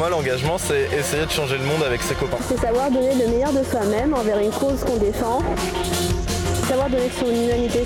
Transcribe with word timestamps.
moi, 0.00 0.08
l'engagement, 0.08 0.56
c'est 0.56 0.88
essayer 0.98 1.26
de 1.26 1.30
changer 1.30 1.58
le 1.58 1.64
monde 1.64 1.82
avec 1.82 2.00
ses 2.00 2.14
copains. 2.14 2.38
C'est 2.48 2.58
savoir 2.58 2.90
donner 2.90 3.14
le 3.16 3.26
meilleur 3.32 3.52
de 3.52 3.62
soi-même 3.62 4.14
envers 4.14 4.38
une 4.38 4.50
cause 4.50 4.80
qu'on 4.80 4.96
défend. 4.96 5.42
Savoir 6.66 6.88
donner 6.88 7.10
son 7.20 7.26
humanité. 7.26 7.84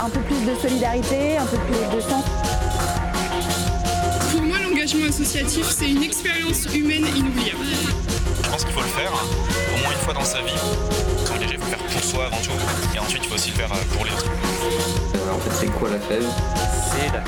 Un 0.00 0.08
peu 0.10 0.20
plus 0.20 0.46
de 0.46 0.54
solidarité, 0.62 1.38
un 1.38 1.44
peu 1.44 1.56
plus 1.56 1.96
de 1.96 2.00
sens. 2.00 2.22
Pour 4.30 4.42
moi, 4.42 4.58
l'engagement 4.62 5.06
associatif, 5.08 5.68
c'est 5.68 5.90
une 5.90 6.04
expérience 6.04 6.72
humaine 6.72 7.06
inoubliable. 7.16 7.64
Je 8.44 8.48
pense 8.48 8.64
qu'il 8.64 8.72
faut 8.72 8.80
le 8.80 8.86
faire, 8.86 9.10
au 9.10 9.82
moins 9.82 9.90
une 9.90 10.04
fois 10.04 10.14
dans 10.14 10.24
sa 10.24 10.38
vie. 10.42 10.54
S'engager, 11.24 11.54
il 11.54 11.58
faut 11.58 11.64
le 11.64 11.76
faire 11.76 11.84
pour 11.84 12.04
soi 12.04 12.26
avant 12.26 12.42
tout, 12.44 12.94
et 12.94 12.98
ensuite 13.00 13.22
il 13.24 13.28
faut 13.28 13.34
aussi 13.34 13.50
le 13.50 13.56
faire 13.56 13.68
pour 13.68 14.04
les 14.04 14.12
autres. 14.12 14.30
en 15.34 15.38
fait, 15.40 15.66
c'est 15.66 15.72
quoi 15.72 15.88
la 15.90 15.98
fève? 15.98 16.26
C'est 16.92 17.12
la 17.12 17.24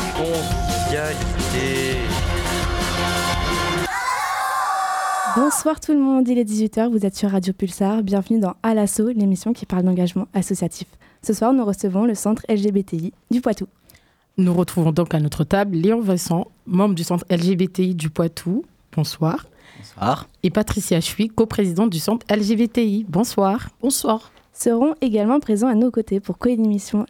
Bonsoir 5.35 5.81
tout 5.81 5.93
le 5.93 5.99
monde, 5.99 6.29
il 6.29 6.39
est 6.39 6.45
18h, 6.45 6.91
vous 6.91 7.07
êtes 7.07 7.17
sur 7.17 7.31
Radio 7.31 7.55
Pulsar, 7.55 8.03
bienvenue 8.03 8.41
dans 8.41 8.57
À 8.63 8.75
l'assaut, 8.75 9.09
l'émission 9.09 9.55
qui 9.55 9.65
parle 9.65 9.85
d'engagement 9.85 10.29
associatif. 10.35 10.87
Ce 11.23 11.33
soir, 11.33 11.55
nous 11.55 11.65
recevons 11.65 12.05
le 12.05 12.15
centre 12.15 12.43
LGBTI 12.51 13.15
du 13.31 13.41
Poitou. 13.41 13.69
Nous 14.37 14.53
retrouvons 14.53 14.93
donc 14.93 15.15
à 15.15 15.21
notre 15.21 15.45
table 15.45 15.77
Léon 15.77 16.03
Vincent, 16.03 16.49
membre 16.67 16.95
du 16.95 17.05
centre 17.05 17.25
LGBTI 17.31 17.95
du 17.95 18.11
Poitou. 18.11 18.67
Bonsoir. 18.95 19.47
Bonsoir. 19.79 20.29
Et 20.43 20.51
Patricia 20.51 21.01
Chui, 21.01 21.29
coprésidente 21.29 21.89
du 21.89 22.01
centre 22.01 22.27
LGBTI. 22.29 23.07
Bonsoir. 23.09 23.71
Bonsoir. 23.81 24.31
Seront 24.53 24.95
également 25.01 25.41
présents 25.41 25.69
à 25.69 25.75
nos 25.75 25.91
côtés 25.91 26.21
pour 26.21 26.37
co-émission 26.37 27.07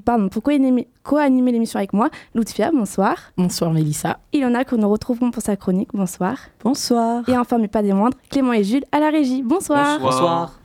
pardon, 0.00 0.28
pour 0.28 0.42
co-animer 0.42 1.52
l'émission 1.52 1.78
avec 1.78 1.92
moi, 1.92 2.08
Lutfia, 2.34 2.70
bonsoir. 2.72 3.16
Bonsoir 3.36 3.72
Mélissa. 3.72 4.18
Il 4.32 4.44
en 4.44 4.54
a 4.54 4.64
que 4.64 4.76
nous 4.76 4.88
retrouverons 4.88 5.30
pour 5.30 5.42
sa 5.42 5.56
chronique, 5.56 5.90
bonsoir. 5.92 6.38
Bonsoir. 6.64 7.28
Et 7.28 7.36
enfin, 7.36 7.58
mais 7.58 7.68
pas 7.68 7.82
des 7.82 7.92
moindres, 7.92 8.16
Clément 8.30 8.52
et 8.52 8.64
Jules 8.64 8.84
à 8.92 9.00
la 9.00 9.10
régie, 9.10 9.42
bonsoir. 9.42 10.00
Bonsoir. 10.00 10.58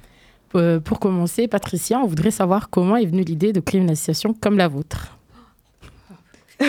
Euh, 0.56 0.80
pour 0.80 1.00
commencer, 1.00 1.48
Patricia, 1.48 2.00
on 2.00 2.08
voudrait 2.08 2.32
savoir 2.32 2.70
comment 2.70 2.96
est 2.96 3.06
venue 3.06 3.24
l'idée 3.24 3.54
de 3.54 3.60
créer 3.60 3.82
une 3.82 3.90
association 3.90 4.34
comme 4.34 4.58
la 4.58 4.68
vôtre. 4.68 5.18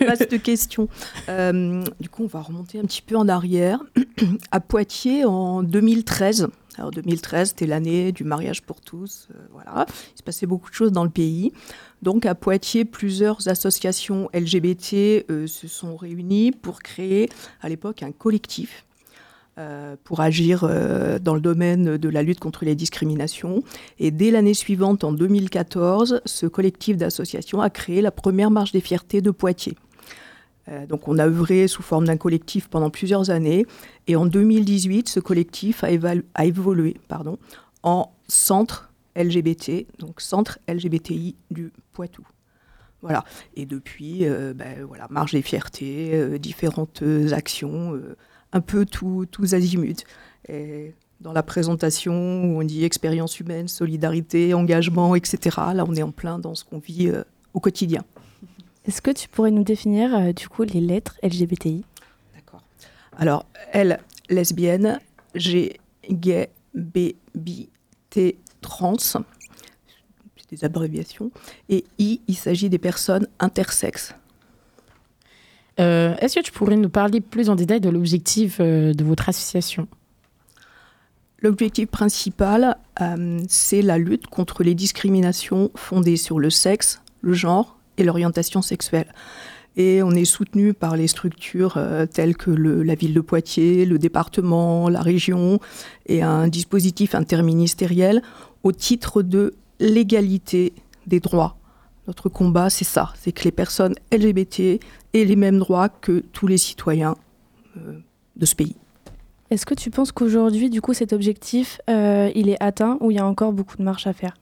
Vaste 0.00 0.40
question. 0.42 0.88
Euh, 1.28 1.82
du 2.00 2.08
coup, 2.08 2.24
on 2.24 2.28
va 2.28 2.40
remonter 2.40 2.78
un 2.78 2.82
petit 2.82 3.02
peu 3.02 3.16
en 3.16 3.28
arrière. 3.28 3.80
à 4.50 4.60
Poitiers, 4.60 5.24
en 5.24 5.62
2013, 5.62 6.48
alors 6.78 6.90
2013, 6.92 7.50
c'était 7.50 7.66
l'année 7.66 8.12
du 8.12 8.24
mariage 8.24 8.62
pour 8.62 8.80
tous. 8.80 9.28
Euh, 9.34 9.38
voilà, 9.52 9.86
il 10.14 10.18
se 10.18 10.22
passait 10.22 10.46
beaucoup 10.46 10.70
de 10.70 10.74
choses 10.74 10.92
dans 10.92 11.04
le 11.04 11.10
pays. 11.10 11.52
Donc 12.02 12.24
à 12.24 12.34
Poitiers, 12.34 12.84
plusieurs 12.84 13.48
associations 13.48 14.30
LGBT 14.32 15.24
euh, 15.30 15.46
se 15.46 15.66
sont 15.66 15.96
réunies 15.96 16.52
pour 16.52 16.80
créer 16.80 17.28
à 17.60 17.68
l'époque 17.68 18.02
un 18.02 18.12
collectif 18.12 18.84
euh, 19.58 19.96
pour 20.04 20.20
agir 20.20 20.60
dans 21.20 21.34
le 21.34 21.40
domaine 21.40 21.96
de 21.96 22.08
la 22.08 22.22
lutte 22.22 22.38
contre 22.38 22.64
les 22.64 22.76
discriminations. 22.76 23.64
Et 23.98 24.12
dès 24.12 24.30
l'année 24.30 24.54
suivante, 24.54 25.02
en 25.02 25.12
2014, 25.12 26.20
ce 26.24 26.46
collectif 26.46 26.96
d'associations 26.96 27.60
a 27.60 27.70
créé 27.70 28.00
la 28.02 28.12
première 28.12 28.52
marche 28.52 28.70
des 28.70 28.80
fiertés 28.80 29.20
de 29.20 29.32
Poitiers. 29.32 29.76
Euh, 30.68 30.86
donc 30.86 31.08
on 31.08 31.18
a 31.18 31.26
œuvré 31.26 31.68
sous 31.68 31.82
forme 31.82 32.06
d'un 32.06 32.16
collectif 32.16 32.68
pendant 32.68 32.90
plusieurs 32.90 33.30
années. 33.30 33.66
Et 34.06 34.16
en 34.16 34.26
2018, 34.26 35.08
ce 35.08 35.20
collectif 35.20 35.84
a, 35.84 36.44
évolué 36.44 36.96
pardon, 37.08 37.38
en 37.82 38.12
centre 38.28 38.90
LGBT, 39.16 39.86
donc 39.98 40.20
centre 40.20 40.58
LGBTI 40.68 41.36
du 41.50 41.72
Poitou. 41.92 42.26
Voilà. 43.00 43.24
Et 43.54 43.64
depuis, 43.64 44.26
euh, 44.26 44.52
ben, 44.54 44.84
voilà, 44.84 45.06
marge 45.10 45.32
des 45.32 45.42
fiertés, 45.42 46.10
euh, 46.14 46.38
différentes 46.38 47.02
actions, 47.32 48.00
un 48.52 48.60
peu 48.60 48.84
tous 48.84 49.54
azimuts. 49.54 50.04
Et 50.48 50.94
dans 51.20 51.32
la 51.32 51.42
présentation 51.42 52.44
où 52.44 52.60
on 52.60 52.64
dit 52.64 52.84
expérience 52.84 53.40
humaine, 53.40 53.68
solidarité, 53.68 54.54
engagement, 54.54 55.14
etc. 55.14 55.56
Là, 55.74 55.84
on 55.86 55.94
est 55.94 56.02
en 56.02 56.12
plein 56.12 56.38
dans 56.38 56.54
ce 56.54 56.64
qu'on 56.64 56.78
vit 56.78 57.10
au 57.54 57.60
quotidien. 57.60 58.04
Est-ce 58.86 59.02
que 59.02 59.10
tu 59.10 59.28
pourrais 59.28 59.50
nous 59.50 59.64
définir 59.64 60.14
euh, 60.14 60.32
du 60.32 60.48
coup 60.48 60.62
les 60.62 60.80
lettres 60.80 61.18
LGBTI 61.22 61.84
D'accord. 62.34 62.62
Alors, 63.16 63.44
L, 63.72 64.00
lesbienne, 64.30 65.00
G, 65.34 65.78
gay, 66.10 66.48
B, 66.74 67.12
bi, 67.34 67.68
T, 68.10 68.38
trans, 68.60 68.96
c'est 68.98 69.20
des 70.50 70.64
abréviations, 70.64 71.30
et 71.68 71.84
I, 71.98 72.20
il 72.26 72.36
s'agit 72.36 72.70
des 72.70 72.78
personnes 72.78 73.28
intersexes. 73.38 74.14
Euh, 75.80 76.16
est-ce 76.16 76.36
que 76.40 76.44
tu 76.44 76.50
pourrais 76.50 76.76
nous 76.76 76.88
parler 76.88 77.20
plus 77.20 77.50
en 77.50 77.54
détail 77.54 77.80
de 77.80 77.90
l'objectif 77.90 78.58
euh, 78.60 78.94
de 78.94 79.04
votre 79.04 79.28
association? 79.28 79.86
L'objectif 81.40 81.86
principal, 81.86 82.76
c'est 83.48 83.80
la 83.80 83.96
lutte 83.96 84.26
contre 84.26 84.64
les 84.64 84.74
discriminations 84.74 85.70
fondées 85.76 86.16
sur 86.16 86.40
le 86.40 86.50
sexe, 86.50 87.00
le 87.20 87.32
genre, 87.32 87.77
et 87.98 88.04
l'orientation 88.04 88.62
sexuelle. 88.62 89.12
Et 89.76 90.02
on 90.02 90.10
est 90.10 90.24
soutenu 90.24 90.74
par 90.74 90.96
les 90.96 91.06
structures 91.06 91.74
euh, 91.76 92.06
telles 92.06 92.36
que 92.36 92.50
la 92.50 92.94
ville 92.94 93.14
de 93.14 93.20
Poitiers, 93.20 93.84
le 93.84 93.98
département, 93.98 94.88
la 94.88 95.02
région 95.02 95.60
et 96.06 96.22
un 96.22 96.48
dispositif 96.48 97.14
interministériel 97.14 98.22
au 98.64 98.72
titre 98.72 99.22
de 99.22 99.54
l'égalité 99.78 100.72
des 101.06 101.20
droits. 101.20 101.56
Notre 102.08 102.28
combat, 102.28 102.70
c'est 102.70 102.84
ça, 102.84 103.12
c'est 103.20 103.32
que 103.32 103.44
les 103.44 103.52
personnes 103.52 103.94
LGBT 104.12 104.80
aient 105.14 105.24
les 105.24 105.36
mêmes 105.36 105.58
droits 105.58 105.88
que 105.88 106.24
tous 106.32 106.46
les 106.46 106.58
citoyens 106.58 107.16
euh, 107.76 107.98
de 108.36 108.46
ce 108.46 108.56
pays. 108.56 108.74
Est-ce 109.50 109.64
que 109.64 109.74
tu 109.74 109.90
penses 109.90 110.12
qu'aujourd'hui, 110.12 110.70
du 110.70 110.80
coup, 110.80 110.92
cet 110.92 111.12
objectif, 111.12 111.80
euh, 111.88 112.30
il 112.34 112.48
est 112.48 112.62
atteint 112.62 112.98
ou 113.00 113.10
il 113.10 113.16
y 113.16 113.20
a 113.20 113.26
encore 113.26 113.52
beaucoup 113.52 113.76
de 113.76 113.82
marche 113.82 114.06
à 114.06 114.12
faire? 114.12 114.34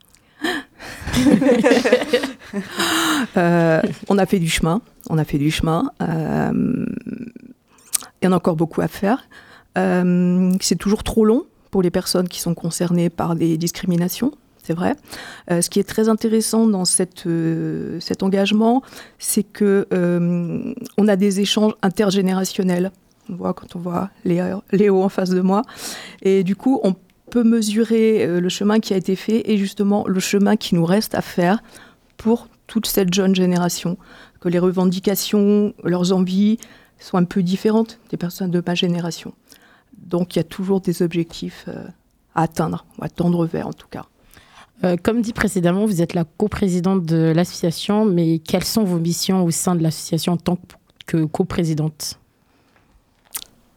Euh, 3.36 3.82
on 4.08 4.18
a 4.18 4.24
fait 4.24 4.38
du 4.38 4.48
chemin, 4.48 4.80
on 5.10 5.18
a 5.18 5.24
fait 5.24 5.36
du 5.36 5.50
chemin. 5.50 5.90
Euh, 6.00 6.86
il 8.22 8.24
y 8.24 8.28
en 8.28 8.32
a 8.32 8.36
encore 8.36 8.56
beaucoup 8.56 8.80
à 8.80 8.88
faire. 8.88 9.28
Euh, 9.76 10.52
c'est 10.60 10.76
toujours 10.76 11.02
trop 11.02 11.24
long 11.24 11.44
pour 11.70 11.82
les 11.82 11.90
personnes 11.90 12.28
qui 12.28 12.40
sont 12.40 12.54
concernées 12.54 13.10
par 13.10 13.34
des 13.34 13.58
discriminations, 13.58 14.32
c'est 14.62 14.72
vrai. 14.72 14.94
ce 15.48 15.68
qui 15.68 15.80
est 15.80 15.88
très 15.88 16.08
intéressant 16.08 16.66
dans 16.66 16.84
cet 16.84 17.26
engagement, 18.22 18.82
c'est 19.18 19.42
que 19.42 19.86
on 20.96 21.08
a 21.08 21.16
des 21.16 21.40
échanges 21.40 21.74
intergénérationnels. 21.82 22.90
On 23.28 23.34
voit 23.34 23.54
quand 23.54 23.76
on 23.76 23.80
voit 23.80 24.10
Léo, 24.24 24.62
Léo 24.72 25.02
en 25.02 25.08
face 25.08 25.30
de 25.30 25.40
moi, 25.40 25.62
et 26.22 26.44
du 26.44 26.56
coup, 26.56 26.80
on 26.84 26.94
peut 27.36 27.44
mesurer 27.44 28.40
le 28.40 28.48
chemin 28.48 28.80
qui 28.80 28.94
a 28.94 28.96
été 28.96 29.14
fait 29.14 29.42
et 29.50 29.58
justement 29.58 30.06
le 30.06 30.20
chemin 30.20 30.56
qui 30.56 30.74
nous 30.74 30.86
reste 30.86 31.14
à 31.14 31.20
faire 31.20 31.62
pour 32.16 32.48
toute 32.66 32.86
cette 32.86 33.12
jeune 33.12 33.34
génération, 33.34 33.98
que 34.40 34.48
les 34.48 34.58
revendications, 34.58 35.74
leurs 35.84 36.14
envies 36.14 36.56
soient 36.98 37.20
un 37.20 37.24
peu 37.24 37.42
différentes 37.42 37.98
des 38.08 38.16
personnes 38.16 38.50
de 38.50 38.62
ma 38.66 38.74
génération. 38.74 39.34
Donc 39.98 40.34
il 40.34 40.38
y 40.38 40.40
a 40.40 40.44
toujours 40.44 40.80
des 40.80 41.02
objectifs 41.02 41.66
euh, 41.68 41.86
à 42.34 42.44
atteindre, 42.44 42.86
ou 42.98 43.04
à 43.04 43.10
tendre 43.10 43.44
vers 43.44 43.66
en 43.66 43.74
tout 43.74 43.88
cas. 43.88 44.06
Euh, 44.84 44.96
comme 45.02 45.20
dit 45.20 45.34
précédemment, 45.34 45.84
vous 45.84 46.00
êtes 46.00 46.14
la 46.14 46.24
coprésidente 46.24 47.04
de 47.04 47.34
l'association, 47.36 48.06
mais 48.06 48.38
quelles 48.38 48.64
sont 48.64 48.84
vos 48.84 48.98
missions 48.98 49.44
au 49.44 49.50
sein 49.50 49.74
de 49.74 49.82
l'association 49.82 50.34
en 50.34 50.38
tant 50.38 50.58
que 51.06 51.26
coprésidente? 51.26 52.18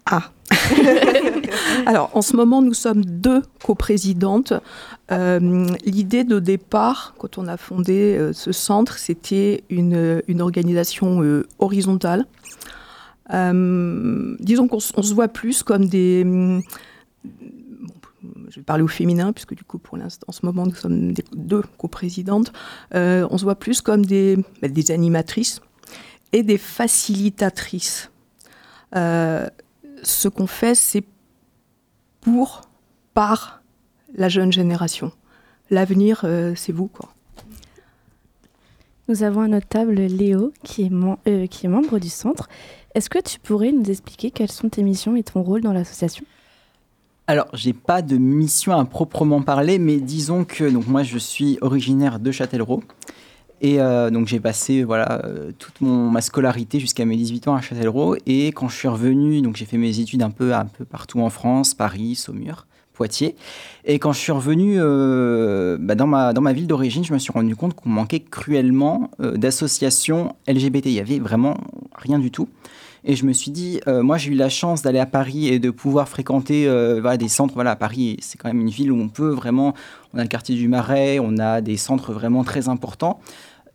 Alors, 1.86 2.12
en 2.16 2.22
ce 2.22 2.36
moment, 2.36 2.62
nous 2.62 2.74
sommes 2.74 3.04
deux 3.06 3.42
coprésidentes. 3.64 4.54
Euh, 5.12 5.68
L'idée 5.86 6.24
de 6.24 6.40
départ, 6.40 7.16
quand 7.18 7.38
on 7.38 7.48
a 7.48 7.58
fondé 7.58 8.18
euh, 8.18 8.34
ce 8.34 8.52
centre, 8.52 8.98
c'était 8.98 9.64
une, 9.70 10.42
organisation 10.42 11.24
euh, 11.24 11.48
horizontale. 11.60 12.26
Disons 13.32 14.68
qu'on 14.68 14.80
se 14.80 15.14
voit 15.14 15.28
plus 15.28 15.62
comme 15.64 15.86
des... 15.86 16.24
Bon, 16.24 16.62
je 18.50 18.56
vais 18.56 18.64
parler 18.64 18.84
au 18.84 18.88
féminin, 18.88 19.32
puisque 19.34 19.54
du 19.54 19.64
coup, 19.64 19.78
pour 19.78 19.98
l'instant, 19.98 20.26
en 20.28 20.32
ce 20.32 20.46
moment, 20.46 20.66
nous 20.66 20.76
sommes 20.76 21.14
deux 21.34 21.64
coprésidentes. 21.78 22.52
on 22.94 23.38
se 23.38 23.44
voit 23.44 23.56
plus 23.56 23.82
comme 23.82 24.06
des, 24.06 24.38
bah, 24.62 24.68
des 24.68 24.92
animatrices 24.92 25.62
et 26.34 26.42
des 26.42 26.58
facilitatrices. 26.58 28.10
Ce 30.04 30.28
qu'on 30.28 30.48
fait, 30.48 30.76
c'est 30.76 31.04
pour, 32.22 32.62
par 33.14 33.62
la 34.16 34.30
jeune 34.30 34.52
génération. 34.52 35.12
L'avenir, 35.70 36.22
euh, 36.24 36.54
c'est 36.56 36.72
vous, 36.72 36.88
quoi. 36.88 37.10
Nous 39.08 39.24
avons 39.24 39.42
à 39.42 39.48
notre 39.48 39.68
table 39.68 39.96
Léo, 39.96 40.54
qui 40.64 40.84
est, 40.84 40.92
euh, 41.28 41.48
qui 41.48 41.66
est 41.66 41.70
membre 41.70 41.98
du 42.00 42.10
centre. 42.10 42.48
Est-ce 42.94 43.10
que 43.10 43.20
tu 43.20 43.40
pourrais 43.40 43.72
nous 43.72 43.90
expliquer 43.90 44.30
quelles 44.30 44.52
sont 44.52 44.70
tes 44.70 44.84
missions 44.84 45.16
et 45.16 45.24
ton 45.24 45.42
rôle 45.42 45.62
dans 45.62 45.74
l'association? 45.74 46.26
Alors, 47.26 47.48
j'ai 47.54 47.74
pas 47.74 48.02
de 48.02 48.18
mission 48.18 48.78
à 48.78 48.84
proprement 48.86 49.42
parler, 49.42 49.78
mais 49.78 49.98
disons 49.98 50.46
que 50.46 50.68
donc 50.70 50.88
moi 50.88 51.04
je 51.04 51.20
suis 51.20 51.60
originaire 51.62 52.20
de 52.20 52.32
Châtellerault 52.32 52.84
Et 53.62 53.82
euh, 53.82 54.10
donc 54.10 54.28
j'ai 54.28 54.40
passé 54.40 54.84
voilà 54.84 55.22
euh, 55.26 55.52
toute 55.58 55.82
ma 55.82 56.22
scolarité 56.22 56.80
jusqu'à 56.80 57.06
mes 57.06 57.18
18 57.18 57.48
ans 57.50 57.56
à 57.56 57.62
Châtellerault. 57.62 58.16
Et 58.26 58.48
quand 58.48 58.70
je 58.70 58.76
suis 58.76 58.88
revenu, 58.88 59.42
donc 59.42 59.58
j'ai 59.58 59.66
fait 59.66 59.78
mes 59.78 60.00
études 60.00 60.22
un 60.22 60.30
peu, 60.30 60.54
un 60.54 60.66
peu 60.66 60.86
partout 60.86 61.20
en 61.20 61.30
France, 61.30 61.74
Paris, 61.74 62.16
Saumur, 62.16 62.68
Poitiers. 62.94 63.36
Et 63.86 64.00
quand 64.00 64.14
je 64.14 64.20
suis 64.20 64.32
revenu 64.32 64.76
euh, 64.78 65.78
bah, 65.80 65.96
dans, 65.96 66.08
ma, 66.08 66.34
dans 66.34 66.42
ma 66.42 66.54
ville 66.54 66.68
d'origine, 66.68 67.04
je 67.04 67.14
me 67.14 67.20
suis 67.20 67.34
rendu 67.34 67.56
compte 67.56 67.74
qu'on 67.74 67.90
manquait 67.90 68.22
cruellement 68.22 69.12
d'associations 69.20 70.36
LGBT. 70.48 70.86
Il 70.86 70.94
y 70.94 71.00
avait 71.00 71.20
vraiment 71.20 71.58
rien 71.96 72.20
du 72.20 72.32
tout. 72.32 72.48
Et 73.06 73.16
je 73.16 73.26
me 73.26 73.32
suis 73.32 73.52
dit, 73.52 73.80
moi 73.88 74.18
j'ai 74.18 74.32
eu 74.32 74.36
la 74.36 74.50
chance 74.50 74.82
d'aller 74.82 75.00
à 75.00 75.06
Paris 75.06 75.48
et 75.48 75.58
de 75.58 75.70
pouvoir 75.70 76.10
fréquenter 76.10 76.66
voilà, 77.00 77.16
des 77.16 77.30
centres. 77.30 77.54
Voilà, 77.54 77.78
Paris, 77.78 78.18
c'est 78.20 78.38
quand 78.38 78.50
même 78.50 78.60
une 78.60 78.70
ville 78.70 78.92
où 78.92 79.00
on 79.00 79.08
peut 79.08 79.30
vraiment, 79.30 79.74
on 80.14 80.18
a 80.18 80.22
le 80.22 80.28
quartier 80.28 80.58
du 80.58 80.68
Marais, 80.68 81.18
on 81.20 81.38
a 81.38 81.62
des 81.62 81.78
centres 81.78 82.12
vraiment 82.12 82.44
très 82.44 82.68
importants. 82.68 83.22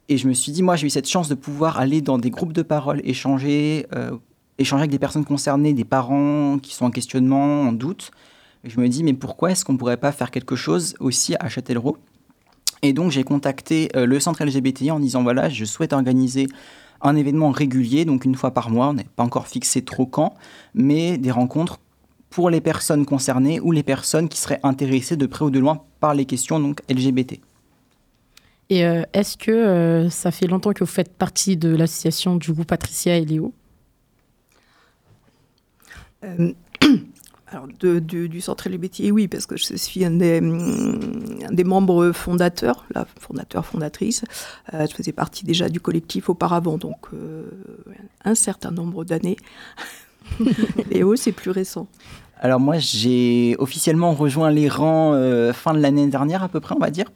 Et 0.08 0.18
je 0.18 0.28
me 0.28 0.34
suis 0.34 0.52
dit, 0.52 0.62
moi, 0.62 0.76
j'ai 0.76 0.86
eu 0.86 0.90
cette 0.90 1.08
chance 1.08 1.28
de 1.28 1.34
pouvoir 1.34 1.78
aller 1.78 2.02
dans 2.02 2.18
des 2.18 2.30
groupes 2.30 2.52
de 2.52 2.62
parole, 2.62 3.00
échanger, 3.04 3.86
euh, 3.94 4.16
échanger 4.58 4.82
avec 4.82 4.90
des 4.90 4.98
personnes 4.98 5.24
concernées, 5.24 5.72
des 5.72 5.84
parents 5.84 6.58
qui 6.58 6.74
sont 6.74 6.86
en 6.86 6.90
questionnement, 6.90 7.62
en 7.62 7.72
doute. 7.72 8.10
Je 8.64 8.78
me 8.80 8.88
dis, 8.88 9.02
mais 9.02 9.14
pourquoi 9.14 9.50
est-ce 9.50 9.64
qu'on 9.64 9.74
ne 9.74 9.78
pourrait 9.78 9.96
pas 9.96 10.12
faire 10.12 10.30
quelque 10.30 10.56
chose 10.56 10.94
aussi 11.00 11.34
à 11.40 11.48
Châtellerault? 11.48 11.96
Et 12.82 12.92
donc, 12.92 13.10
j'ai 13.10 13.24
contacté 13.24 13.88
euh, 13.96 14.04
le 14.04 14.20
centre 14.20 14.44
LGBTI 14.44 14.90
en 14.90 15.00
disant, 15.00 15.22
voilà, 15.22 15.48
je 15.48 15.64
souhaite 15.64 15.94
organiser 15.94 16.48
un 17.00 17.16
événement 17.16 17.50
régulier, 17.50 18.04
donc 18.04 18.24
une 18.24 18.34
fois 18.34 18.50
par 18.50 18.70
mois, 18.70 18.88
on 18.88 18.94
n'est 18.94 19.06
pas 19.16 19.22
encore 19.22 19.46
fixé 19.46 19.82
trop 19.82 20.06
quand, 20.06 20.34
mais 20.74 21.18
des 21.18 21.30
rencontres 21.30 21.78
pour 22.30 22.50
les 22.50 22.60
personnes 22.60 23.06
concernées 23.06 23.60
ou 23.60 23.72
les 23.72 23.82
personnes 23.82 24.28
qui 24.28 24.38
seraient 24.38 24.60
intéressées 24.62 25.16
de 25.16 25.26
près 25.26 25.44
ou 25.44 25.50
de 25.50 25.58
loin 25.58 25.82
par 26.00 26.14
les 26.14 26.24
questions 26.24 26.58
donc 26.60 26.80
LGBT. 26.90 27.40
Et 28.70 28.84
euh, 28.84 29.02
est-ce 29.12 29.36
que 29.36 29.50
euh, 29.50 30.10
ça 30.10 30.30
fait 30.30 30.46
longtemps 30.46 30.72
que 30.72 30.80
vous 30.80 30.90
faites 30.90 31.12
partie 31.12 31.56
de 31.56 31.74
l'association 31.74 32.36
du 32.36 32.52
groupe 32.52 32.66
Patricia 32.66 33.16
et 33.16 33.24
Léo? 33.24 33.52
Euh, 36.24 36.52
alors 37.48 37.68
du 37.68 38.40
centre 38.40 38.68
LGBT, 38.68 39.10
oui, 39.12 39.28
parce 39.28 39.46
que 39.46 39.56
je 39.56 39.76
suis 39.76 40.04
un 40.04 40.12
des, 40.12 40.38
un 40.38 41.52
des 41.52 41.64
membres 41.64 42.12
fondateurs, 42.12 42.86
la 42.94 43.06
fondateur, 43.20 43.66
fondatrice. 43.66 44.24
je 44.72 44.92
faisais 44.94 45.12
partie 45.12 45.44
déjà 45.44 45.68
du 45.68 45.78
collectif 45.78 46.30
auparavant, 46.30 46.78
donc 46.78 47.06
un 48.24 48.34
certain 48.34 48.72
nombre 48.72 49.04
d'années. 49.04 49.36
Léo, 50.90 51.14
c'est 51.14 51.32
plus 51.32 51.50
récent. 51.50 51.86
Alors 52.40 52.58
moi, 52.58 52.78
j'ai 52.78 53.54
officiellement 53.58 54.14
rejoint 54.14 54.50
les 54.50 54.68
rangs 54.68 55.12
fin 55.52 55.74
de 55.74 55.78
l'année 55.78 56.08
dernière 56.08 56.42
à 56.42 56.48
peu 56.48 56.58
près, 56.58 56.74
on 56.74 56.80
va 56.80 56.90
dire. 56.90 57.06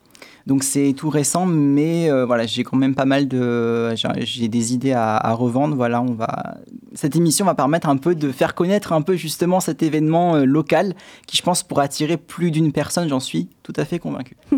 Donc 0.48 0.64
c'est 0.64 0.94
tout 0.96 1.10
récent, 1.10 1.44
mais 1.44 2.10
euh, 2.10 2.24
voilà, 2.24 2.46
j'ai 2.46 2.64
quand 2.64 2.78
même 2.78 2.94
pas 2.94 3.04
mal 3.04 3.28
de, 3.28 3.94
j'ai 3.94 4.48
des 4.48 4.72
idées 4.72 4.94
à, 4.94 5.34
revendre. 5.34 5.76
Voilà, 5.76 6.00
on 6.00 6.14
va, 6.14 6.56
cette 6.94 7.16
émission 7.16 7.44
va 7.44 7.54
permettre 7.54 7.86
un 7.86 7.98
peu 7.98 8.14
de 8.14 8.32
faire 8.32 8.54
connaître 8.54 8.94
un 8.94 9.02
peu 9.02 9.14
justement 9.14 9.60
cet 9.60 9.82
événement 9.82 10.36
euh, 10.36 10.46
local 10.46 10.94
qui, 11.26 11.36
je 11.36 11.42
pense, 11.42 11.62
pourra 11.62 11.82
attirer 11.82 12.16
plus 12.16 12.50
d'une 12.50 12.72
personne. 12.72 13.10
J'en 13.10 13.20
suis 13.20 13.50
tout 13.62 13.74
à 13.76 13.84
fait 13.84 13.98
convaincu. 13.98 14.38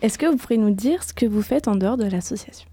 Est-ce 0.00 0.16
que 0.16 0.24
vous 0.24 0.38
pourriez 0.38 0.56
nous 0.56 0.70
dire 0.70 1.02
ce 1.02 1.12
que 1.12 1.26
vous 1.26 1.42
faites 1.42 1.68
en 1.68 1.76
dehors 1.76 1.98
de 1.98 2.04
l'association? 2.04 2.66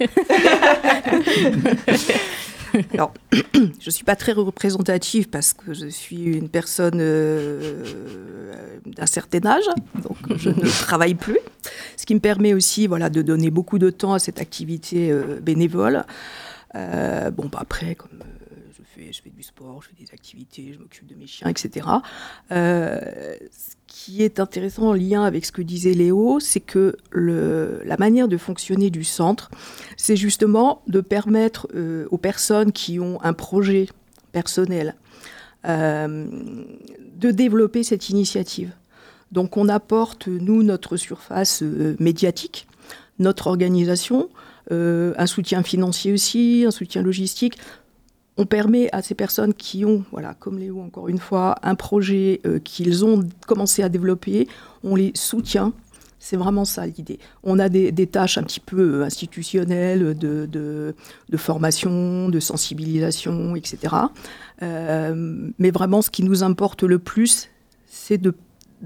Alors, 2.94 3.12
je 3.32 3.86
ne 3.86 3.90
suis 3.90 4.04
pas 4.04 4.16
très 4.16 4.32
représentative 4.32 5.28
parce 5.28 5.52
que 5.52 5.74
je 5.74 5.86
suis 5.86 6.24
une 6.24 6.48
personne 6.48 6.98
euh, 7.00 7.84
d'un 8.86 9.06
certain 9.06 9.44
âge, 9.46 9.64
donc 10.02 10.16
je 10.36 10.50
ne 10.50 10.68
travaille 10.82 11.14
plus. 11.14 11.40
Ce 11.96 12.06
qui 12.06 12.14
me 12.14 12.20
permet 12.20 12.54
aussi 12.54 12.86
voilà, 12.86 13.10
de 13.10 13.22
donner 13.22 13.50
beaucoup 13.50 13.78
de 13.78 13.90
temps 13.90 14.14
à 14.14 14.18
cette 14.18 14.40
activité 14.40 15.10
euh, 15.10 15.40
bénévole. 15.40 16.04
Euh, 16.74 17.30
bon, 17.30 17.46
bah, 17.46 17.58
après, 17.62 17.94
comme 17.94 18.18
je 18.76 18.82
fais, 18.94 19.12
je 19.12 19.22
fais 19.22 19.30
du 19.30 19.42
sport, 19.42 19.82
je 19.82 19.88
fais 19.88 20.04
des 20.04 20.12
activités, 20.12 20.72
je 20.74 20.78
m'occupe 20.78 21.06
de 21.06 21.14
mes 21.14 21.26
chiens, 21.26 21.48
etc. 21.48 21.86
ce 22.50 23.38
qui 24.04 24.24
est 24.24 24.40
intéressant 24.40 24.88
en 24.88 24.92
lien 24.94 25.22
avec 25.22 25.44
ce 25.44 25.52
que 25.52 25.62
disait 25.62 25.92
Léo, 25.92 26.40
c'est 26.40 26.58
que 26.58 26.96
la 27.12 27.96
manière 27.98 28.26
de 28.26 28.36
fonctionner 28.36 28.90
du 28.90 29.04
centre, 29.04 29.48
c'est 29.96 30.16
justement 30.16 30.82
de 30.88 31.00
permettre 31.00 31.68
euh, 31.76 32.06
aux 32.10 32.18
personnes 32.18 32.72
qui 32.72 32.98
ont 32.98 33.22
un 33.22 33.32
projet 33.32 33.86
personnel 34.32 34.96
euh, 35.68 36.26
de 37.16 37.30
développer 37.30 37.84
cette 37.84 38.08
initiative. 38.10 38.72
Donc 39.30 39.56
on 39.56 39.68
apporte, 39.68 40.26
nous, 40.26 40.64
notre 40.64 40.96
surface 40.96 41.62
euh, 41.62 41.94
médiatique, 42.00 42.66
notre 43.20 43.46
organisation, 43.46 44.30
un 44.70 45.26
soutien 45.26 45.62
financier 45.62 46.14
aussi, 46.14 46.64
un 46.66 46.70
soutien 46.70 47.02
logistique, 47.02 47.58
on 48.36 48.46
permet 48.46 48.88
à 48.92 49.02
ces 49.02 49.14
personnes 49.14 49.52
qui 49.52 49.84
ont, 49.84 50.04
voilà, 50.10 50.34
comme 50.34 50.58
Léo 50.58 50.80
encore 50.80 51.08
une 51.08 51.18
fois, 51.18 51.56
un 51.62 51.74
projet 51.74 52.40
euh, 52.46 52.58
qu'ils 52.58 53.04
ont 53.04 53.28
commencé 53.46 53.82
à 53.82 53.88
développer, 53.88 54.48
on 54.82 54.96
les 54.96 55.12
soutient. 55.14 55.72
C'est 56.18 56.36
vraiment 56.36 56.64
ça 56.64 56.86
l'idée. 56.86 57.18
On 57.42 57.58
a 57.58 57.68
des, 57.68 58.06
tâches 58.06 58.38
un 58.38 58.44
petit 58.44 58.60
peu 58.60 59.00
euh, 59.00 59.04
institutionnelles 59.04 60.16
de, 60.16 60.46
de, 60.46 61.36
formation, 61.36 62.28
de 62.28 62.40
sensibilisation, 62.40 63.56
etc. 63.56 63.94
Euh, 64.62 65.50
mais 65.58 65.70
vraiment, 65.70 66.00
ce 66.00 66.10
qui 66.10 66.22
nous 66.22 66.44
importe 66.44 66.84
le 66.84 67.00
plus, 67.00 67.48
c'est 67.86 68.18
de, 68.18 68.34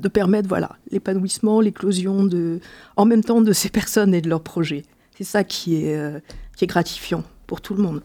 permettre 0.08 0.48
voilà, 0.48 0.76
l'épanouissement, 0.90 1.60
l'éclosion 1.60 2.24
de, 2.24 2.60
en 2.96 3.04
même 3.04 3.22
temps 3.22 3.42
de 3.42 3.52
ces 3.52 3.68
personnes 3.68 4.14
et 4.14 4.22
de 4.22 4.30
leurs 4.30 4.42
projets. 4.42 4.84
C'est 5.16 5.24
ça 5.24 5.44
qui 5.44 5.76
est, 5.76 6.22
qui 6.56 6.64
est 6.64 6.68
gratifiant 6.68 7.22
pour 7.46 7.60
tout 7.60 7.74
le 7.74 7.82
monde. 7.82 8.02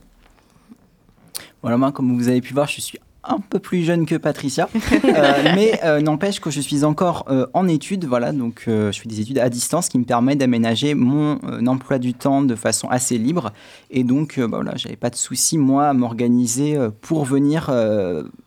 Voilà, 1.62 1.78
moi, 1.78 1.92
comme 1.92 2.16
vous 2.16 2.28
avez 2.28 2.42
pu 2.42 2.54
voir, 2.54 2.68
je 2.68 2.81
suis 2.81 3.00
un 3.24 3.39
peu 3.39 3.60
plus 3.60 3.83
jeune 3.83 4.06
que 4.06 4.16
Patricia, 4.16 4.68
euh, 5.06 5.51
mais 5.56 5.80
euh, 5.83 6.01
n'empêche 6.01 6.39
que 6.39 6.50
je 6.50 6.60
suis 6.60 6.83
encore 6.83 7.25
euh, 7.30 7.45
en 7.54 7.68
études. 7.68 8.06
Voilà, 8.06 8.31
donc 8.31 8.63
je 8.66 8.92
fais 8.92 9.07
des 9.07 9.22
études 9.22 9.38
à 9.38 9.50
distance 9.50 9.89
qui 9.89 10.00
me 10.00 10.06
permettent 10.06 10.39
d'aménager 10.39 10.95
mon 10.95 11.39
emploi 11.68 12.00
du 12.00 12.13
temps 12.13 12.42
de 12.42 12.56
façon 12.56 12.88
assez 12.89 13.18
libre. 13.18 13.51
Et 13.89 14.04
donc, 14.04 14.39
bah, 14.39 14.48
voilà, 14.51 14.74
j'avais 14.75 14.95
pas 14.95 15.10
de 15.10 15.16
souci 15.16 15.57
moi 15.57 15.89
à 15.89 15.94
m'organiser 15.94 16.78
pour 17.01 17.25
venir 17.25 17.72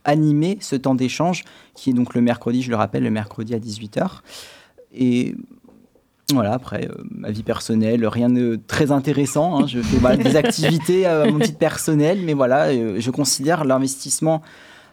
animer 0.05 0.59
ce 0.61 0.77
temps 0.77 0.95
d'échange 0.95 1.45
qui 1.75 1.91
est 1.91 1.93
donc 1.93 2.15
le 2.15 2.21
mercredi, 2.21 2.63
je 2.63 2.71
le 2.71 2.77
rappelle, 2.77 3.03
le 3.03 3.11
mercredi 3.11 3.55
à 3.55 3.59
18h. 3.59 4.21
Et 4.93 5.35
voilà, 6.33 6.55
après, 6.55 6.89
euh, 6.89 6.95
ma 7.11 7.31
vie 7.31 7.43
personnelle, 7.43 8.07
rien 8.07 8.31
de 8.31 8.59
très 8.67 8.93
intéressant. 8.93 9.61
Hein. 9.61 9.67
Je 9.67 9.81
fais 9.81 10.17
des 10.17 10.37
activités 10.37 11.07
à 11.07 11.31
mon 11.31 11.39
titre 11.39 11.59
personnel, 11.59 12.21
mais 12.25 12.33
voilà, 12.33 12.69
euh, 12.69 12.97
je 12.99 13.11
considère 13.11 13.65
l'investissement 13.65 14.41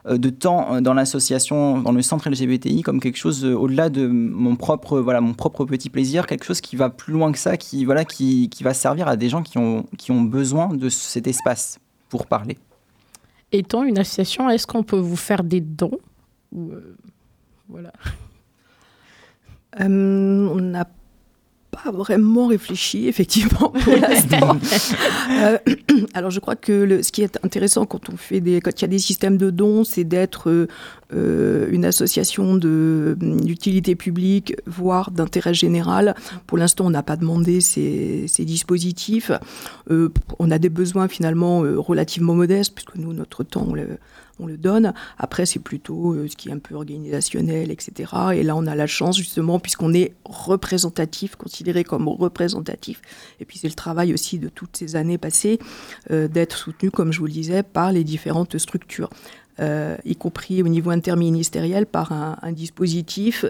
euh, 0.07 0.17
de 0.17 0.29
temps 0.29 0.81
dans 0.81 0.93
l'association, 0.93 1.79
dans 1.79 1.93
le 1.93 2.01
centre 2.01 2.29
LGBTI, 2.29 2.81
comme 2.81 2.99
quelque 2.99 3.17
chose 3.17 3.45
au-delà 3.45 3.89
de 3.89 4.07
mon 4.07 4.57
propre, 4.57 4.99
voilà, 4.99 5.21
mon 5.21 5.33
propre 5.33 5.63
petit 5.63 5.89
plaisir, 5.89 6.27
quelque 6.27 6.43
chose 6.43 6.59
qui 6.59 6.75
va 6.75 6.89
plus 6.89 7.13
loin 7.13 7.31
que 7.31 7.39
ça, 7.39 7.55
qui, 7.55 7.85
voilà, 7.85 8.03
qui, 8.03 8.49
qui 8.49 8.63
va 8.63 8.73
servir 8.73 9.07
à 9.07 9.15
des 9.15 9.29
gens 9.29 9.41
qui 9.41 9.57
ont, 9.57 9.85
qui 9.97 10.11
ont 10.11 10.21
besoin 10.21 10.73
de 10.73 10.89
cet 10.89 11.27
espace 11.27 11.79
pour 12.09 12.25
parler. 12.25 12.57
Étant 13.53 13.83
une 13.83 13.99
association, 13.99 14.49
est-ce 14.49 14.67
qu'on 14.67 14.83
peut 14.83 14.99
vous 14.99 15.15
faire 15.15 15.43
des 15.43 15.61
dons 15.61 15.99
voilà? 17.69 17.93
on 19.79 20.55
n'a 20.55 20.85
pas 21.71 21.91
vraiment 21.91 22.47
réfléchi, 22.47 23.07
effectivement, 23.07 23.69
pour 23.69 23.95
l'instant. 23.95 24.57
Euh, 25.31 25.57
alors, 26.13 26.29
je 26.29 26.39
crois 26.39 26.55
que 26.55 26.71
le, 26.71 27.03
ce 27.03 27.11
qui 27.11 27.21
est 27.21 27.39
intéressant 27.43 27.85
quand 27.85 28.09
on 28.09 28.17
fait 28.17 28.41
des, 28.41 28.59
quand 28.59 28.71
il 28.79 28.81
y 28.81 28.85
a 28.85 28.87
des 28.87 28.99
systèmes 28.99 29.37
de 29.37 29.49
dons, 29.49 29.83
c'est 29.83 30.03
d'être 30.03 30.49
euh, 30.49 30.67
une 31.13 31.85
association 31.85 32.55
d'utilité 32.55 33.95
publique, 33.95 34.55
voire 34.65 35.11
d'intérêt 35.11 35.53
général. 35.53 36.15
Pour 36.47 36.57
l'instant, 36.57 36.85
on 36.85 36.89
n'a 36.89 37.03
pas 37.03 37.17
demandé 37.17 37.61
ces, 37.61 38.27
dispositifs. 38.39 39.31
Euh, 39.89 40.09
on 40.39 40.51
a 40.51 40.59
des 40.59 40.69
besoins 40.69 41.07
finalement 41.07 41.59
relativement 41.59 42.33
modestes, 42.33 42.73
puisque 42.73 42.95
nous, 42.95 43.13
notre 43.13 43.43
temps, 43.43 43.65
on 43.69 43.73
le, 43.73 43.97
on 44.41 44.47
le 44.47 44.57
donne. 44.57 44.93
Après, 45.17 45.45
c'est 45.45 45.59
plutôt 45.59 46.13
euh, 46.13 46.27
ce 46.27 46.35
qui 46.35 46.49
est 46.49 46.51
un 46.51 46.59
peu 46.59 46.75
organisationnel, 46.75 47.71
etc. 47.71 48.11
Et 48.33 48.43
là, 48.43 48.55
on 48.55 48.65
a 48.67 48.75
la 48.75 48.87
chance, 48.87 49.17
justement, 49.17 49.59
puisqu'on 49.59 49.93
est 49.93 50.13
représentatif, 50.25 51.35
considéré 51.35 51.83
comme 51.83 52.07
représentatif. 52.07 53.01
Et 53.39 53.45
puis, 53.45 53.57
c'est 53.57 53.67
le 53.67 53.75
travail 53.75 54.13
aussi 54.13 54.39
de 54.39 54.49
toutes 54.49 54.75
ces 54.75 54.95
années 54.95 55.17
passées, 55.17 55.59
euh, 56.09 56.27
d'être 56.27 56.57
soutenu, 56.57 56.91
comme 56.91 57.13
je 57.13 57.19
vous 57.19 57.27
le 57.27 57.31
disais, 57.31 57.63
par 57.63 57.91
les 57.91 58.03
différentes 58.03 58.57
structures. 58.57 59.09
Euh, 59.61 59.95
y 60.05 60.15
compris 60.15 60.63
au 60.63 60.67
niveau 60.67 60.89
interministériel 60.89 61.85
par 61.85 62.11
un, 62.11 62.51
dispositif 62.51 63.45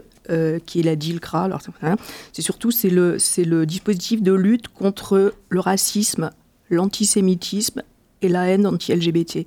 qui 0.66 0.80
est 0.80 0.84
la 0.84 0.96
DILCRA. 0.96 1.44
Alors, 1.44 1.62
c'est 2.34 2.42
surtout 2.42 2.72
c'est 2.72 2.90
le, 2.90 3.18
c'est 3.20 3.44
le 3.44 3.66
dispositif 3.66 4.22
de 4.22 4.34
lutte 4.34 4.68
contre 4.68 5.34
le 5.50 5.60
racisme, 5.60 6.30
l'antisémitisme 6.70 7.82
et 8.22 8.30
la 8.30 8.48
haine 8.48 8.68
anti-LGBT. 8.68 9.46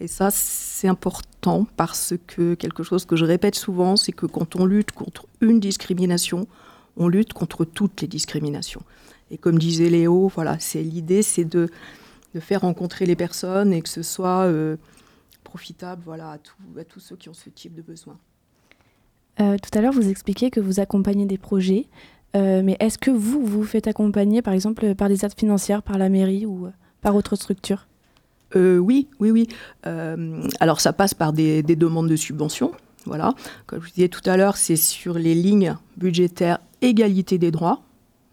Et 0.00 0.08
ça, 0.08 0.30
c'est 0.30 0.88
important 0.88 1.66
parce 1.76 2.14
que 2.26 2.54
quelque 2.54 2.82
chose 2.82 3.06
que 3.06 3.16
je 3.16 3.24
répète 3.24 3.54
souvent, 3.54 3.96
c'est 3.96 4.12
que 4.12 4.26
quand 4.26 4.56
on 4.56 4.66
lutte 4.66 4.92
contre 4.92 5.26
une 5.40 5.58
discrimination, 5.60 6.46
on 6.96 7.08
lutte 7.08 7.32
contre 7.32 7.64
toutes 7.64 8.02
les 8.02 8.08
discriminations. 8.08 8.82
Et 9.30 9.38
comme 9.38 9.58
disait 9.58 9.88
Léo, 9.88 10.30
voilà, 10.34 10.58
c'est 10.58 10.82
l'idée, 10.82 11.22
c'est 11.22 11.44
de, 11.44 11.68
de, 12.34 12.40
faire 12.40 12.60
rencontrer 12.60 13.06
les 13.06 13.16
personnes 13.16 13.72
et 13.72 13.80
que 13.80 13.88
ce 13.88 14.02
soit 14.02 14.44
euh, 14.44 14.76
profitable 15.56 16.02
voilà, 16.04 16.32
à, 16.32 16.34
à, 16.34 16.84
tous 16.84 17.00
ceux 17.00 17.16
qui 17.16 17.30
ont 17.30 17.34
ce 17.34 17.48
type 17.48 17.74
de 17.74 17.80
besoin. 17.80 18.18
Euh, 19.40 19.56
tout 19.56 19.76
à 19.76 19.80
l'heure, 19.80 19.94
vous 19.94 20.10
expliquez 20.10 20.50
que 20.50 20.60
vous 20.60 20.80
accompagnez 20.80 21.24
des 21.24 21.38
projets, 21.38 21.86
euh, 22.36 22.60
mais 22.62 22.76
est-ce 22.78 22.98
que 22.98 23.10
vous, 23.10 23.42
vous 23.42 23.64
faites 23.64 23.86
accompagner, 23.86 24.42
par 24.42 24.52
exemple, 24.52 24.94
par 24.94 25.08
des 25.08 25.24
aides 25.24 25.34
financières, 25.34 25.82
par 25.82 25.96
la 25.96 26.10
mairie 26.10 26.44
ou 26.44 26.68
par 27.00 27.16
autre 27.16 27.36
structure? 27.36 27.86
Oui, 28.54 29.08
oui, 29.18 29.30
oui. 29.30 29.48
alors, 30.60 30.80
ça 30.80 30.92
passe 30.92 31.14
par 31.14 31.32
des, 31.32 31.62
des 31.62 31.76
demandes 31.76 32.08
de 32.08 32.16
subventions. 32.16 32.72
Voilà. 33.06 33.34
Comme 33.66 33.80
je 33.80 33.86
vous 33.86 33.94
disais 33.94 34.08
tout 34.08 34.28
à 34.28 34.36
l'heure, 34.36 34.56
c'est 34.56 34.76
sur 34.76 35.14
les 35.18 35.34
lignes 35.34 35.76
budgétaires 35.96 36.58
égalité 36.82 37.38
des 37.38 37.50
droits. 37.50 37.80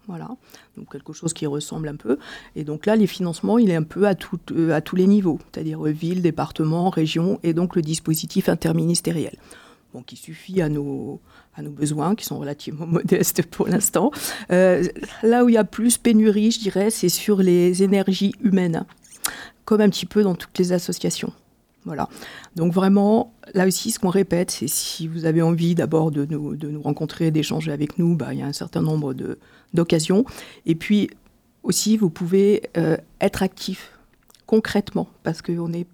Voilà, 0.06 0.28
donc 0.76 0.90
quelque 0.90 1.12
chose 1.12 1.32
qui 1.32 1.46
ressemble 1.46 1.88
un 1.88 1.96
peu. 1.96 2.18
Et 2.56 2.64
donc 2.64 2.86
là, 2.86 2.96
les 2.96 3.06
financements, 3.06 3.58
il 3.58 3.70
est 3.70 3.76
un 3.76 3.82
peu 3.82 4.06
à, 4.06 4.14
euh, 4.52 4.80
tous 4.80 4.96
les 4.96 5.06
niveaux, 5.06 5.38
c'est-à-dire 5.52 5.82
ville, 5.84 6.22
département, 6.22 6.90
région, 6.90 7.38
et 7.42 7.52
donc 7.52 7.76
le 7.76 7.82
dispositif 7.82 8.48
interministériel. 8.48 9.36
Donc 9.92 10.12
il 10.12 10.16
suffit 10.16 10.60
à 10.60 10.68
nos, 10.68 11.20
à 11.54 11.62
nos 11.62 11.70
besoins, 11.70 12.14
qui 12.14 12.24
sont 12.24 12.38
relativement 12.38 12.86
modestes 12.88 13.42
pour 13.46 13.68
l'instant. 13.68 14.10
Euh, 14.50 14.84
là 15.22 15.44
où 15.44 15.48
il 15.48 15.54
y 15.54 15.58
a 15.58 15.64
plus 15.64 15.98
pénurie, 15.98 16.50
je 16.50 16.60
dirais, 16.60 16.90
c'est 16.90 17.08
sur 17.08 17.38
les 17.38 17.82
énergies 17.82 18.34
humaines, 18.42 18.84
comme 19.64 19.80
un 19.80 19.88
petit 19.88 20.06
peu 20.06 20.22
dans 20.22 20.34
toutes 20.34 20.58
les 20.58 20.72
associations. 20.72 21.32
Voilà. 21.84 22.08
Donc 22.56 22.72
vraiment, 22.72 23.34
là 23.52 23.66
aussi, 23.66 23.90
ce 23.90 23.98
qu'on 23.98 24.08
répète, 24.08 24.50
c'est 24.50 24.68
si 24.68 25.06
vous 25.06 25.26
avez 25.26 25.42
envie 25.42 25.74
d'abord 25.74 26.10
de 26.10 26.24
nous, 26.24 26.56
rencontrer, 26.82 27.30
d'échanger 27.30 27.72
avec 27.72 27.98
nous, 27.98 28.16
bah, 28.16 28.32
il 28.32 28.40
y 28.40 28.42
a 28.42 28.46
un 28.46 28.52
certain 28.52 28.80
nombre 28.80 29.14
d'occasions. 29.74 30.24
Et 30.66 30.74
puis 30.74 31.10
aussi, 31.62 31.96
vous 31.96 32.10
pouvez 32.10 32.62
euh, 32.76 32.96
être 33.20 33.42
actif 33.42 33.92
concrètement, 34.46 35.08
parce 35.22 35.42
qu'on 35.42 35.72
est, 35.72 35.86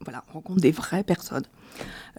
voilà, 0.00 0.24
on 0.30 0.34
rencontre 0.34 0.60
des 0.60 0.70
vraies 0.70 1.04
personnes. 1.04 1.46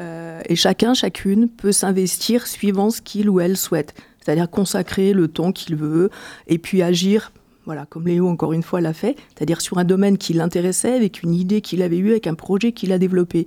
Euh, 0.02 0.42
et 0.46 0.56
chacun, 0.56 0.94
chacune 0.94 1.50
peut 1.50 1.72
s'investir 1.72 2.46
suivant 2.48 2.90
ce 2.90 3.02
qu'il 3.02 3.30
ou 3.30 3.40
elle 3.40 3.58
souhaite. 3.58 3.96
C'est-à-dire 4.20 4.50
consacrer 4.50 5.14
le 5.14 5.28
temps 5.28 5.52
qu'il 5.52 5.76
veut 5.76 6.10
et 6.48 6.58
puis 6.58 6.82
agir 6.82 7.32
voilà, 7.68 7.86
comme 7.86 8.08
Léo 8.08 8.30
encore 8.30 8.54
une 8.54 8.64
fois 8.64 8.80
l'a 8.80 8.94
fait, 8.94 9.18
c'est-à-dire 9.36 9.60
sur 9.60 9.78
un 9.78 9.84
domaine 9.84 10.18
qui 10.18 10.32
l'intéressait, 10.32 10.96
avec 10.96 11.22
une 11.22 11.34
idée 11.34 11.60
qu'il 11.60 11.82
avait 11.82 11.98
eue, 11.98 12.12
avec 12.12 12.26
un 12.26 12.34
projet 12.34 12.72
qu'il 12.72 12.94
a 12.94 12.98
développé. 12.98 13.46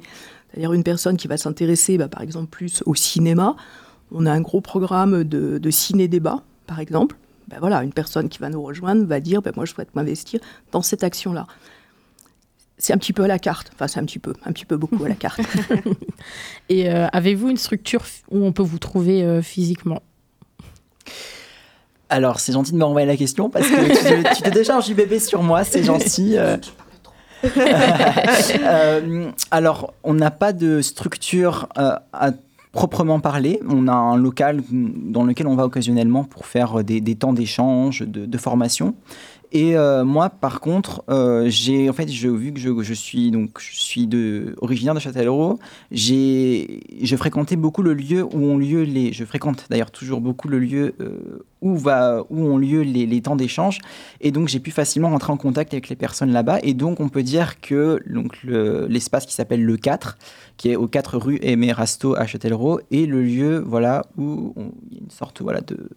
C'est-à-dire 0.50 0.74
une 0.74 0.84
personne 0.84 1.16
qui 1.16 1.26
va 1.26 1.38
s'intéresser, 1.38 1.96
bah, 1.96 2.08
par 2.08 2.20
exemple, 2.20 2.48
plus 2.50 2.82
au 2.84 2.94
cinéma. 2.94 3.56
On 4.12 4.26
a 4.26 4.32
un 4.32 4.42
gros 4.42 4.60
programme 4.60 5.24
de, 5.24 5.70
ciné-débat, 5.70 6.44
par 6.66 6.80
exemple. 6.80 7.16
Ben 7.48 7.56
voilà, 7.60 7.82
une 7.82 7.94
personne 7.94 8.28
qui 8.28 8.38
va 8.40 8.50
nous 8.50 8.62
rejoindre 8.62 9.06
va 9.06 9.20
dire, 9.20 9.40
ben 9.40 9.52
moi 9.56 9.64
je 9.64 9.72
souhaite 9.72 9.94
m'investir 9.94 10.38
dans 10.70 10.82
cette 10.82 11.02
action-là. 11.02 11.46
C'est 12.76 12.92
un 12.92 12.98
petit 12.98 13.14
peu 13.14 13.24
à 13.24 13.26
la 13.26 13.38
carte, 13.38 13.70
enfin 13.74 13.88
c'est 13.88 13.98
un 13.98 14.04
petit 14.04 14.20
peu, 14.20 14.34
un 14.44 14.52
petit 14.52 14.66
peu 14.66 14.76
beaucoup 14.76 15.02
à 15.02 15.08
la 15.08 15.14
carte. 15.14 15.40
Et 16.68 16.90
euh, 16.90 17.08
avez-vous 17.12 17.48
une 17.48 17.56
structure 17.56 18.02
où 18.30 18.44
on 18.44 18.52
peut 18.52 18.62
vous 18.62 18.78
trouver 18.78 19.24
euh, 19.24 19.42
physiquement? 19.42 20.02
Alors, 22.10 22.40
c'est 22.40 22.52
gentil 22.52 22.72
de 22.72 22.76
me 22.76 22.84
renvoyer 22.84 23.06
la 23.06 23.16
question 23.16 23.48
parce 23.48 23.68
que 23.68 24.34
tu, 24.34 24.42
t'es 24.42 24.50
déjà 24.50 24.76
un 24.76 24.80
JBB 24.80 25.18
sur 25.18 25.42
moi, 25.42 25.64
c'est 25.64 25.82
gentil. 25.82 26.36
Euh. 26.36 26.56
Euh, 28.62 29.30
alors, 29.50 29.94
on 30.04 30.12
n'a 30.12 30.30
pas 30.30 30.52
de 30.52 30.82
structure 30.82 31.70
euh, 31.78 31.94
à 32.12 32.32
proprement 32.72 33.18
parler. 33.18 33.58
On 33.66 33.88
a 33.88 33.94
un 33.94 34.18
local 34.18 34.62
dans 34.70 35.24
lequel 35.24 35.46
on 35.46 35.56
va 35.56 35.64
occasionnellement 35.64 36.24
pour 36.24 36.44
faire 36.44 36.84
des, 36.84 37.00
temps 37.14 37.32
d'échange, 37.32 38.02
de, 38.02 38.26
de, 38.26 38.38
formation. 38.38 38.94
Et 39.52 39.76
euh, 39.76 40.04
moi, 40.04 40.30
par 40.30 40.60
contre, 40.60 41.02
euh, 41.08 41.46
j'ai 41.48 41.90
en 41.90 41.92
fait, 41.92 42.08
je, 42.08 42.28
vu 42.28 42.52
que 42.52 42.60
je, 42.60 42.94
suis 42.94 43.32
donc 43.32 43.58
je 43.58 43.76
suis 43.76 44.08
originaire 44.60 44.94
de 44.94 45.00
Châtellerault, 45.00 45.58
j'ai 45.90 46.80
je 47.02 47.16
fréquentais 47.16 47.56
beaucoup 47.56 47.82
le 47.82 47.94
lieu 47.94 48.22
où 48.22 48.44
ont 48.44 48.58
lieu 48.58 48.82
les, 48.82 49.12
je 49.12 49.24
fréquente 49.24 49.66
d'ailleurs 49.68 49.90
toujours 49.90 50.20
beaucoup 50.20 50.46
le 50.46 50.60
lieu 50.60 50.94
euh, 51.00 51.44
où 51.62 51.76
va 51.76 52.24
où 52.30 52.44
ont 52.44 52.58
lieu 52.58 52.82
les, 52.82 53.06
les 53.06 53.22
temps 53.22 53.34
d'échange, 53.34 53.80
et 54.20 54.30
donc 54.30 54.46
j'ai 54.46 54.60
pu 54.60 54.70
facilement 54.70 55.10
rentrer 55.10 55.32
en 55.32 55.36
contact 55.36 55.74
avec 55.74 55.88
les 55.88 55.96
personnes 55.96 56.32
là-bas, 56.32 56.58
et 56.62 56.74
donc 56.74 57.00
on 57.00 57.08
peut 57.08 57.24
dire 57.24 57.60
que 57.60 58.00
donc 58.06 58.38
l'espace 58.44 59.26
qui 59.26 59.34
s'appelle 59.34 59.64
le 59.64 59.76
4, 59.76 60.16
qui 60.58 60.70
est 60.70 60.76
aux 60.76 60.86
4 60.86 61.18
rue 61.18 61.40
Aimé 61.42 61.72
Rasto 61.72 62.14
à 62.14 62.26
Châtellerault, 62.26 62.80
est 62.92 63.06
le 63.06 63.22
lieu 63.22 63.58
voilà 63.58 64.06
où 64.16 64.54
il 64.90 64.96
y 64.96 65.00
a 65.00 65.02
une 65.02 65.10
sorte 65.10 65.42
voilà 65.42 65.60
de 65.60 65.88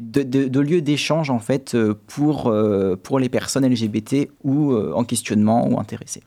de, 0.00 0.22
de, 0.22 0.60
lieux 0.60 0.80
d'échange 0.80 1.30
en 1.30 1.38
fait 1.38 1.74
euh, 1.74 1.94
pour, 2.06 2.46
euh, 2.46 2.96
pour 2.96 3.18
les 3.18 3.28
personnes 3.28 3.66
LGBT 3.66 4.30
ou 4.42 4.72
euh, 4.72 4.92
en 4.94 5.04
questionnement 5.04 5.68
ou 5.68 5.78
intéressées. 5.78 6.22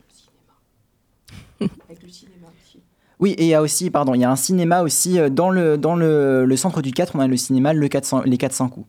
Avec 1.60 2.04
le 2.04 2.10
cinéma 2.10 2.48
aussi. 2.64 2.80
Oui, 3.20 3.32
et 3.32 3.46
il 3.46 3.48
y 3.48 3.54
a 3.54 3.62
aussi, 3.62 3.90
pardon, 3.90 4.14
il 4.14 4.22
y 4.22 4.24
a 4.24 4.32
un 4.32 4.36
cinéma 4.36 4.84
aussi 4.84 5.18
dans 5.32 5.50
le, 5.50 5.78
dans 5.78 5.96
le, 5.96 6.46
le 6.46 6.56
centre 6.56 6.82
du 6.82 6.92
4, 6.92 7.16
on 7.16 7.20
a 7.20 7.28
le 7.28 7.38
cinéma 7.38 7.74
le 7.74 7.88
400, 7.88 8.24
les 8.26 8.38
400 8.38 8.70
coups. 8.70 8.88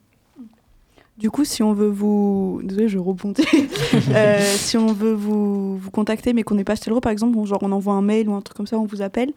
Du 1.16 1.30
coup, 1.30 1.44
si 1.44 1.62
on 1.62 1.72
veut 1.72 1.88
vous. 1.88 2.60
Désolée, 2.64 2.88
je 2.88 2.98
rebondis. 2.98 3.44
si 4.56 4.76
on 4.76 4.88
veut 4.88 5.12
vous, 5.12 5.78
vous 5.78 5.90
contacter, 5.92 6.32
mais 6.32 6.42
qu'on 6.42 6.56
n'est 6.56 6.64
pas 6.64 6.72
à 6.72 7.00
par 7.00 7.12
exemple, 7.12 7.42
genre 7.44 7.60
on 7.62 7.70
envoie 7.70 7.94
un 7.94 8.02
mail 8.02 8.28
ou 8.28 8.34
un 8.34 8.40
truc 8.40 8.56
comme 8.56 8.66
ça, 8.66 8.78
on 8.78 8.86
vous 8.86 9.00
appelle 9.00 9.32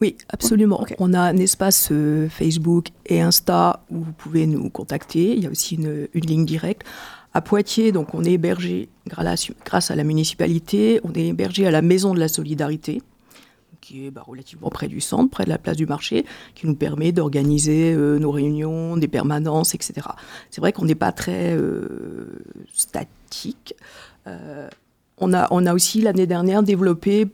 oui, 0.00 0.16
absolument. 0.28 0.84
On 0.98 1.12
a 1.12 1.20
un 1.20 1.36
espace 1.38 1.88
euh, 1.90 2.28
Facebook 2.28 2.88
et 3.06 3.20
Insta 3.20 3.82
où 3.90 3.98
vous 3.98 4.12
pouvez 4.12 4.46
nous 4.46 4.70
contacter. 4.70 5.34
Il 5.34 5.42
y 5.42 5.46
a 5.46 5.50
aussi 5.50 5.74
une, 5.74 6.08
ligne 6.14 6.44
directe. 6.44 6.86
À 7.34 7.40
Poitiers, 7.40 7.92
donc 7.92 8.14
on 8.14 8.24
est 8.24 8.32
hébergé 8.32 8.88
grâce 9.06 9.90
à 9.90 9.96
la 9.96 10.04
municipalité, 10.04 10.98
on 11.04 11.12
est 11.12 11.26
hébergé 11.26 11.66
à 11.66 11.70
la 11.70 11.82
Maison 11.82 12.14
de 12.14 12.18
la 12.18 12.26
Solidarité, 12.26 13.02
qui 13.80 14.06
est 14.06 14.10
bah, 14.10 14.22
relativement 14.26 14.70
près 14.70 14.88
du 14.88 15.00
centre, 15.00 15.30
près 15.30 15.44
de 15.44 15.50
la 15.50 15.58
place 15.58 15.76
du 15.76 15.86
marché, 15.86 16.24
qui 16.54 16.66
nous 16.66 16.74
permet 16.74 17.12
d'organiser 17.12 17.92
euh, 17.92 18.18
nos 18.18 18.30
réunions, 18.30 18.96
des 18.96 19.08
permanences, 19.08 19.74
etc. 19.74 20.08
C'est 20.50 20.60
vrai 20.60 20.72
qu'on 20.72 20.86
n'est 20.86 20.94
pas 20.94 21.12
très 21.12 21.54
euh, 21.54 22.42
statique. 22.72 23.74
on, 25.18 25.32
a, 25.34 25.48
on 25.50 25.66
a 25.66 25.74
aussi 25.74 26.00
l'année 26.00 26.26
dernière 26.26 26.62
développé 26.62 27.28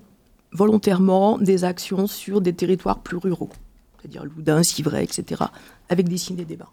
volontairement 0.54 1.37
des 1.37 1.64
actions 1.64 2.06
sur 2.06 2.40
des 2.40 2.54
territoires 2.54 3.00
plus 3.00 3.18
ruraux, 3.18 3.50
c'est-à-dire 3.99 4.25
Loudun, 4.25 4.62
Civray, 4.62 5.04
etc., 5.04 5.42
avec 5.88 6.08
des 6.08 6.16
signes 6.16 6.37
des 6.37 6.44
débats. 6.44 6.70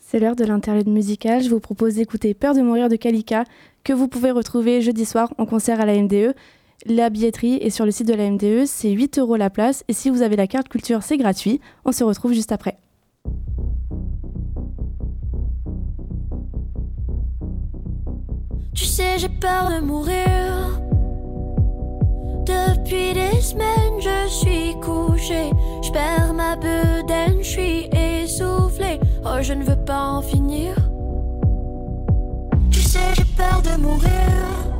C'est 0.00 0.18
l'heure 0.18 0.36
de 0.36 0.44
l'interlude 0.44 0.88
musical. 0.88 1.42
Je 1.42 1.48
vous 1.48 1.60
propose 1.60 1.94
d'écouter 1.94 2.34
Peur 2.34 2.54
de 2.54 2.60
mourir 2.60 2.88
de 2.88 2.96
Kalika, 2.96 3.44
que 3.84 3.92
vous 3.92 4.08
pouvez 4.08 4.30
retrouver 4.30 4.82
jeudi 4.82 5.04
soir 5.04 5.32
en 5.38 5.46
concert 5.46 5.80
à 5.80 5.86
la 5.86 5.94
MDE. 6.00 6.34
La 6.86 7.08
billetterie 7.08 7.54
est 7.54 7.70
sur 7.70 7.86
le 7.86 7.90
site 7.90 8.08
de 8.08 8.14
la 8.14 8.30
MDE, 8.30 8.66
c'est 8.66 8.90
8 8.90 9.18
euros 9.18 9.36
la 9.36 9.48
place, 9.48 9.84
et 9.88 9.92
si 9.92 10.10
vous 10.10 10.22
avez 10.22 10.36
la 10.36 10.46
carte 10.46 10.68
culture, 10.68 11.02
c'est 11.02 11.16
gratuit. 11.16 11.60
On 11.84 11.92
se 11.92 12.04
retrouve 12.04 12.32
juste 12.32 12.52
après. 12.52 12.76
Tu 18.74 18.84
sais, 18.84 19.18
j'ai 19.18 19.28
peur 19.28 19.70
de 19.70 19.80
mourir. 19.80 20.80
Depuis 22.44 23.14
des 23.14 23.40
semaines, 23.40 24.00
je 24.00 24.28
suis 24.28 24.74
couché. 24.80 25.50
Je 25.82 25.90
perds 25.90 26.34
ma 26.34 26.56
bedaine, 26.56 27.38
je 27.38 27.48
suis 27.48 27.88
essoufflé. 27.92 29.00
Oh, 29.24 29.38
je 29.40 29.54
ne 29.54 29.64
veux 29.64 29.82
pas 29.84 30.10
en 30.10 30.22
finir. 30.22 30.74
Tu 32.70 32.80
sais, 32.80 33.14
j'ai 33.16 33.24
peur 33.36 33.62
de 33.62 33.80
mourir. 33.80 34.73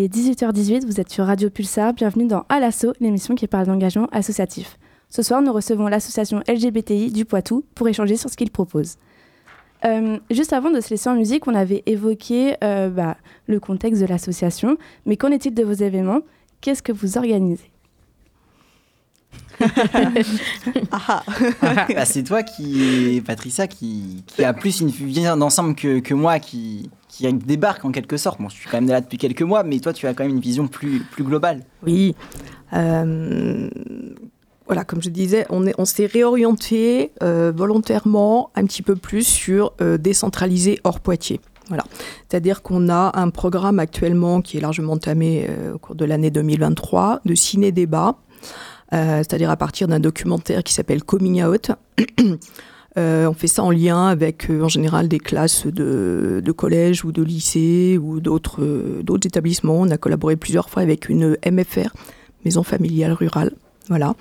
Il 0.00 0.04
est 0.04 0.14
18h18, 0.14 0.86
vous 0.86 0.98
êtes 0.98 1.10
sur 1.10 1.26
Radio 1.26 1.50
Pulsar, 1.50 1.92
bienvenue 1.92 2.26
dans 2.26 2.46
À 2.48 2.58
l'assaut, 2.58 2.94
l'émission 3.00 3.34
qui 3.34 3.46
parle 3.46 3.66
d'engagement 3.66 4.08
associatif. 4.12 4.78
Ce 5.10 5.20
soir, 5.20 5.42
nous 5.42 5.52
recevons 5.52 5.88
l'association 5.88 6.42
LGBTI 6.48 7.12
du 7.12 7.26
Poitou 7.26 7.66
pour 7.74 7.86
échanger 7.86 8.16
sur 8.16 8.30
ce 8.30 8.36
qu'ils 8.38 8.50
proposent. 8.50 8.96
Euh, 9.84 10.18
juste 10.30 10.54
avant 10.54 10.70
de 10.70 10.80
se 10.80 10.88
laisser 10.88 11.10
en 11.10 11.16
musique, 11.16 11.46
on 11.46 11.54
avait 11.54 11.82
évoqué 11.84 12.54
euh, 12.64 12.88
bah, 12.88 13.18
le 13.46 13.60
contexte 13.60 14.00
de 14.00 14.06
l'association, 14.06 14.78
mais 15.04 15.18
qu'en 15.18 15.28
est-il 15.28 15.52
de 15.52 15.64
vos 15.64 15.74
événements? 15.74 16.22
Qu'est-ce 16.62 16.82
que 16.82 16.92
vous 16.92 17.18
organisez? 17.18 17.70
Bah, 21.62 22.04
c'est 22.04 22.22
toi 22.22 22.42
qui, 22.42 23.22
Patricia, 23.26 23.66
qui, 23.66 24.24
qui 24.26 24.44
a 24.44 24.52
plus 24.52 24.80
une 24.80 24.88
vision 24.88 25.36
d'ensemble 25.36 25.74
que, 25.74 26.00
que 26.00 26.14
moi, 26.14 26.38
qui, 26.38 26.90
qui 27.08 27.30
débarque 27.32 27.84
en 27.84 27.92
quelque 27.92 28.16
sorte. 28.16 28.40
Bon, 28.40 28.48
je 28.48 28.54
suis 28.54 28.68
quand 28.68 28.80
même 28.80 28.88
là 28.88 29.00
depuis 29.00 29.18
quelques 29.18 29.42
mois, 29.42 29.62
mais 29.62 29.78
toi, 29.80 29.92
tu 29.92 30.06
as 30.06 30.14
quand 30.14 30.24
même 30.24 30.34
une 30.34 30.40
vision 30.40 30.66
plus, 30.68 31.00
plus 31.00 31.24
globale. 31.24 31.64
Oui. 31.86 32.14
Euh, 32.72 33.68
voilà, 34.66 34.84
comme 34.84 35.02
je 35.02 35.10
disais, 35.10 35.46
on, 35.50 35.66
est- 35.66 35.74
on 35.78 35.84
s'est 35.84 36.06
réorienté 36.06 37.10
euh, 37.22 37.52
volontairement 37.54 38.50
un 38.54 38.64
petit 38.64 38.82
peu 38.82 38.96
plus 38.96 39.24
sur 39.26 39.72
euh, 39.80 39.98
décentralisé 39.98 40.78
hors 40.84 41.00
Poitiers. 41.00 41.40
Voilà. 41.68 41.84
C'est-à-dire 42.28 42.62
qu'on 42.62 42.88
a 42.88 43.12
un 43.18 43.30
programme 43.30 43.78
actuellement 43.78 44.40
qui 44.42 44.56
est 44.56 44.60
largement 44.60 44.94
entamé 44.94 45.46
euh, 45.48 45.74
au 45.74 45.78
cours 45.78 45.94
de 45.94 46.04
l'année 46.04 46.30
2023 46.30 47.20
de 47.24 47.34
ciné-débat, 47.34 48.16
c'est-à-dire 48.92 49.50
à 49.50 49.56
partir 49.56 49.88
d'un 49.88 50.00
documentaire 50.00 50.62
qui 50.62 50.72
s'appelle 50.72 51.02
Coming 51.02 51.44
Out. 51.44 51.70
Euh, 52.98 53.26
on 53.26 53.34
fait 53.34 53.46
ça 53.46 53.62
en 53.62 53.70
lien 53.70 54.08
avec, 54.08 54.50
euh, 54.50 54.62
en 54.62 54.68
général, 54.68 55.06
des 55.08 55.20
classes 55.20 55.66
de, 55.66 56.42
de 56.44 56.52
collège 56.52 57.04
ou 57.04 57.12
de 57.12 57.22
lycée 57.22 57.98
ou 58.02 58.20
d'autres 58.20 58.62
euh, 58.62 59.18
établissements. 59.24 59.80
On 59.80 59.90
a 59.90 59.96
collaboré 59.96 60.36
plusieurs 60.36 60.68
fois 60.70 60.82
avec 60.82 61.08
une 61.08 61.36
MFR, 61.46 61.94
Maison 62.44 62.62
familiale 62.62 63.12
rurale. 63.12 63.52
Voilà. 63.88 64.14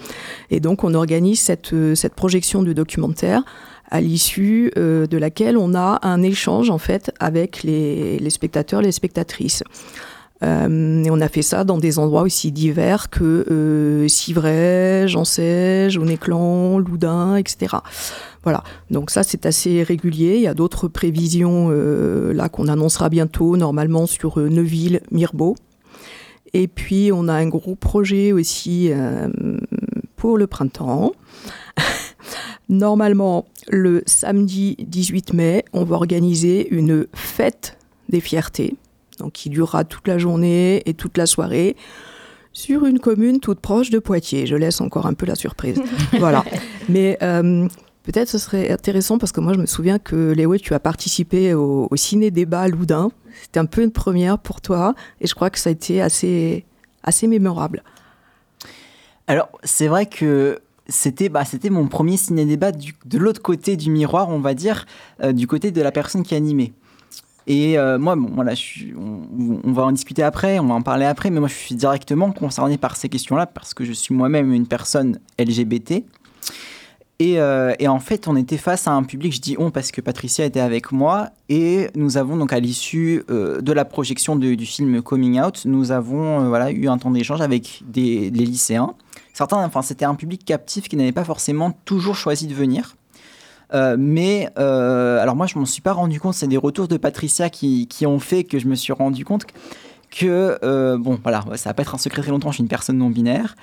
Et 0.52 0.60
donc, 0.60 0.84
on 0.84 0.94
organise 0.94 1.40
cette, 1.40 1.74
euh, 1.74 1.96
cette 1.96 2.14
projection 2.14 2.64
du 2.64 2.74
documentaire 2.74 3.44
à 3.90 4.02
l'issue 4.02 4.72
euh, 4.78 5.08
de 5.08 5.18
laquelle 5.18 5.58
on 5.58 5.74
a 5.74 6.00
un 6.04 6.22
échange, 6.22 6.70
en 6.70 6.78
fait, 6.78 7.12
avec 7.20 7.64
les 7.64 8.30
spectateurs, 8.30 8.82
les 8.82 8.92
spectatrices. 8.92 9.64
Euh, 10.42 11.04
et 11.04 11.12
on 11.12 11.20
a 11.20 11.28
fait 11.28 11.42
ça 11.42 11.64
dans 11.64 11.78
des 11.78 12.00
endroits 12.00 12.22
aussi 12.22 12.52
divers 12.52 13.10
que 13.10 13.46
euh, 13.52 14.08
Civray, 14.08 15.08
Jansège, 15.08 15.98
Onéclan, 15.98 16.80
Loudun, 16.80 17.36
etc. 17.36 17.78
Voilà, 18.44 18.64
donc 18.90 19.10
ça 19.10 19.24
c'est 19.24 19.46
assez 19.46 19.84
régulier. 19.84 20.36
Il 20.36 20.42
y 20.42 20.48
a 20.48 20.54
d'autres 20.54 20.88
prévisions 20.88 21.70
euh, 21.72 22.34
là 22.34 22.48
qu'on 22.48 22.68
annoncera 22.68 23.10
bientôt, 23.10 23.58
normalement 23.58 24.06
sur 24.06 24.40
euh, 24.40 24.48
Neuville, 24.50 25.02
Mirbeau. 25.12 25.56
Et 26.54 26.68
puis 26.68 27.12
on 27.14 27.28
a 27.28 27.34
un 27.34 27.48
gros 27.48 27.76
projet 27.76 28.32
aussi 28.32 28.92
euh, 28.92 29.28
pour 30.16 30.38
le 30.38 30.48
printemps. 30.48 31.12
Normalement, 32.70 33.46
le 33.68 34.04
samedi 34.06 34.76
18 34.80 35.34
mai, 35.34 35.66
on 35.74 35.84
va 35.84 35.96
organiser 35.96 36.68
une 36.70 37.08
fête 37.14 37.78
des 38.10 38.20
fiertés, 38.22 38.76
donc 39.20 39.34
qui 39.34 39.50
durera 39.50 39.84
toute 39.84 40.08
la 40.08 40.18
journée 40.18 40.82
et 40.86 40.94
toute 40.94 41.18
la 41.18 41.26
soirée 41.26 41.76
sur 42.54 42.86
une 42.86 43.00
commune 43.00 43.40
toute 43.40 43.60
proche 43.60 43.90
de 43.90 44.00
Poitiers. 44.00 44.48
Je 44.48 44.56
laisse 44.56 44.82
encore 44.82 45.06
un 45.06 45.14
peu 45.14 45.26
la 45.26 45.36
surprise. 45.36 45.82
voilà. 46.20 46.44
Mais 46.90 47.18
euh, 47.22 47.68
peut-être 48.04 48.28
ce 48.28 48.38
serait 48.38 48.72
intéressant 48.72 49.18
parce 49.18 49.32
que 49.32 49.40
moi 49.40 49.54
je 49.54 49.60
me 49.60 49.66
souviens 49.66 50.00
que 50.00 50.32
Léo, 50.32 50.58
tu 50.58 50.74
as 50.74 50.80
participé 50.80 51.54
au, 51.54 51.88
au 51.90 51.96
ciné-débat 51.96 52.62
à 52.62 52.68
Loudun. 52.68 53.12
C'était 53.44 53.60
un 53.60 53.66
peu 53.66 53.84
une 53.84 53.92
première 53.92 54.40
pour 54.40 54.62
toi 54.62 54.96
et 55.22 55.28
je 55.28 55.36
crois 55.36 55.50
que 55.50 55.60
ça 55.60 55.70
a 55.70 55.74
été 55.74 56.02
assez, 56.02 56.66
assez 57.04 57.28
mémorable. 57.28 57.84
Alors, 59.28 59.50
c'est 59.64 59.88
vrai 59.88 60.08
que 60.08 60.60
c'était 60.88 61.30
bah, 61.30 61.46
c'était 61.46 61.70
mon 61.70 61.88
premier 61.88 62.18
ciné-débat 62.18 62.72
de 62.72 63.18
l'autre 63.18 63.42
côté 63.42 63.78
du 63.78 63.92
miroir, 63.92 64.30
on 64.30 64.40
va 64.40 64.56
dire, 64.56 64.86
euh, 65.22 65.32
du 65.32 65.48
côté 65.48 65.72
de 65.72 65.82
la 65.82 65.92
personne 65.92 66.24
qui 66.24 66.36
animait. 66.36 66.74
Et 67.48 67.78
euh, 67.80 67.98
moi, 67.98 68.16
bon, 68.16 68.30
voilà, 68.34 68.54
on, 68.96 69.72
va 69.72 69.84
en 69.84 69.92
discuter 69.92 70.24
après, 70.24 70.60
on 70.60 70.68
va 70.68 70.76
en 70.76 70.82
parler 70.82 71.06
après, 71.06 71.30
mais 71.30 71.40
moi, 71.40 71.50
je 71.50 71.56
suis 71.56 71.76
directement 71.76 72.32
concerné 72.32 72.78
par 72.78 72.96
ces 72.96 73.10
questions-là 73.10 73.48
parce 73.48 73.74
que 73.74 73.84
je 73.84 73.92
suis 73.92 74.14
moi-même 74.14 74.54
une 74.54 74.68
personne 74.68 75.20
LGBT. 75.40 76.04
Et, 77.22 77.38
euh, 77.40 77.74
et 77.80 77.88
en 77.90 78.00
fait, 78.00 78.30
on 78.30 78.38
était 78.38 78.58
face 78.58 78.88
à 78.88 78.92
un 78.92 79.04
public, 79.04 79.34
je 79.34 79.42
dis 79.42 79.56
on 79.60 79.72
parce 79.72 79.92
que 79.92 80.00
Patricia 80.00 80.46
était 80.46 80.62
avec 80.62 80.94
moi, 80.94 81.32
et 81.50 81.90
nous 81.94 82.16
avons 82.16 82.38
donc 82.38 82.54
à 82.54 82.62
l'issue 82.62 83.24
euh, 83.30 83.60
de 83.60 83.74
la 83.74 83.84
projection 83.84 84.38
du 84.38 84.66
film 84.66 85.02
Coming 85.02 85.42
Out, 85.42 85.64
nous 85.66 85.92
avons 85.92 86.48
voilà, 86.48 86.72
eu 86.72 86.88
un 86.88 86.98
temps 86.98 87.12
d'échange 87.12 87.42
avec 87.42 87.82
des, 87.86 88.30
lycéens. 88.30 88.94
Certains, 89.34 89.58
enfin, 89.66 89.82
c'était 89.82 90.06
un 90.06 90.16
public 90.16 90.46
captif 90.46 90.88
qui 90.88 90.96
n'avait 90.96 91.12
pas 91.12 91.26
forcément 91.26 91.72
toujours 91.84 92.16
choisi 92.16 92.48
de 92.48 92.54
venir. 92.54 92.96
Euh, 93.74 93.96
mais 94.00 94.50
euh, 94.58 95.20
alors 95.20 95.36
moi, 95.36 95.46
je 95.48 95.58
m'en 95.58 95.66
suis 95.66 95.82
pas 95.82 95.94
rendu 95.94 96.20
compte. 96.20 96.34
C'est 96.34 96.48
des 96.48 96.58
retours 96.58 96.88
de 96.88 96.98
Patricia 96.98 97.50
qui, 97.50 97.88
qui 97.88 98.06
ont 98.06 98.20
fait 98.20 98.44
que 98.44 98.60
je 98.60 98.68
me 98.68 98.76
suis 98.76 98.94
rendu 98.94 99.26
compte 99.26 99.46
que 100.10 100.58
euh, 100.64 100.98
bon, 100.98 101.20
voilà, 101.22 101.46
ça 101.56 101.70
va 101.70 101.74
pas 101.74 101.84
être 101.84 101.96
un 101.96 102.00
secret 102.00 102.22
très 102.22 102.32
longtemps. 102.32 102.50
Je 102.50 102.56
suis 102.56 102.64
une 102.64 102.70
personne 102.70 102.98
non 102.98 103.10
binaire, 103.10 103.56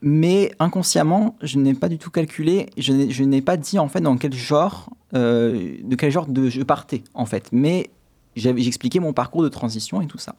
mais 0.00 0.52
inconsciemment, 0.58 1.36
je 1.42 1.58
n'ai 1.58 1.74
pas 1.74 1.88
du 1.88 1.98
tout 1.98 2.10
calculé. 2.10 2.66
Je 2.76 2.92
n'ai, 3.24 3.42
pas 3.42 3.56
dit 3.56 3.78
en 3.78 3.88
fait 3.88 4.00
dans 4.00 4.16
quel 4.16 4.32
genre, 4.32 4.90
de 5.12 5.94
quel 5.96 6.10
genre 6.10 6.26
de 6.26 6.48
je 6.48 6.62
partais 6.62 7.02
en 7.14 7.26
fait. 7.26 7.48
Mais 7.50 7.90
j'expliquais 8.36 9.00
mon 9.00 9.12
parcours 9.12 9.42
de 9.42 9.48
transition 9.48 10.00
et 10.00 10.06
tout 10.06 10.18
ça, 10.18 10.36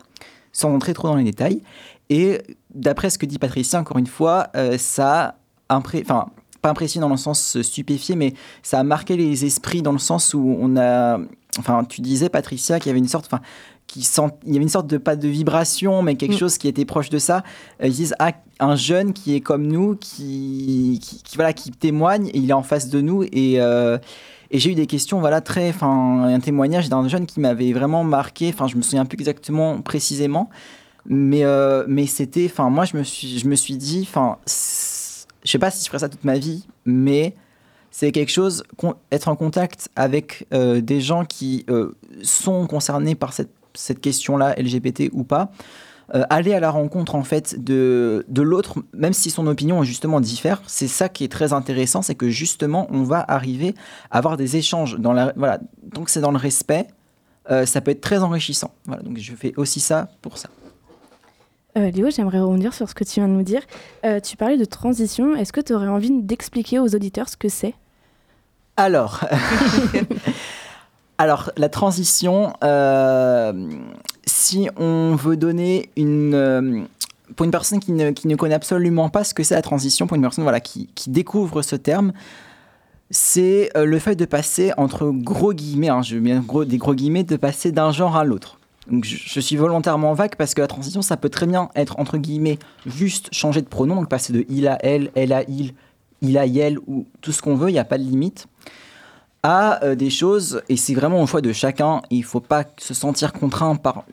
sans 0.53 0.69
rentrer 0.69 0.93
trop 0.93 1.09
dans 1.09 1.17
les 1.17 1.25
détails. 1.25 1.61
Et 2.09 2.39
d'après 2.73 3.09
ce 3.09 3.17
que 3.17 3.25
dit 3.25 3.37
Patricia, 3.37 3.81
encore 3.81 3.97
une 3.97 4.07
fois, 4.07 4.47
ça 4.77 5.35
a 5.67 5.77
impré- 5.77 6.03
enfin, 6.03 6.27
pas 6.61 6.69
impressionné 6.69 7.01
dans 7.05 7.09
le 7.09 7.17
sens 7.17 7.61
stupéfié, 7.61 8.15
mais 8.15 8.33
ça 8.63 8.79
a 8.79 8.83
marqué 8.83 9.15
les 9.17 9.45
esprits 9.45 9.81
dans 9.81 9.91
le 9.93 9.99
sens 9.99 10.33
où 10.33 10.57
on 10.59 10.77
a. 10.77 11.19
Enfin, 11.57 11.83
tu 11.83 12.01
disais, 12.01 12.29
Patricia, 12.29 12.79
qu'il 12.79 12.87
y 12.87 12.91
avait 12.91 12.99
une 12.99 13.07
sorte. 13.07 13.25
Enfin, 13.25 13.41
qui 13.87 14.03
sent, 14.03 14.21
il 14.45 14.53
y 14.53 14.55
avait 14.55 14.61
une 14.63 14.69
sorte 14.69 14.85
de 14.85 14.99
pas 14.99 15.15
de 15.15 15.27
vibration, 15.27 16.03
mais 16.03 16.13
quelque 16.15 16.35
Mm. 16.35 16.37
chose 16.37 16.57
qui 16.59 16.67
était 16.67 16.85
proche 16.85 17.09
de 17.09 17.17
ça. 17.17 17.43
Euh, 17.81 17.87
Ils 17.87 17.93
disent 17.93 18.13
ah, 18.19 18.33
un 18.59 18.75
jeune 18.75 19.13
qui 19.13 19.33
est 19.33 19.41
comme 19.41 19.65
nous, 19.65 19.95
qui, 19.95 20.99
qui, 21.01 21.23
qui, 21.23 21.35
voilà, 21.37 21.53
qui 21.53 21.71
témoigne, 21.71 22.27
et 22.27 22.37
il 22.37 22.51
est 22.51 22.53
en 22.53 22.61
face 22.61 22.89
de 22.89 23.01
nous 23.01 23.23
et 23.23 23.55
euh, 23.59 23.97
et 24.51 24.57
j'ai 24.59 24.71
eu 24.71 24.75
des 24.75 24.85
questions, 24.87 25.19
voilà, 25.19 25.41
très, 25.41 25.69
enfin, 25.69 26.23
un 26.23 26.39
témoignage 26.39 26.89
d'un 26.89 27.07
jeune 27.07 27.25
qui 27.27 27.39
m'avait 27.39 27.71
vraiment 27.71 28.03
marqué. 28.03 28.49
Enfin, 28.53 28.67
je 28.67 28.77
me 28.77 28.81
souviens 28.83 29.05
plus 29.05 29.15
exactement 29.17 29.81
précisément, 29.81 30.49
mais 31.07 31.43
euh, 31.43 31.83
mais 31.87 32.05
c'était, 32.05 32.45
enfin, 32.51 32.69
moi, 32.69 32.85
je 32.85 32.95
me 32.97 33.03
suis, 33.03 33.39
je 33.39 33.47
me 33.47 33.55
suis 33.55 33.75
dit, 33.75 34.05
enfin, 34.07 34.37
je 35.43 35.51
sais 35.51 35.59
pas 35.59 35.71
si 35.71 35.83
je 35.83 35.87
ferai 35.87 35.99
ça 35.99 36.09
toute 36.09 36.23
ma 36.23 36.37
vie, 36.37 36.67
mais 36.85 37.35
c'est 37.91 38.11
quelque 38.11 38.31
chose, 38.31 38.63
être 39.11 39.27
en 39.27 39.35
contact 39.35 39.89
avec 39.95 40.47
euh, 40.53 40.81
des 40.81 41.01
gens 41.01 41.25
qui 41.25 41.65
euh, 41.69 41.95
sont 42.21 42.67
concernés 42.67 43.15
par 43.15 43.33
cette, 43.33 43.51
cette 43.73 43.99
question-là, 43.99 44.55
LGBT 44.57 45.09
ou 45.11 45.23
pas, 45.23 45.51
euh, 46.13 46.23
aller 46.29 46.53
à 46.53 46.59
la 46.59 46.71
rencontre 46.71 47.15
en 47.15 47.23
fait 47.23 47.63
de, 47.63 48.25
de 48.27 48.41
l'autre, 48.41 48.79
même 48.93 49.13
si 49.13 49.29
son 49.29 49.47
opinion 49.47 49.83
justement 49.83 50.21
diffère, 50.21 50.61
c'est 50.67 50.87
ça 50.87 51.09
qui 51.09 51.23
est 51.23 51.31
très 51.31 51.53
intéressant, 51.53 52.01
c'est 52.01 52.15
que 52.15 52.29
justement 52.29 52.87
on 52.91 53.03
va 53.03 53.23
arriver 53.27 53.75
à 54.11 54.17
avoir 54.17 54.37
des 54.37 54.55
échanges 54.55 54.97
dans 54.97 55.13
la, 55.13 55.33
voilà, 55.35 55.59
donc 55.83 56.09
c'est 56.09 56.21
dans 56.21 56.31
le 56.31 56.37
respect, 56.37 56.87
ça 57.65 57.81
peut 57.81 57.89
être 57.89 58.01
très 58.01 58.19
enrichissant. 58.19 58.75
Voilà, 58.85 59.01
donc 59.01 59.17
je 59.17 59.33
fais 59.33 59.53
aussi 59.57 59.79
ça 59.79 60.09
pour 60.21 60.37
ça. 60.37 60.49
Euh, 61.77 61.91
Léo, 61.91 62.09
j'aimerais 62.09 62.39
rebondir 62.39 62.73
sur 62.73 62.89
ce 62.89 62.95
que 62.95 63.03
tu 63.03 63.19
viens 63.19 63.27
de 63.27 63.33
nous 63.33 63.43
dire. 63.43 63.61
Euh, 64.05 64.19
tu 64.19 64.37
parlais 64.37 64.57
de 64.57 64.65
transition. 64.65 65.35
Est-ce 65.35 65.53
que 65.53 65.61
tu 65.61 65.73
aurais 65.73 65.87
envie 65.87 66.11
d'expliquer 66.11 66.79
aux 66.79 66.95
auditeurs 66.95 67.29
ce 67.29 67.37
que 67.37 67.49
c'est? 67.49 67.75
Alors, 68.75 69.21
alors, 71.17 71.51
la 71.57 71.69
transition, 71.69 72.53
euh, 72.63 73.69
si 74.25 74.69
on 74.77 75.15
veut 75.15 75.37
donner 75.37 75.89
une... 75.95 76.87
pour 77.35 77.45
une 77.45 77.51
personne 77.51 77.79
qui 77.79 77.91
ne, 77.91 78.11
qui 78.11 78.27
ne, 78.27 78.35
connaît 78.35 78.55
absolument 78.55 79.09
pas 79.09 79.23
ce 79.23 79.33
que 79.33 79.43
c'est 79.43 79.55
la 79.55 79.61
transition, 79.61 80.07
pour 80.07 80.15
une 80.15 80.21
personne 80.21 80.43
voilà, 80.43 80.61
qui, 80.61 80.89
qui 80.95 81.09
découvre 81.11 81.61
ce 81.61 81.75
terme, 81.75 82.13
c'est 83.11 83.69
le 83.75 83.99
fait 83.99 84.15
de 84.15 84.25
passer 84.25 84.71
entre 84.77 85.09
gros 85.09 85.53
guillemets, 85.53 85.89
hein, 85.89 86.01
je 86.01 86.17
mets 86.17 86.39
gros, 86.39 86.63
des 86.63 86.77
gros 86.77 86.95
guillemets, 86.95 87.23
de 87.23 87.35
passer 87.35 87.71
d'un 87.71 87.91
genre 87.91 88.15
à 88.15 88.23
l'autre. 88.23 88.58
Je, 89.01 89.39
suis 89.39 89.55
volontairement 89.55 90.13
vague 90.13 90.35
parce 90.35 90.53
que 90.53 90.61
la 90.61 90.67
transition, 90.67 91.01
ça 91.01 91.17
peut 91.17 91.29
très 91.29 91.45
bien 91.45 91.69
être 91.75 91.99
entre 91.99 92.17
guillemets 92.17 92.57
juste 92.85 93.29
changer 93.33 93.61
de 93.61 93.67
pronom, 93.67 93.95
donc 93.95 94.09
passer 94.09 94.33
de 94.33 94.45
il 94.49 94.67
à 94.67 94.77
elle, 94.83 95.11
elle 95.15 95.33
à 95.33 95.43
il, 95.43 95.73
il 96.21 96.37
à 96.37 96.45
elle 96.45 96.79
ou 96.87 97.05
tout 97.21 97.31
ce 97.31 97.41
qu'on 97.41 97.55
veut, 97.55 97.69
il 97.69 97.73
n'y 97.73 97.79
a 97.79 97.85
pas 97.85 97.97
de 97.97 98.03
limite, 98.03 98.47
à 99.43 99.83
euh, 99.83 99.95
des 99.95 100.09
choses, 100.09 100.61
et 100.69 100.77
c'est 100.77 100.93
vraiment 100.93 101.21
au 101.21 101.27
choix 101.27 101.41
de 101.41 101.53
chacun, 101.53 102.01
il 102.09 102.19
ne 102.19 102.25
faut 102.25 102.39
pas 102.39 102.65
se 102.77 102.93
sentir 102.93 103.31
contraint 103.33 103.75
par, 103.75 104.05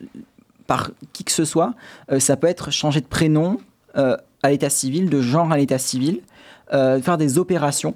par 0.67 0.91
qui 1.11 1.23
que 1.23 1.31
ce 1.31 1.45
soit. 1.45 1.73
Euh, 2.11 2.19
ça 2.19 2.37
peut 2.37 2.47
être 2.47 2.71
changer 2.71 3.01
de 3.01 3.07
prénom 3.07 3.57
euh, 3.97 4.15
à 4.43 4.51
l'état 4.51 4.69
civil, 4.69 5.09
de 5.09 5.21
genre 5.21 5.51
à 5.51 5.57
l'état 5.57 5.79
civil, 5.79 6.21
faire 6.69 7.17
des 7.17 7.37
opérations, 7.37 7.95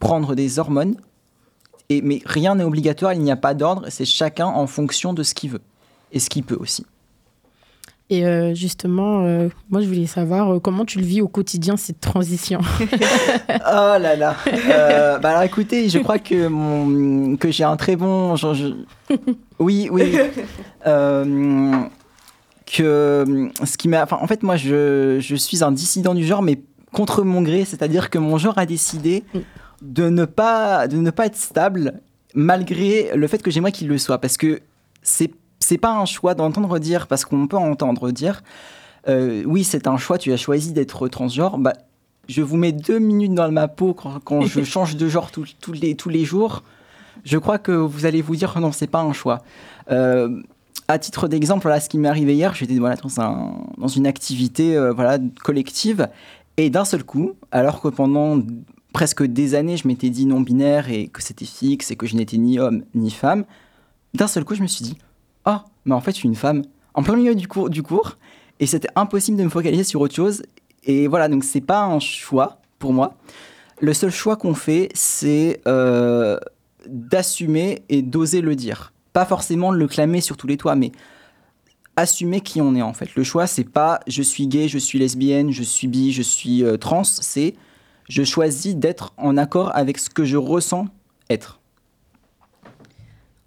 prendre 0.00 0.34
des 0.34 0.58
hormones, 0.58 0.96
et, 1.88 2.02
mais 2.02 2.20
rien 2.26 2.56
n'est 2.56 2.64
obligatoire, 2.64 3.12
il 3.12 3.20
n'y 3.20 3.30
a 3.30 3.36
pas 3.36 3.54
d'ordre, 3.54 3.86
c'est 3.88 4.04
chacun 4.04 4.46
en 4.46 4.66
fonction 4.66 5.14
de 5.14 5.22
ce 5.22 5.34
qu'il 5.34 5.50
veut 5.50 5.62
et 6.12 6.18
ce 6.18 6.28
qu'il 6.30 6.44
peut 6.44 6.58
aussi. 6.58 6.84
Et 8.10 8.24
euh, 8.24 8.54
justement, 8.54 9.26
euh, 9.26 9.48
moi, 9.68 9.82
je 9.82 9.86
voulais 9.86 10.06
savoir 10.06 10.54
euh, 10.54 10.60
comment 10.60 10.86
tu 10.86 10.98
le 10.98 11.04
vis 11.04 11.20
au 11.20 11.28
quotidien, 11.28 11.76
cette 11.76 12.00
transition. 12.00 12.60
oh 12.80 13.98
là 14.00 14.16
là. 14.16 14.34
bah 15.20 15.28
alors, 15.28 15.42
écoutez, 15.42 15.90
je 15.90 15.98
crois 15.98 16.18
que, 16.18 16.46
mon, 16.46 17.36
que 17.36 17.50
j'ai 17.50 17.64
un 17.64 17.76
très 17.76 17.96
bon. 17.96 18.34
Oui, 19.58 19.88
oui. 19.92 20.16
que 22.66 23.50
ce 23.62 23.76
qui 23.76 23.88
m'a. 23.88 24.04
Enfin, 24.04 24.18
en 24.22 24.26
fait, 24.26 24.42
moi, 24.42 24.56
je, 24.56 25.18
je, 25.20 25.36
suis 25.36 25.62
un 25.62 25.72
dissident 25.72 26.14
du 26.14 26.24
genre, 26.24 26.40
mais 26.40 26.62
contre 26.92 27.22
mon 27.24 27.42
gré, 27.42 27.66
c'est-à-dire 27.66 28.08
que 28.08 28.18
mon 28.18 28.38
genre 28.38 28.56
a 28.56 28.64
décidé 28.64 29.22
de 29.82 30.08
ne 30.08 30.24
pas, 30.24 30.88
de 30.88 30.96
ne 30.96 31.10
pas 31.10 31.26
être 31.26 31.36
stable, 31.36 32.00
malgré 32.34 33.10
le 33.14 33.26
fait 33.26 33.42
que 33.42 33.50
j'aimerais 33.50 33.72
qu'il 33.72 33.88
le 33.88 33.98
soit. 33.98 34.18
Parce 34.18 34.38
que 34.38 34.60
c'est 35.02 35.30
c'est 35.60 35.78
pas 35.78 35.92
un 35.92 36.04
choix 36.04 36.34
d'entendre 36.34 36.78
dire, 36.78 37.06
parce 37.06 37.24
qu'on 37.24 37.46
peut 37.46 37.56
entendre 37.56 38.10
dire, 38.10 38.42
euh, 39.08 39.42
oui, 39.46 39.64
c'est 39.64 39.86
un 39.86 39.96
choix, 39.96 40.18
tu 40.18 40.32
as 40.32 40.36
choisi 40.36 40.72
d'être 40.72 41.08
transgenre. 41.08 41.58
Bah, 41.58 41.72
je 42.28 42.42
vous 42.42 42.56
mets 42.56 42.72
deux 42.72 42.98
minutes 42.98 43.34
dans 43.34 43.50
ma 43.50 43.68
peau 43.68 43.94
quand, 43.94 44.42
je 44.42 44.62
change 44.64 44.96
de 44.96 45.08
genre 45.08 45.30
tous 45.30 45.72
les, 45.72 45.94
tous 45.94 46.08
les 46.08 46.24
jours. 46.24 46.62
Je 47.24 47.38
crois 47.38 47.58
que 47.58 47.72
vous 47.72 48.06
allez 48.06 48.22
vous 48.22 48.36
dire 48.36 48.58
non, 48.60 48.72
c'est 48.72 48.86
pas 48.86 49.00
un 49.00 49.12
choix. 49.12 49.42
Euh, 49.90 50.42
à 50.88 50.98
titre 50.98 51.28
d'exemple, 51.28 51.68
là, 51.68 51.80
ce 51.80 51.88
qui 51.88 51.98
m'est 51.98 52.08
arrivé 52.08 52.34
hier, 52.34 52.54
j'étais 52.54 52.78
voilà, 52.78 52.96
dans, 52.96 53.20
un, 53.20 53.54
dans 53.76 53.88
une 53.88 54.06
activité 54.06 54.76
euh, 54.76 54.92
voilà, 54.92 55.18
collective, 55.42 56.08
et 56.56 56.70
d'un 56.70 56.84
seul 56.84 57.04
coup, 57.04 57.34
alors 57.52 57.80
que 57.80 57.88
pendant 57.88 58.40
presque 58.92 59.22
des 59.22 59.54
années, 59.54 59.76
je 59.76 59.86
m'étais 59.86 60.10
dit 60.10 60.26
non 60.26 60.40
binaire 60.40 60.90
et 60.90 61.08
que 61.08 61.22
c'était 61.22 61.44
fixe 61.44 61.90
et 61.90 61.96
que 61.96 62.06
je 62.06 62.16
n'étais 62.16 62.38
ni 62.38 62.58
homme 62.58 62.84
ni 62.94 63.10
femme, 63.10 63.44
d'un 64.14 64.26
seul 64.26 64.44
coup, 64.44 64.54
je 64.54 64.62
me 64.62 64.66
suis 64.66 64.84
dit 64.84 64.96
ah, 65.48 65.64
mais 65.86 65.94
en 65.94 66.02
fait, 66.02 66.10
je 66.10 66.18
suis 66.18 66.28
une 66.28 66.34
femme 66.34 66.62
en 66.92 67.02
plein 67.02 67.16
milieu 67.16 67.34
du 67.34 67.48
cours, 67.48 68.18
et 68.60 68.66
c'était 68.66 68.90
impossible 68.96 69.38
de 69.38 69.44
me 69.44 69.48
focaliser 69.48 69.82
sur 69.82 70.02
autre 70.02 70.14
chose. 70.14 70.42
Et 70.84 71.06
voilà, 71.06 71.28
donc 71.28 71.42
c'est 71.42 71.62
pas 71.62 71.84
un 71.84 72.00
choix 72.00 72.60
pour 72.78 72.92
moi. 72.92 73.14
Le 73.80 73.94
seul 73.94 74.10
choix 74.10 74.36
qu'on 74.36 74.52
fait, 74.52 74.90
c'est 74.92 75.62
euh, 75.66 76.38
d'assumer 76.86 77.82
et 77.88 78.02
d'oser 78.02 78.42
le 78.42 78.56
dire. 78.56 78.92
Pas 79.14 79.24
forcément 79.24 79.70
le 79.72 79.88
clamer 79.88 80.20
sur 80.20 80.36
tous 80.36 80.48
les 80.48 80.58
toits, 80.58 80.74
mais 80.74 80.92
assumer 81.96 82.42
qui 82.42 82.60
on 82.60 82.74
est 82.74 82.82
en 82.82 82.92
fait. 82.92 83.14
Le 83.14 83.24
choix, 83.24 83.46
c'est 83.46 83.64
pas 83.64 84.00
je 84.06 84.22
suis 84.22 84.48
gay, 84.48 84.68
je 84.68 84.76
suis 84.76 84.98
lesbienne, 84.98 85.50
je 85.50 85.62
suis 85.62 85.88
bi, 85.88 86.12
je 86.12 86.22
suis 86.22 86.62
euh, 86.62 86.76
trans, 86.76 87.04
c'est 87.04 87.54
je 88.10 88.22
choisis 88.22 88.76
d'être 88.76 89.14
en 89.16 89.38
accord 89.38 89.74
avec 89.74 89.96
ce 89.96 90.10
que 90.10 90.26
je 90.26 90.36
ressens 90.36 90.88
être. 91.30 91.57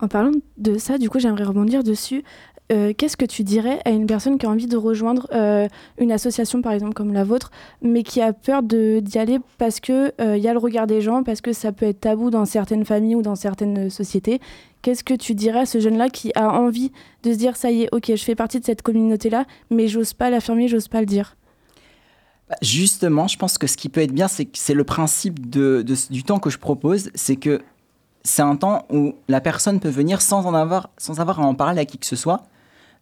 En 0.02 0.08
parlant 0.08 0.32
de 0.58 0.78
ça, 0.80 0.98
du 0.98 1.10
coup, 1.10 1.20
j'aimerais 1.20 1.44
rebondir 1.44 1.84
dessus. 1.84 2.24
Euh, 2.72 2.94
qu'est-ce 2.98 3.18
que 3.18 3.26
tu 3.26 3.44
dirais 3.44 3.80
à 3.86 3.92
une 3.92 4.08
personne 4.08 4.38
qui 4.38 4.46
a 4.46 4.50
envie 4.50 4.66
de 4.66 4.78
rejoindre 4.78 5.28
euh, 5.34 5.68
une 6.00 6.12
association, 6.12 6.62
par 6.62 6.72
exemple, 6.72 6.94
comme 6.94 7.14
la 7.14 7.24
vôtre, 7.24 7.52
mais 7.82 8.02
qui 8.02 8.22
a 8.22 8.34
peur 8.34 8.64
d'y 8.64 9.18
aller 9.18 9.40
parce 9.58 9.80
qu'il 9.80 10.14
il 10.20 10.26
euh, 10.26 10.38
y 10.38 10.48
a 10.48 10.54
le 10.54 10.60
regard 10.60 10.88
des 10.88 11.02
gens, 11.02 11.22
parce 11.24 11.42
que 11.42 11.54
ça 11.54 11.72
peut 11.72 11.86
être 11.86 12.00
tabou 12.00 12.30
dans 12.30 12.46
certaines 12.46 12.86
familles 12.86 13.16
ou 13.16 13.22
dans 13.22 13.36
certaines 13.36 13.90
sociétés? 13.90 14.40
Qu'est-ce 14.82 15.04
que 15.04 15.14
tu 15.14 15.36
dirais 15.36 15.60
à 15.60 15.66
ce 15.66 15.80
jeune-là 15.80 16.10
qui 16.10 16.32
a 16.34 16.50
envie 16.50 16.92
de 17.24 17.34
se 17.34 17.38
dire, 17.38 17.56
ça 17.56 17.70
y 17.70 17.84
est, 17.84 17.90
ok, 17.92 18.08
je 18.08 18.24
fais 18.24 18.36
partie 18.36 18.60
de 18.60 18.66
cette 18.66 18.82
communauté-là, 18.82 19.46
mais 19.70 19.88
j'ose 19.88 20.14
pas 20.14 20.30
l'affirmer, 20.30 20.68
j'ose 20.68 20.88
pas 20.88 21.02
le 21.02 21.06
dire? 21.06 21.36
Bah, 22.50 22.56
Justement, 22.62 23.28
je 23.28 23.38
pense 23.38 23.58
que 23.60 23.68
ce 23.68 23.78
qui 23.78 23.90
peut 23.90 24.02
être 24.02 24.14
bien, 24.14 24.28
c'est 24.28 24.74
le 24.74 24.84
principe 24.84 25.50
du 25.50 26.24
temps 26.24 26.40
que 26.40 26.50
je 26.50 26.58
propose, 26.58 27.12
c'est 27.14 27.36
que 27.36 27.62
c'est 28.24 28.42
un 28.42 28.56
temps 28.56 28.86
où 28.92 29.16
la 29.28 29.42
personne 29.42 29.80
peut 29.80 29.90
venir 29.90 30.22
sans 30.22 30.46
en 30.46 30.54
avoir, 30.54 30.90
sans 30.98 31.20
avoir 31.20 31.40
à 31.40 31.44
en 31.44 31.56
parler 31.56 31.82
à 31.82 31.86
qui 31.86 31.98
que 31.98 32.06
ce 32.06 32.16
soit, 32.16 32.44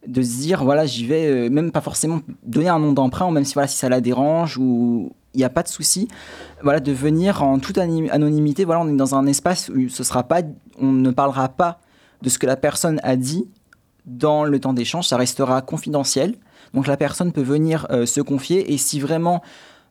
de 0.06 0.22
se 0.22 0.38
dire 0.38 0.64
voilà 0.64 0.86
j'y 0.86 1.06
vais, 1.06 1.26
euh, 1.26 1.50
même 1.50 1.72
pas 1.72 1.80
forcément 1.80 2.20
donner 2.42 2.68
un 2.68 2.78
nom 2.78 2.92
d'emprunt 2.92 3.30
même 3.30 3.44
si 3.44 3.54
voilà 3.54 3.66
si 3.66 3.76
ça 3.76 3.88
la 3.88 4.00
dérange 4.00 4.56
ou 4.56 5.12
il 5.34 5.38
n'y 5.38 5.44
a 5.44 5.50
pas 5.50 5.62
de 5.62 5.68
souci, 5.68 6.08
voilà 6.62 6.80
de 6.80 6.90
venir 6.92 7.42
en 7.42 7.60
toute 7.60 7.78
anonymité. 7.78 8.64
Voilà 8.64 8.80
on 8.80 8.88
est 8.88 8.96
dans 8.96 9.14
un 9.14 9.26
espace 9.26 9.68
où 9.68 9.88
ce 9.88 10.02
sera 10.02 10.24
pas, 10.24 10.42
on 10.78 10.90
ne 10.90 11.10
parlera 11.10 11.48
pas 11.48 11.78
de 12.22 12.28
ce 12.28 12.38
que 12.38 12.46
la 12.46 12.56
personne 12.56 13.00
a 13.02 13.16
dit 13.16 13.46
dans 14.06 14.44
le 14.44 14.58
temps 14.58 14.72
d'échange, 14.72 15.06
ça 15.06 15.16
restera 15.16 15.62
confidentiel. 15.62 16.34
Donc 16.74 16.86
la 16.86 16.96
personne 16.96 17.32
peut 17.32 17.42
venir 17.42 17.86
euh, 17.90 18.06
se 18.06 18.20
confier 18.20 18.72
et 18.72 18.78
si 18.78 19.00
vraiment 19.00 19.42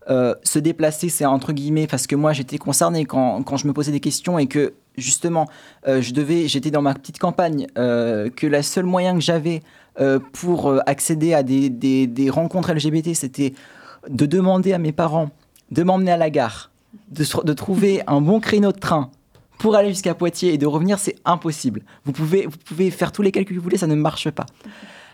euh, 0.09 0.33
se 0.41 0.57
déplacer, 0.57 1.07
c'est 1.09 1.25
entre 1.25 1.53
guillemets, 1.53 1.85
parce 1.85 2.07
que 2.07 2.15
moi 2.15 2.33
j'étais 2.33 2.57
concerné 2.57 3.05
quand, 3.05 3.43
quand, 3.43 3.57
je 3.57 3.67
me 3.67 3.73
posais 3.73 3.91
des 3.91 3.99
questions 3.99 4.39
et 4.39 4.47
que 4.47 4.73
justement 4.97 5.47
euh, 5.87 6.01
je 6.01 6.13
devais, 6.13 6.47
j'étais 6.47 6.71
dans 6.71 6.81
ma 6.81 6.95
petite 6.95 7.19
campagne, 7.19 7.67
euh, 7.77 8.29
que 8.29 8.47
le 8.47 8.61
seul 8.63 8.85
moyen 8.85 9.13
que 9.13 9.21
j'avais 9.21 9.61
pour 10.31 10.73
accéder 10.85 11.33
à 11.33 11.43
des, 11.43 11.69
des, 11.69 12.07
des 12.07 12.29
rencontres 12.29 12.71
LGBT, 12.71 13.13
c'était 13.13 13.53
de 14.07 14.25
demander 14.25 14.71
à 14.71 14.77
mes 14.77 14.93
parents 14.93 15.29
de 15.71 15.83
m'emmener 15.83 16.11
à 16.11 16.17
la 16.17 16.29
gare, 16.29 16.71
de, 17.09 17.25
de 17.43 17.53
trouver 17.53 18.01
un 18.07 18.21
bon 18.21 18.39
créneau 18.39 18.71
de 18.71 18.79
train 18.79 19.11
pour 19.57 19.75
aller 19.75 19.89
jusqu'à 19.89 20.13
Poitiers 20.13 20.53
et 20.53 20.57
de 20.57 20.65
revenir, 20.65 20.99
c'est 20.99 21.15
impossible. 21.25 21.81
Vous 22.05 22.13
pouvez, 22.13 22.45
vous 22.45 22.55
pouvez 22.63 22.91
faire 22.91 23.11
tous 23.11 23.23
les 23.23 23.33
calculs 23.33 23.57
que 23.57 23.59
vous 23.59 23.63
voulez, 23.65 23.77
ça 23.77 23.87
ne 23.87 23.95
marche 23.95 24.29
pas. 24.29 24.45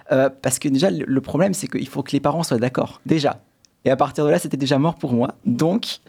parce 0.08 0.60
que 0.60 0.70
déjà, 0.70 0.92
le 0.92 1.22
problème, 1.22 1.56
c'est 1.56 1.68
qu'il 1.68 1.88
faut 1.88 2.04
que 2.04 2.12
les 2.12 2.20
parents 2.20 2.44
soient 2.44 2.60
d'accord. 2.60 3.02
Déjà, 3.08 3.42
et 3.86 3.92
à 3.92 3.96
partir 3.96 4.26
de 4.26 4.32
là, 4.32 4.40
c'était 4.40 4.58
déjà 4.58 4.80
mort 4.80 4.96
pour 4.96 5.14
moi. 5.14 5.36
Donc, 5.46 6.00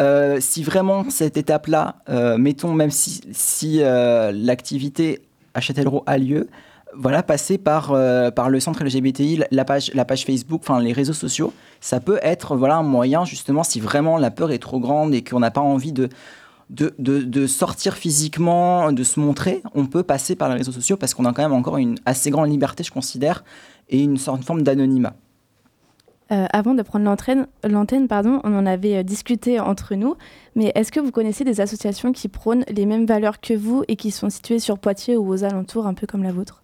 euh, 0.00 0.38
si 0.40 0.64
vraiment 0.64 1.08
cette 1.10 1.36
étape-là, 1.36 1.96
euh, 2.08 2.36
mettons, 2.36 2.72
même 2.74 2.90
si, 2.90 3.20
si 3.32 3.82
euh, 3.82 4.32
l'activité 4.34 5.22
à 5.54 5.60
Châtellerault 5.60 6.02
a 6.06 6.18
lieu, 6.18 6.48
voilà, 6.92 7.22
passer 7.22 7.56
par, 7.56 7.94
par 8.34 8.50
le 8.50 8.58
centre 8.58 8.82
LGBTI, 8.82 9.44
la 9.52 9.64
page, 9.64 9.92
la 9.94 10.04
page 10.04 10.24
Facebook, 10.24 10.62
enfin 10.64 10.80
les 10.80 10.92
réseaux 10.92 11.12
sociaux, 11.12 11.52
ça 11.80 12.00
peut 12.00 12.18
être 12.20 12.56
voilà, 12.56 12.78
un 12.78 12.82
moyen, 12.82 13.24
justement, 13.24 13.62
si 13.62 13.78
vraiment 13.78 14.18
la 14.18 14.32
peur 14.32 14.50
est 14.50 14.58
trop 14.58 14.80
grande 14.80 15.14
et 15.14 15.22
qu'on 15.22 15.38
n'a 15.38 15.52
pas 15.52 15.60
envie 15.60 15.92
de, 15.92 16.08
de, 16.68 16.92
de, 16.98 17.20
de, 17.20 17.46
sortir 17.46 17.94
physiquement, 17.94 18.90
de 18.90 19.04
se 19.04 19.20
montrer, 19.20 19.62
on 19.76 19.86
peut 19.86 20.02
passer 20.02 20.34
par 20.34 20.48
les 20.48 20.56
réseaux 20.56 20.72
sociaux 20.72 20.96
parce 20.96 21.14
qu'on 21.14 21.26
a 21.26 21.32
quand 21.32 21.42
même 21.42 21.52
encore 21.52 21.76
une 21.76 21.94
assez 22.06 22.30
grande 22.30 22.50
liberté, 22.50 22.82
je 22.82 22.90
considère, 22.90 23.44
et 23.88 24.02
une, 24.02 24.16
sorte, 24.16 24.38
une 24.38 24.44
forme 24.44 24.62
d'anonymat. 24.62 25.14
Euh, 26.32 26.46
avant 26.52 26.74
de 26.74 26.82
prendre 26.82 27.04
l'antenne, 27.04 28.06
pardon, 28.06 28.40
on 28.44 28.56
en 28.56 28.64
avait 28.64 28.98
euh, 28.98 29.02
discuté 29.02 29.58
entre 29.58 29.96
nous, 29.96 30.14
mais 30.54 30.70
est-ce 30.76 30.92
que 30.92 31.00
vous 31.00 31.10
connaissez 31.10 31.42
des 31.42 31.60
associations 31.60 32.12
qui 32.12 32.28
prônent 32.28 32.64
les 32.68 32.86
mêmes 32.86 33.04
valeurs 33.04 33.40
que 33.40 33.52
vous 33.52 33.82
et 33.88 33.96
qui 33.96 34.12
sont 34.12 34.30
situées 34.30 34.60
sur 34.60 34.78
Poitiers 34.78 35.16
ou 35.16 35.28
aux 35.28 35.42
alentours, 35.42 35.88
un 35.88 35.94
peu 35.94 36.06
comme 36.06 36.22
la 36.22 36.30
vôtre? 36.30 36.62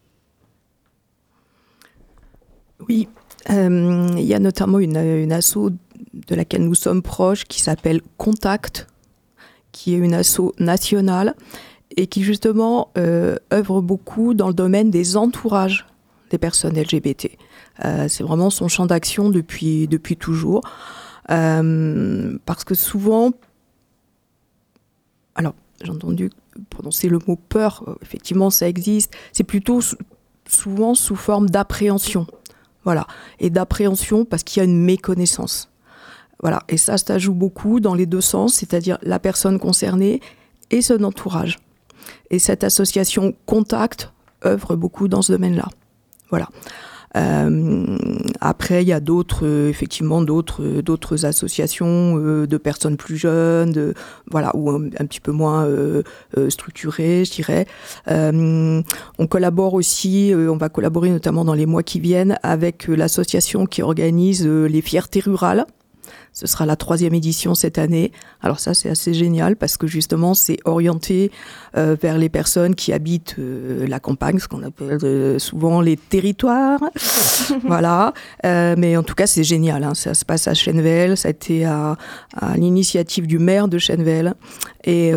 Oui, 2.89 3.09
euh, 3.51 4.07
il 4.17 4.25
y 4.25 4.35
a 4.35 4.39
notamment 4.39 4.79
une, 4.79 4.99
une 4.99 5.33
asso 5.33 5.71
de 6.13 6.35
laquelle 6.37 6.63
nous 6.63 6.77
sommes 6.77 7.03
proches, 7.03 7.45
qui 7.45 7.61
s'appelle 7.61 8.03
Contact, 8.19 8.87
qui 9.73 9.95
est 9.95 9.99
une 9.99 10.15
asso 10.15 10.55
nationale 10.61 11.35
et 11.97 12.07
qui 12.07 12.23
justement 12.23 12.91
œuvre 12.97 13.81
beaucoup 13.81 14.35
dans 14.35 14.49
le 14.49 14.55
domaine 14.55 14.91
des 14.91 15.17
entourages 15.17 15.87
des 16.31 16.39
personnes 16.39 16.79
LGBT. 16.79 17.37
Euh, 17.85 18.09
c'est 18.09 18.23
vraiment 18.25 18.51
son 18.51 18.69
champ 18.69 18.87
d'action 18.87 19.29
depuis, 19.29 19.87
depuis 19.89 20.17
toujours. 20.17 20.63
Euh, 21.31 22.39
parce 22.47 22.65
que 22.65 22.75
souvent, 22.75 23.33
alors 25.35 25.55
j'ai 25.83 25.91
entendu 25.91 26.31
prononcer 26.71 27.09
le 27.09 27.19
mot 27.27 27.37
peur, 27.37 27.85
euh, 27.87 27.95
effectivement 28.03 28.49
ça 28.51 28.69
existe, 28.69 29.13
c'est 29.33 29.45
plutôt 29.45 29.81
sou- 29.81 29.97
souvent 30.49 30.95
sous 30.95 31.17
forme 31.17 31.51
d'appréhension. 31.51 32.27
Voilà. 32.85 33.07
Et 33.41 33.51
d'appréhension 33.51 34.25
parce 34.25 34.45
qu'il 34.45 34.61
y 34.63 34.63
a 34.63 34.65
une 34.65 34.81
méconnaissance. 34.83 35.69
Voilà. 36.41 36.63
Et 36.69 36.77
ça, 36.77 36.97
ça 36.99 37.19
joue 37.19 37.35
beaucoup 37.35 37.81
dans 37.81 37.95
les 37.95 38.07
deux 38.07 38.21
sens, 38.21 38.55
c'est-à-dire 38.55 38.99
la 39.03 39.19
personne 39.19 39.59
concernée 39.59 40.21
et 40.71 40.83
son 40.83 41.03
entourage. 41.03 41.59
Et 42.31 42.39
cette 42.39 42.63
association 42.63 43.35
Contact 43.47 44.13
œuvre 44.45 44.77
beaucoup 44.77 45.09
dans 45.09 45.23
ce 45.23 45.33
domaine-là. 45.33 45.69
Voilà. 46.31 46.49
Euh, 47.17 47.97
après, 48.41 48.83
il 48.83 48.89
y 48.89 48.93
a 48.93 49.01
d'autres, 49.01 49.47
euh, 49.47 49.69
effectivement, 49.69 50.21
d'autres, 50.21 50.63
euh, 50.63 50.83
d'autres 50.83 51.25
associations 51.25 52.17
de 52.17 52.57
personnes 52.57 52.97
plus 52.97 53.17
jeunes, 53.17 53.95
voilà, 54.31 54.55
ou 54.55 54.71
un, 54.71 54.85
un 54.99 55.07
petit 55.07 55.21
peu 55.21 55.33
moins 55.33 55.67
structurées, 56.49 57.25
je 57.25 57.33
dirais. 57.33 57.67
On 58.07 59.27
collabore 59.29 59.75
aussi, 59.75 60.33
on 60.35 60.57
va 60.57 60.69
collaborer 60.69 61.11
notamment 61.11 61.45
dans 61.45 61.55
les 61.55 61.67
mois 61.67 61.83
qui 61.83 62.01
viennent 62.01 62.39
avec 62.43 62.89
l'association 62.89 63.67
qui 63.67 63.83
organise 63.83 64.47
les 64.47 64.83
fiertés 64.83 65.21
rurales. 65.21 65.67
Ce 66.37 66.47
sera 66.47 66.67
la 66.67 66.77
troisième 66.77 67.15
édition 67.15 67.55
cette 67.55 67.79
année. 67.79 68.13
Alors 68.43 68.61
ça, 68.61 68.75
c'est 68.75 68.91
assez 68.91 69.15
génial 69.15 69.57
parce 69.57 69.79
que 69.79 69.87
justement, 69.87 70.35
c'est 70.35 70.59
orienté 70.67 71.31
euh, 71.79 71.97
vers 71.99 72.19
les 72.19 72.29
personnes 72.29 72.75
qui 72.75 72.93
habitent 72.93 73.37
euh, 73.39 73.87
la 73.87 74.01
campagne, 74.01 74.39
ce 74.39 74.47
qu'on 74.47 74.63
appelle 74.63 74.99
euh, 75.03 75.39
souvent 75.39 75.81
les 75.81 75.97
territoires. 75.97 76.79
voilà. 77.65 78.13
Mais 78.45 78.99
en 78.99 79.03
tout 79.03 79.15
cas, 79.15 79.27
c'est 79.27 79.45
génial. 79.45 79.83
hein. 79.83 79.95
Ça 79.95 80.13
se 80.13 80.27
passe 80.27 80.47
à 80.47 80.53
Chenvel. 80.53 81.17
Ça 81.17 81.29
a 81.29 81.31
été 81.31 81.65
à, 81.65 81.97
à 82.37 82.55
l'initiative 82.59 83.27
du 83.27 83.39
maire 83.39 83.67
de 83.69 83.79
Chenvel 83.79 84.35
et, 84.85 85.13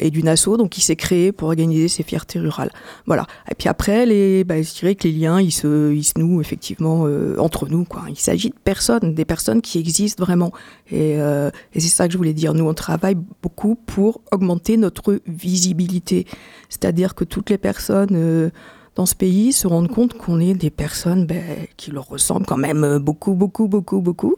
et 0.00 0.10
d'une 0.10 0.28
asso 0.28 0.56
donc 0.56 0.70
qui 0.70 0.80
s'est 0.80 0.96
créé 0.96 1.30
pour 1.30 1.48
organiser 1.48 1.88
ces 1.88 2.02
fiertés 2.02 2.38
rurales. 2.38 2.70
Voilà. 3.06 3.26
Et 3.50 3.54
puis 3.54 3.68
après, 3.68 4.06
les, 4.06 4.44
bah, 4.44 4.62
je 4.62 4.72
dirais 4.72 4.94
que 4.94 5.06
les 5.06 5.12
liens, 5.12 5.42
ils 5.42 5.52
se, 5.52 5.92
ils 5.92 6.04
se 6.04 6.18
nouent 6.18 6.40
effectivement 6.40 7.06
entre 7.38 7.68
nous. 7.68 7.84
Quoi. 7.84 8.04
Il 8.08 8.18
s'agit 8.18 8.48
de 8.48 8.56
personnes, 8.64 9.12
des 9.14 9.26
personnes 9.26 9.60
qui 9.60 9.78
existent 9.78 10.24
vraiment. 10.24 10.53
Et, 10.90 11.20
euh, 11.20 11.50
et 11.72 11.80
c'est 11.80 11.88
ça 11.88 12.06
que 12.06 12.12
je 12.12 12.18
voulais 12.18 12.34
dire. 12.34 12.54
Nous, 12.54 12.66
on 12.66 12.74
travaille 12.74 13.16
beaucoup 13.42 13.74
pour 13.74 14.20
augmenter 14.32 14.76
notre 14.76 15.20
visibilité. 15.26 16.26
C'est-à-dire 16.68 17.14
que 17.14 17.24
toutes 17.24 17.50
les 17.50 17.58
personnes 17.58 18.14
euh, 18.14 18.50
dans 18.96 19.06
ce 19.06 19.14
pays 19.14 19.52
se 19.52 19.66
rendent 19.66 19.88
compte 19.88 20.14
qu'on 20.14 20.38
est 20.40 20.54
des 20.54 20.70
personnes 20.70 21.26
ben, 21.26 21.42
qui 21.76 21.90
leur 21.90 22.06
ressemblent 22.06 22.46
quand 22.46 22.56
même 22.56 22.84
euh, 22.84 22.98
beaucoup, 22.98 23.34
beaucoup, 23.34 23.66
beaucoup, 23.66 24.00
beaucoup. 24.00 24.34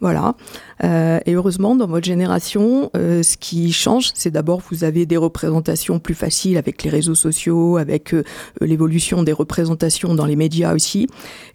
Voilà. 0.00 0.34
Euh, 0.82 1.20
et 1.26 1.34
heureusement, 1.34 1.76
dans 1.76 1.86
votre 1.86 2.04
génération, 2.04 2.90
euh, 2.96 3.22
ce 3.22 3.36
qui 3.36 3.72
change, 3.72 4.10
c'est 4.14 4.30
d'abord 4.30 4.60
vous 4.70 4.82
avez 4.82 5.06
des 5.06 5.16
représentations 5.16 6.00
plus 6.00 6.14
faciles 6.14 6.56
avec 6.56 6.82
les 6.82 6.90
réseaux 6.90 7.14
sociaux, 7.14 7.76
avec 7.76 8.14
l'évolution 8.60 9.22
des 9.22 9.32
représentations 9.32 10.14
dans 10.14 10.26
les 10.26 10.36
médias 10.36 10.74
aussi. 10.74 11.06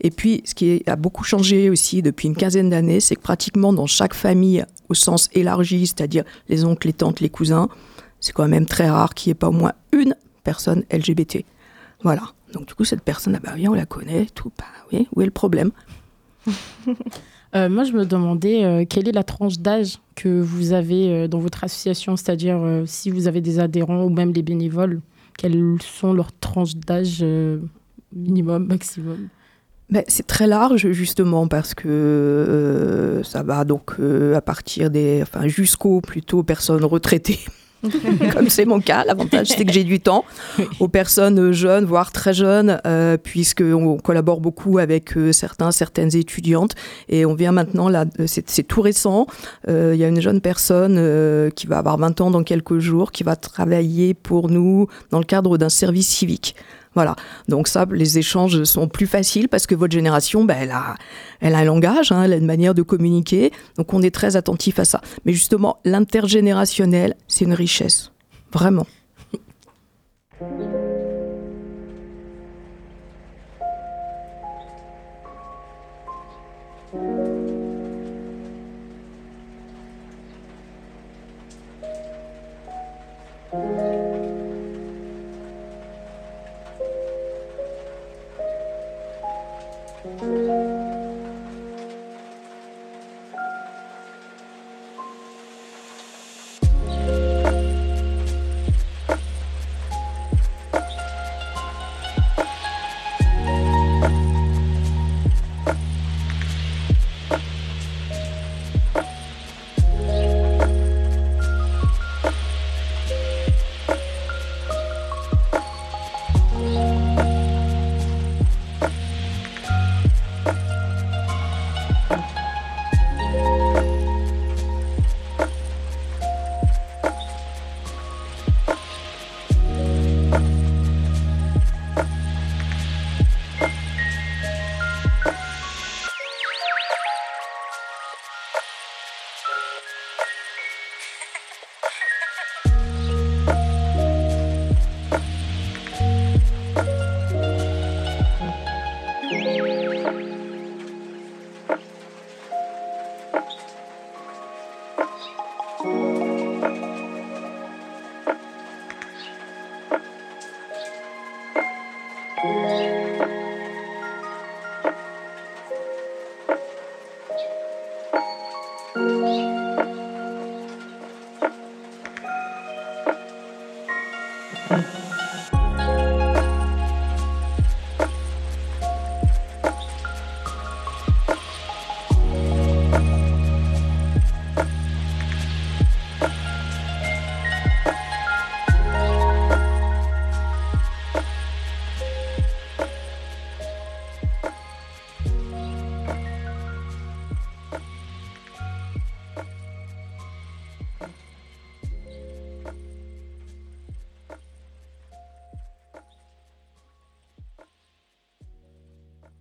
Et 0.02 0.12
puis, 0.12 0.42
ce 0.46 0.56
qui 0.56 0.84
a 0.88 0.96
beaucoup 0.96 1.24
changé 1.24 1.70
aussi 1.70 2.02
depuis 2.02 2.28
une 2.28 2.36
quinzaine 2.36 2.70
d'années, 2.70 3.00
c'est 3.02 3.16
que 3.16 3.22
pratiquement 3.22 3.74
dans 3.74 3.88
chaque 3.88 4.14
famille, 4.14 4.66
au 4.88 4.94
sens 4.94 5.30
élargi, 5.34 5.88
c'est-à-dire 5.88 6.24
les 6.48 6.64
oncles, 6.64 6.88
les 6.88 6.94
tantes, 6.94 7.20
les 7.20 7.30
cousins, 7.30 7.70
c'est 8.20 8.34
quand 8.34 8.48
même 8.48 8.66
très 8.66 8.90
rare 8.90 9.14
qu'il 9.14 9.30
n'y 9.30 9.32
ait 9.32 9.36
pas 9.36 9.50
au 9.50 9.54
moins 9.54 9.74
une 9.92 10.16
personne 10.44 10.84
LGBT. 10.92 11.44
Voilà. 12.02 12.24
Donc 12.54 12.68
du 12.68 12.74
coup, 12.74 12.86
cette 12.86 13.02
personne, 13.02 13.36
ah 13.36 13.40
bah 13.44 13.52
oui, 13.56 13.68
on 13.68 13.74
la 13.74 13.86
connaît, 13.86 14.28
tout. 14.34 14.52
Bah 14.58 14.66
oui, 14.92 15.08
où 15.16 15.22
est 15.22 15.26
le 15.26 15.32
problème? 15.32 15.72
Euh, 17.56 17.68
moi, 17.68 17.84
je 17.84 17.94
me 17.94 18.06
demandais 18.06 18.64
euh, 18.64 18.86
quelle 18.88 19.08
est 19.08 19.12
la 19.12 19.24
tranche 19.24 19.58
d'âge 19.58 19.98
que 20.14 20.40
vous 20.40 20.72
avez 20.72 21.10
euh, 21.10 21.28
dans 21.28 21.40
votre 21.40 21.64
association, 21.64 22.16
c'est-à-dire 22.16 22.84
si 22.86 23.10
vous 23.10 23.28
avez 23.28 23.42
des 23.42 23.58
adhérents 23.58 24.04
ou 24.04 24.10
même 24.10 24.32
les 24.34 24.44
bénévoles, 24.44 25.02
quelles 25.36 25.78
sont 25.82 26.14
leurs 26.14 26.32
tranches 26.32 26.76
d'âge 26.76 27.26
minimum, 28.14 28.68
maximum? 28.68 29.30
Ben, 29.90 30.04
c'est 30.08 30.28
très 30.28 30.46
large 30.46 30.92
justement 30.92 31.48
parce 31.48 31.74
que 31.74 31.88
euh, 31.88 33.24
ça 33.24 33.42
va 33.42 33.66
donc 33.66 33.94
euh, 34.00 34.36
à 34.36 34.42
partir 34.42 34.92
des, 34.92 35.20
enfin 35.24 35.48
jusqu'aux 35.48 36.00
plutôt 36.00 36.44
personnes 36.44 36.86
retraitées. 36.86 37.40
Comme 38.34 38.50
c'est 38.50 38.66
mon 38.66 38.82
cas, 38.82 39.04
l'avantage 39.06 39.48
c'est 39.48 39.64
que 39.64 39.72
j'ai 39.72 39.84
du 39.84 40.00
temps 40.00 40.26
aux 40.80 40.88
personnes 40.88 41.52
jeunes, 41.52 41.86
voire 41.86 42.12
très 42.12 42.34
jeunes, 42.34 42.82
euh, 42.86 43.18
puisque 43.18 43.62
on 43.62 43.98
collabore 43.98 44.42
beaucoup 44.42 44.80
avec 44.80 45.16
euh, 45.16 45.32
certains, 45.32 45.72
certaines 45.72 46.16
étudiantes. 46.16 46.76
Et 47.08 47.26
on 47.26 47.36
vient 47.36 47.52
maintenant 47.52 47.88
là, 47.88 48.06
euh, 48.20 48.26
c'est 48.28 48.64
tout 48.64 48.82
récent. 48.82 49.28
Euh, 49.68 49.92
Il 49.94 50.00
y 50.00 50.04
a 50.04 50.08
une 50.08 50.22
jeune 50.22 50.42
personne 50.42 51.52
qui 51.56 51.68
va 51.68 51.78
avoir 51.78 51.98
20 51.98 52.22
ans 52.22 52.32
dans 52.32 52.44
quelques 52.44 52.80
jours, 52.80 53.12
qui 53.12 53.24
va 53.24 53.36
travailler 53.36 54.14
pour 54.14 54.50
nous 54.50 54.88
dans 55.12 55.20
le 55.20 55.26
cadre 55.26 55.58
d'un 55.58 55.70
service 55.70 56.08
civique. 56.08 56.56
Voilà. 56.96 57.16
Donc 57.48 57.68
ça, 57.68 57.86
les 57.92 58.18
échanges 58.18 58.64
sont 58.64 58.88
plus 58.88 59.08
faciles 59.08 59.48
parce 59.48 59.68
que 59.68 59.76
votre 59.76 59.94
génération, 59.94 60.44
ben, 60.44 60.58
elle, 60.60 60.72
a, 60.72 60.96
elle 61.40 61.56
a 61.56 61.60
un 61.60 61.64
langage, 61.64 62.12
hein, 62.12 62.24
elle 62.24 62.34
a 62.34 62.38
une 62.38 62.46
manière 62.46 62.74
de 62.74 62.82
communiquer. 62.82 63.52
Donc 63.78 63.94
on 63.94 64.02
est 64.02 64.14
très 64.14 64.36
attentif 64.36 64.80
à 64.80 64.86
ça. 64.86 65.02
Mais 65.26 65.34
justement, 65.34 65.78
l'intergénérationnel, 65.86 67.16
c'est 67.28 67.46
une 67.46 67.54
richesse. 67.54 68.12
Vraiment. 68.52 68.88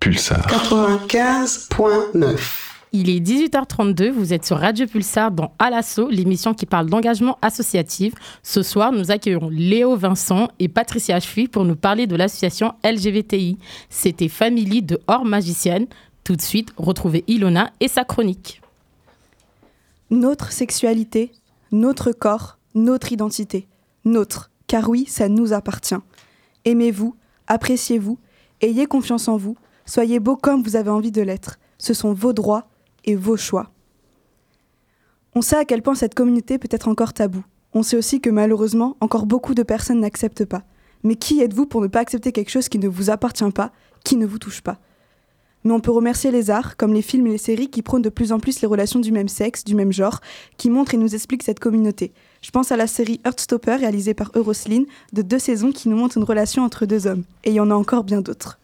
Pulsar. 0.09 0.47
95.9. 0.47 2.38
Il 2.92 3.11
est 3.11 3.21
18h32, 3.21 4.09
vous 4.11 4.33
êtes 4.33 4.47
sur 4.47 4.57
Radio 4.57 4.87
Pulsar 4.87 5.31
dans 5.31 5.53
À 5.59 5.68
l'assaut, 5.68 6.09
l'émission 6.09 6.55
qui 6.55 6.64
parle 6.64 6.88
d'engagement 6.88 7.37
associatif. 7.42 8.14
Ce 8.42 8.62
soir, 8.62 8.90
nous 8.90 9.11
accueillons 9.11 9.51
Léo 9.51 9.97
Vincent 9.97 10.49
et 10.59 10.68
Patricia 10.68 11.21
Chuy 11.21 11.47
pour 11.47 11.66
nous 11.66 11.77
parler 11.77 12.07
de 12.07 12.16
l'association 12.16 12.73
LGBTI. 12.85 13.59
C'était 13.90 14.29
Family 14.29 14.81
de 14.81 14.99
Hors 15.09 15.27
Magicienne. 15.27 15.87
Tout 16.25 16.37
de 16.37 16.42
suite, 16.42 16.71
retrouvez 16.79 17.23
Ilona 17.27 17.71
et 17.81 17.88
sa 17.88 18.05
chronique. 18.05 18.62
Notre 20.09 20.53
sexualité, 20.53 21.33
notre 21.71 22.12
corps, 22.12 22.57
notre 22.75 23.12
identité. 23.12 23.68
Notre, 24.07 24.51
car 24.68 24.88
oui, 24.88 25.05
ça 25.07 25.29
nous 25.29 25.53
appartient. 25.53 26.01
Aimez-vous, 26.64 27.14
appréciez-vous, 27.47 28.18
ayez 28.62 28.87
confiance 28.87 29.29
en 29.29 29.37
vous, 29.37 29.59
soyez 29.88 30.20
beau 30.20 30.37
comme 30.37 30.62
vous 30.62 30.77
avez 30.77 30.90
envie 30.90 31.11
de 31.11 31.22
l'être. 31.22 31.59
Ce 31.79 31.94
sont 31.94 32.12
vos 32.12 32.33
droits 32.33 32.68
et 33.05 33.16
vos 33.16 33.37
choix. 33.37 33.70
On 35.35 35.42
sait 35.42 35.57
à 35.57 35.64
quel 35.64 35.83
point 35.83 35.94
cette 35.94 36.14
communauté 36.14 36.59
peut 36.59 36.68
être 36.70 36.88
encore 36.88 37.12
taboue. 37.12 37.44
On 37.74 37.83
sait 37.83 37.96
aussi 37.96 38.20
que 38.20 38.31
malheureusement, 38.31 38.96
encore 39.01 39.27
beaucoup 39.27 39.55
de 39.55 39.62
personnes 39.62 40.01
n'acceptent 40.01 40.44
pas. 40.44 40.62
Mais 41.05 41.14
qui 41.14 41.40
êtes-vous 41.40 41.66
pour 41.66 41.81
ne 41.81 41.87
pas 41.87 42.01
accepter 42.01 42.33
quelque 42.33 42.51
chose 42.51 42.68
qui 42.68 42.79
ne 42.79 42.88
vous 42.88 43.11
appartient 43.11 43.51
pas, 43.51 43.72
qui 44.05 44.16
ne 44.16 44.27
vous 44.27 44.38
touche 44.38 44.62
pas? 44.62 44.79
Mais 45.64 45.72
on 45.72 45.81
peut 45.81 45.90
remercier 45.90 46.31
les 46.31 46.51
arts, 46.51 46.77
comme 46.77 46.94
les 46.94 47.03
films 47.03 47.27
et 47.27 47.33
les 47.33 47.38
séries 47.38 47.68
qui 47.68 47.83
prônent 47.83 48.03
de 48.03 48.09
plus 48.09 48.33
en 48.33 48.38
plus 48.38 48.61
les 48.61 48.68
relations 48.68 49.01
du 49.01 49.12
même 49.12 49.29
sexe, 49.29 49.64
du 49.64 49.74
même 49.74 49.92
genre, 49.92 50.20
qui 50.57 50.70
montrent 50.70 50.94
et 50.94 50.98
nous 50.98 51.14
expliquent 51.14 51.42
cette 51.42 51.61
communauté. 51.61 52.12
Je 52.42 52.51
pense 52.51 52.72
à 52.72 52.77
la 52.77 52.87
série 52.87 53.20
Heartstopper 53.24 53.77
réalisée 53.77 54.14
par 54.14 54.31
Eurosline, 54.35 54.87
de 55.12 55.22
deux 55.22 55.38
saisons 55.38 55.72
qui 55.72 55.88
nous 55.88 55.96
montre 55.96 56.16
une 56.16 56.24
relation 56.24 56.62
entre 56.62 56.87
deux 56.87 57.07
hommes. 57.07 57.24
Et 57.44 57.51
il 57.51 57.55
y 57.55 57.61
en 57.61 57.70
a 57.70 57.74
encore 57.74 58.05
bien 58.05 58.20
d'autres. 58.20 58.58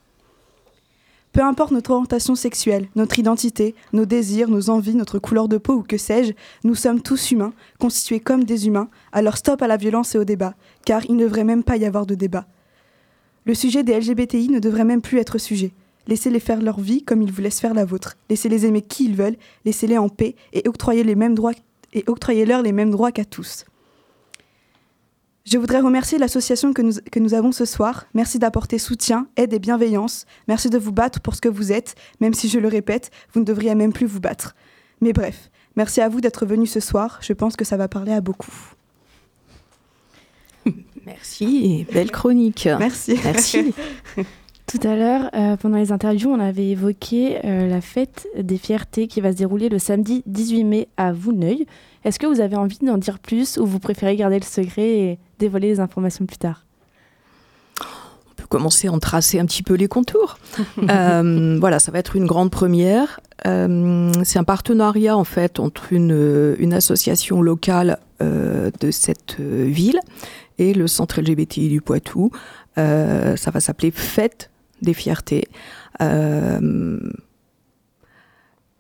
Peu 1.35 1.42
importe 1.42 1.73
notre 1.73 1.90
orientation 1.90 2.37
sexuelle, 2.37 2.87
notre 2.94 3.18
identité, 3.18 3.75
nos 3.92 4.05
désirs, 4.05 4.49
nos 4.49 4.70
envies, 4.70 4.94
notre 4.94 5.18
couleur 5.18 5.49
de 5.49 5.59
peau 5.59 5.75
ou 5.75 5.83
que 5.83 5.99
sais-je, 5.99 6.33
nous 6.62 6.77
sommes 6.77 7.03
tous 7.03 7.33
humains, 7.33 7.53
constitués 7.81 8.20
comme 8.20 8.44
des 8.44 8.68
humains, 8.68 8.88
alors 9.11 9.37
stop 9.37 9.61
à 9.61 9.66
la 9.66 9.77
violence 9.77 10.14
et 10.14 10.18
au 10.18 10.23
débat, 10.23 10.55
car 10.87 11.05
il 11.07 11.16
ne 11.16 11.25
devrait 11.25 11.42
même 11.42 11.64
pas 11.64 11.77
y 11.77 11.87
avoir 11.87 12.07
de 12.07 12.14
débat. 12.14 12.47
Le 13.47 13.55
sujet 13.55 13.83
des 13.83 13.99
LGBTI 13.99 14.49
ne 14.49 14.61
devrait 14.61 14.85
même 14.85 15.03
plus 15.03 15.18
être 15.18 15.38
sujet. 15.38 15.73
Laissez-les 16.07 16.38
faire 16.38 16.62
leur 16.62 16.79
vie 16.79 17.03
comme 17.03 17.20
ils 17.20 17.33
vous 17.33 17.42
laissent 17.42 17.61
faire 17.61 17.75
la 17.75 17.85
vôtre. 17.85 18.16
Laissez-les 18.31 18.64
aimer 18.66 18.83
qui 18.83 19.07
ils 19.07 19.16
veulent, 19.16 19.37
laissez-les 19.64 19.99
en 19.99 20.09
paix 20.09 20.37
et 20.53 20.68
octroyez 20.68 21.03
les 21.03 21.16
mêmes 21.16 21.35
droits 21.35 21.53
octroyez-leur 22.07 22.62
les 22.62 22.73
mêmes 22.73 22.90
droits 22.90 23.11
qu'à 23.11 23.25
tous. 23.25 23.64
Je 25.44 25.59
voudrais 25.59 25.80
remercier 25.80 26.16
l'association 26.16 26.72
que 26.72 26.80
nous, 26.80 26.94
que 27.12 27.20
nous 27.20 27.35
avons 27.35 27.52
ce 27.52 27.66
soir. 27.66 28.07
Merci 28.14 28.38
d'apporter 28.38 28.78
soutien, 28.78 29.28
aide 29.37 29.52
et 29.52 29.59
bienveillance. 29.59 30.24
Merci 30.48 30.70
de 30.70 30.78
vous 30.78 30.92
battre 30.92 31.20
pour 31.20 31.35
ce 31.35 31.42
que 31.42 31.50
vous 31.50 31.70
êtes, 31.70 31.96
même 32.20 32.33
si 32.33 32.48
je 32.48 32.59
le 32.59 32.68
répète, 32.68 33.11
vous 33.35 33.40
ne 33.40 33.44
devriez 33.44 33.74
même 33.74 33.92
plus 33.92 34.07
vous 34.07 34.20
battre. 34.20 34.57
Mais 35.02 35.12
bref, 35.12 35.50
merci 35.76 36.00
à 36.00 36.09
vous 36.09 36.22
d'être 36.22 36.46
venus 36.46 36.70
ce 36.72 36.80
soir. 36.80 37.18
Je 37.20 37.35
pense 37.35 37.57
que 37.57 37.64
ça 37.66 37.76
va 37.76 37.88
parler 37.88 38.12
à 38.12 38.22
beaucoup. 38.22 38.54
Merci, 41.04 41.87
belle 41.92 42.11
chronique. 42.11 42.66
Merci. 42.78 43.20
Merci. 43.22 43.74
Tout 44.66 44.80
à 44.83 44.96
l'heure, 44.96 45.30
euh, 45.35 45.59
pendant 45.59 45.76
les 45.76 45.92
interviews, 45.92 46.30
on 46.30 46.40
avait 46.40 46.68
évoqué 46.68 47.44
euh, 47.44 47.68
la 47.68 47.83
fête 47.83 48.26
des 48.35 48.57
fiertés 48.57 49.09
qui 49.09 49.20
va 49.20 49.30
se 49.30 49.37
dérouler 49.37 49.68
le 49.68 49.78
samedi 49.78 50.22
18 50.24 50.64
mai 50.64 50.88
à 50.96 51.12
Vouneuil. 51.12 51.66
Est-ce 52.04 52.18
que 52.18 52.26
vous 52.26 52.40
avez 52.40 52.57
envie 52.57 52.78
d'en 52.78 52.96
dire 52.96 53.18
plus 53.18 53.59
ou 53.59 53.66
vous 53.66 53.78
préférez 53.78 54.16
garder 54.16 54.38
le 54.38 54.44
secret 54.44 54.88
et 54.88 55.18
dévoiler 55.38 55.68
les 55.68 55.81
informations 55.81 56.27
plus 56.27 56.38
tard 56.38 56.64
On 57.81 58.35
peut 58.37 58.47
commencer 58.49 58.88
à 58.88 58.92
en 58.92 58.99
tracer 58.99 59.38
un 59.38 59.47
petit 59.47 59.62
peu 59.62 59.75
les 59.75 59.88
contours. 59.88 60.38
euh, 60.90 61.59
voilà, 61.61 61.79
ça 61.79 61.92
va 61.92 61.99
être 61.99 62.16
une 62.16 62.27
grande 62.27 62.51
première. 62.51 63.20
Euh, 63.47 64.12
c'est 64.25 64.38
un 64.38 64.44
partenariat 64.44 65.16
en 65.16 65.25
fait 65.25 65.61
entre 65.61 65.92
une, 65.92 66.73
association 66.73 67.42
locale 67.42 67.99
euh, 68.23 68.70
de 68.81 68.90
cette 68.90 69.40
ville 69.40 70.01
et 70.59 70.73
le 70.73 70.87
centre 70.87 71.20
LGBTI 71.20 71.68
du 71.68 71.81
Poitou. 71.81 72.31
Ça 72.77 73.51
va 73.53 73.61
s'appeler 73.61 73.90
Fête 73.90 74.51
des 74.83 74.94
fiertés. 74.94 75.49
Euh, 76.01 77.01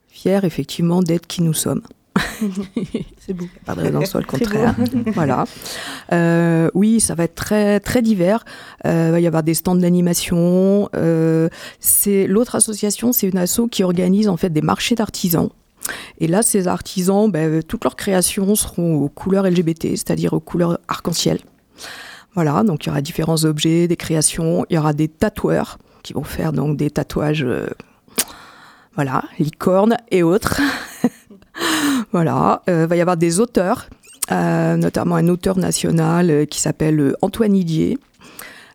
fier 0.08 0.44
effectivement 0.44 1.02
d'être 1.02 1.26
qui 1.26 1.42
nous 1.42 1.54
sommes. 1.54 1.82
c'est 3.18 3.32
beau. 3.32 3.46
Pas 3.64 3.74
de 3.74 3.80
raison 3.80 4.04
soit 4.04 4.20
le 4.20 4.26
contraire. 4.26 4.74
voilà. 5.14 5.44
Euh, 6.12 6.70
oui, 6.74 7.00
ça 7.00 7.14
va 7.14 7.24
être 7.24 7.34
très 7.34 7.80
très 7.80 8.02
divers. 8.02 8.44
Euh, 8.86 9.06
il 9.08 9.12
va 9.12 9.20
y 9.20 9.26
avoir 9.26 9.42
des 9.42 9.54
stands 9.54 9.74
d'animation. 9.74 10.88
Euh, 10.94 11.48
c'est 11.80 12.26
l'autre 12.26 12.54
association, 12.54 13.12
c'est 13.12 13.28
une 13.28 13.38
asso 13.38 13.62
qui 13.70 13.82
organise 13.82 14.28
en 14.28 14.36
fait 14.36 14.50
des 14.50 14.62
marchés 14.62 14.94
d'artisans. 14.94 15.50
Et 16.18 16.28
là, 16.28 16.42
ces 16.42 16.68
artisans, 16.68 17.30
ben, 17.30 17.62
toutes 17.62 17.84
leurs 17.84 17.96
créations 17.96 18.54
seront 18.54 18.96
aux 18.96 19.08
couleurs 19.08 19.44
LGBT, 19.48 19.88
c'est-à-dire 19.96 20.32
aux 20.32 20.40
couleurs 20.40 20.78
arc-en-ciel. 20.88 21.40
Voilà, 22.34 22.62
donc 22.64 22.84
il 22.84 22.88
y 22.88 22.90
aura 22.90 23.00
différents 23.00 23.44
objets, 23.44 23.86
des 23.86 23.96
créations. 23.96 24.64
Il 24.70 24.74
y 24.74 24.78
aura 24.78 24.92
des 24.92 25.08
tatoueurs 25.08 25.78
qui 26.02 26.12
vont 26.12 26.24
faire 26.24 26.52
donc 26.52 26.76
des 26.76 26.90
tatouages, 26.90 27.44
euh, 27.44 27.68
voilà, 28.94 29.24
licornes 29.38 29.96
et 30.10 30.22
autres. 30.22 30.60
voilà, 32.14 32.62
il 32.68 32.70
euh, 32.70 32.86
va 32.86 32.94
y 32.94 33.00
avoir 33.00 33.16
des 33.16 33.40
auteurs, 33.40 33.88
euh, 34.30 34.76
notamment 34.76 35.16
un 35.16 35.26
auteur 35.26 35.58
national 35.58 36.30
euh, 36.30 36.44
qui 36.44 36.60
s'appelle 36.60 37.16
Antoine 37.22 37.54
Didier, 37.54 37.98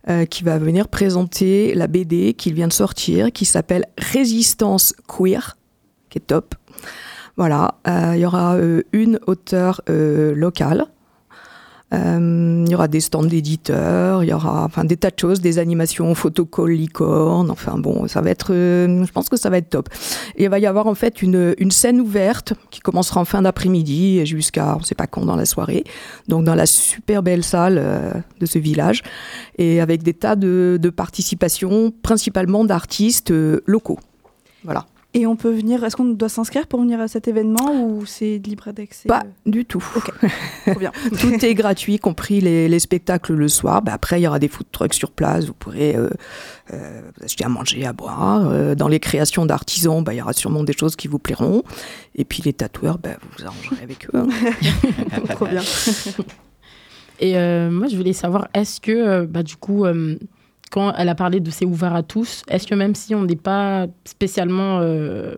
euh, 0.10 0.25
qui 0.25 0.43
va 0.43 0.58
venir 0.58 0.89
présenter 0.89 1.73
la 1.73 1.88
BD 1.88 2.34
qu'il 2.34 2.54
vient 2.54 2.67
de 2.67 2.73
sortir, 2.73 3.32
qui 3.32 3.45
s'appelle 3.45 3.86
Résistance 3.97 4.93
queer, 5.08 5.56
qui 6.10 6.17
est 6.17 6.28
top. 6.28 6.54
Voilà, 7.38 7.75
il 7.88 8.19
y 8.19 8.25
aura 8.25 8.58
une 8.91 9.17
auteure 9.25 9.82
locale. 9.88 10.88
Euh, 11.91 12.63
il 12.65 12.71
y 12.71 12.75
aura 12.75 12.88
des 12.88 12.99
stands 13.02 13.23
d'éditeurs, 13.23 14.23
il 14.23 14.30
y 14.30 14.34
aura 14.34 14.63
enfin 14.65 14.86
des 14.86 14.95
tas 14.95 15.10
de 15.10 15.17
choses, 15.19 15.41
des 15.41 15.58
animations, 15.58 16.13
photocall, 16.13 16.71
licorne, 16.71 17.49
enfin 17.49 17.80
bon, 17.80 18.08
ça 18.08 18.21
va 18.21 18.30
être, 18.30 18.54
euh, 18.54 19.04
je 19.06 19.12
pense 19.12 19.28
que 19.28 19.38
ça 19.38 19.49
va 19.49 19.58
être 19.58 19.69
top. 19.69 19.89
Et 20.36 20.43
il 20.43 20.49
va 20.49 20.60
y 20.60 20.67
avoir 20.67 20.86
en 20.86 20.93
fait 20.93 21.23
une, 21.23 21.56
une 21.58 21.71
scène 21.71 21.99
ouverte 21.99 22.54
qui 22.69 22.80
commencera 22.80 23.21
en 23.21 23.25
fin 23.25 23.41
d'après-midi 23.41 24.23
jusqu'à 24.28 24.78
on 24.78 24.84
sait 24.84 24.93
pas 24.93 25.08
quand 25.08 25.25
dans 25.25 25.36
la 25.36 25.45
soirée, 25.45 25.84
donc 26.28 26.43
dans 26.43 26.56
la 26.56 26.67
super 26.67 27.23
belle 27.23 27.43
salle 27.43 27.80
euh, 27.80 28.12
de 28.39 28.45
ce 28.45 28.60
village, 28.60 29.02
et 29.58 29.82
avec 29.82 30.04
des 30.04 30.13
tas 30.13 30.36
de, 30.36 30.78
de 30.80 30.89
participations, 30.91 31.91
principalement 32.03 32.66
d'artistes 32.66 33.32
euh, 33.32 33.61
locaux. 33.66 33.99
Voilà. 34.64 34.86
Et 35.16 35.26
on 35.26 35.36
peut 35.36 35.49
venir, 35.51 35.84
est-ce 35.84 35.95
qu'on 35.95 36.05
doit 36.05 36.30
s'inscrire 36.30 36.68
pour 36.68 36.82
venir 36.82 36.99
à 36.99 37.07
cet 37.07 37.28
événement 37.28 37.84
ou 37.84 38.05
c'est 38.05 38.38
libre 38.38 38.72
d'accès 38.72 39.07
Pas 39.07 39.24
du 39.47 39.66
tout. 39.66 39.84
Ok, 39.95 40.12
trop 40.68 40.80
bien. 40.80 40.91
Tout 41.20 41.43
est 41.43 41.55
gratuit, 41.55 41.97
compris 41.97 42.41
les, 42.41 42.70
les 42.70 42.80
spectacles 42.80 43.34
le 43.34 43.47
soir. 43.47 43.82
Bah, 43.82 43.93
après, 43.93 44.20
il 44.20 44.24
y 44.26 44.28
aura 44.28 44.38
des 44.38 44.47
food 44.47 44.68
trucks 44.72 44.93
sur 44.93 45.10
place. 45.10 45.45
Vous 45.45 45.53
pourrez 45.55 45.95
euh, 45.95 46.10
euh, 46.74 47.01
vous 47.18 47.26
acheter 47.26 47.43
à 47.43 47.49
manger, 47.49 47.88
à 47.88 47.93
boire. 47.93 48.47
Euh, 48.51 48.76
dans 48.76 48.88
les 48.88 48.99
créations 48.99 49.47
d'artisans, 49.47 50.03
bah, 50.03 50.14
il 50.14 50.18
y 50.18 50.22
aura 50.22 50.34
sûrement 50.34 50.64
des 50.64 50.74
choses 50.74 50.95
qui 50.95 51.07
vous 51.07 51.18
plairont. 51.20 51.64
Et 52.16 52.24
puis 52.24 52.43
les 52.45 52.53
tatoueurs, 52.53 52.99
bah, 52.99 53.18
vous 53.20 53.30
vous 53.39 53.45
arrangerez 53.45 53.82
avec 53.82 54.05
eux. 54.14 54.18
hein. 54.20 54.28
trop 55.34 55.47
bien. 55.47 55.62
Et 57.20 57.36
euh, 57.38 57.70
moi, 57.70 57.88
je 57.88 57.97
voulais 57.97 58.14
savoir, 58.14 58.47
est-ce 58.53 58.80
que, 58.80 58.91
euh, 58.91 59.26
bah, 59.28 59.43
du 59.43 59.55
coup, 59.57 59.86
euh, 59.86 60.18
quand 60.70 60.93
elle 60.97 61.09
a 61.09 61.15
parlé 61.15 61.39
de 61.39 61.49
c'est 61.51 61.65
ouvert 61.65 61.95
à 61.95 62.03
tous, 62.03 62.43
est-ce 62.49 62.67
que 62.67 62.76
même 62.76 62.95
si 62.95 63.15
on 63.15 63.24
n'est 63.24 63.36
pas 63.36 63.88
spécialement 64.05 64.80
euh, 64.82 65.36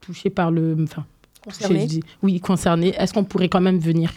touché 0.00 0.30
par 0.30 0.50
le. 0.50 0.76
Enfin, 0.82 1.04
Concerné. 1.44 1.80
je 1.82 1.86
dis- 1.86 2.02
Oui, 2.22 2.40
concerné, 2.40 2.94
est-ce 2.98 3.12
qu'on 3.12 3.24
pourrait 3.24 3.48
quand 3.48 3.60
même 3.60 3.78
venir? 3.78 4.10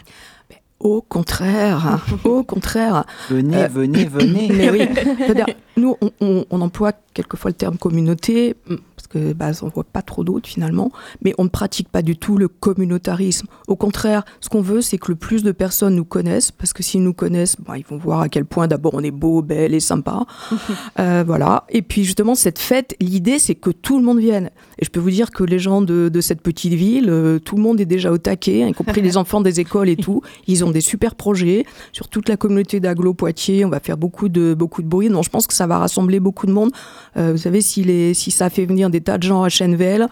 Au 0.79 1.01
contraire, 1.01 1.99
au 2.25 2.43
contraire. 2.43 3.05
Venez, 3.29 3.63
Euh, 3.63 3.67
venez, 3.67 4.05
venez. 4.19 4.49
Mais 4.51 4.69
oui, 4.69 4.87
C'est-à-dire, 5.17 5.45
nous, 5.77 5.95
on, 6.01 6.11
on- 6.19 6.45
on 6.49 6.61
emploie 6.61 6.91
quelquefois 7.13 7.49
le 7.51 7.55
terme 7.55 7.77
communauté, 7.77 8.55
mm, 8.69 8.75
que 9.15 9.33
bah, 9.33 9.51
on 9.61 9.69
voit 9.69 9.83
pas 9.83 10.01
trop 10.01 10.23
d'autres 10.23 10.47
finalement, 10.47 10.91
mais 11.23 11.33
on 11.37 11.45
ne 11.45 11.49
pratique 11.49 11.89
pas 11.89 12.01
du 12.01 12.17
tout 12.17 12.37
le 12.37 12.47
communautarisme. 12.47 13.47
Au 13.67 13.75
contraire, 13.75 14.23
ce 14.41 14.49
qu'on 14.49 14.61
veut, 14.61 14.81
c'est 14.81 14.97
que 14.97 15.11
le 15.11 15.15
plus 15.15 15.43
de 15.43 15.51
personnes 15.51 15.95
nous 15.95 16.05
connaissent, 16.05 16.51
parce 16.51 16.73
que 16.73 16.83
s'ils 16.83 17.03
nous 17.03 17.13
connaissent, 17.13 17.55
bah, 17.59 17.77
ils 17.77 17.85
vont 17.85 17.97
voir 17.97 18.21
à 18.21 18.29
quel 18.29 18.45
point 18.45 18.67
d'abord 18.67 18.93
on 18.93 19.01
est 19.01 19.11
beau, 19.11 19.41
belle 19.41 19.73
et 19.73 19.79
sympa. 19.79 20.25
Euh, 20.99 21.23
voilà. 21.25 21.65
Et 21.69 21.81
puis 21.81 22.03
justement, 22.03 22.35
cette 22.35 22.57
fête, 22.57 22.95
l'idée, 22.99 23.37
c'est 23.37 23.55
que 23.55 23.69
tout 23.69 23.97
le 23.97 24.03
monde 24.03 24.19
vienne. 24.19 24.49
Et 24.79 24.85
je 24.85 24.89
peux 24.89 24.99
vous 24.99 25.09
dire 25.09 25.31
que 25.31 25.43
les 25.43 25.59
gens 25.59 25.81
de, 25.81 26.09
de 26.09 26.21
cette 26.21 26.41
petite 26.41 26.73
ville, 26.73 27.09
euh, 27.09 27.37
tout 27.37 27.55
le 27.55 27.61
monde 27.61 27.81
est 27.81 27.85
déjà 27.85 28.11
au 28.11 28.17
taquet, 28.17 28.67
y 28.69 28.73
compris 28.73 29.01
les 29.01 29.17
enfants 29.21 29.41
des 29.41 29.59
écoles 29.59 29.89
et 29.89 29.97
tout. 29.97 30.21
Ils 30.47 30.63
ont 30.63 30.71
des 30.71 30.81
super 30.81 31.15
projets 31.15 31.65
sur 31.91 32.07
toute 32.07 32.29
la 32.29 32.37
communauté 32.37 32.79
d'Aglo 32.79 33.13
Poitiers. 33.13 33.65
On 33.65 33.69
va 33.69 33.79
faire 33.79 33.97
beaucoup 33.97 34.29
de 34.29 34.53
beaucoup 34.53 34.81
de 34.81 34.87
bruit. 34.87 35.09
Donc 35.09 35.23
je 35.25 35.29
pense 35.29 35.47
que 35.47 35.53
ça 35.53 35.67
va 35.67 35.79
rassembler 35.79 36.19
beaucoup 36.19 36.45
de 36.45 36.51
monde. 36.51 36.71
Euh, 37.17 37.31
vous 37.33 37.37
savez, 37.37 37.61
si, 37.61 37.83
les, 37.83 38.13
si 38.13 38.31
ça 38.31 38.49
fait 38.49 38.65
venir 38.65 38.89
des 38.89 39.01
tas 39.05 39.17
de 39.17 39.23
gens 39.23 39.43
à 39.43 39.49
Chenvel, 39.49 40.07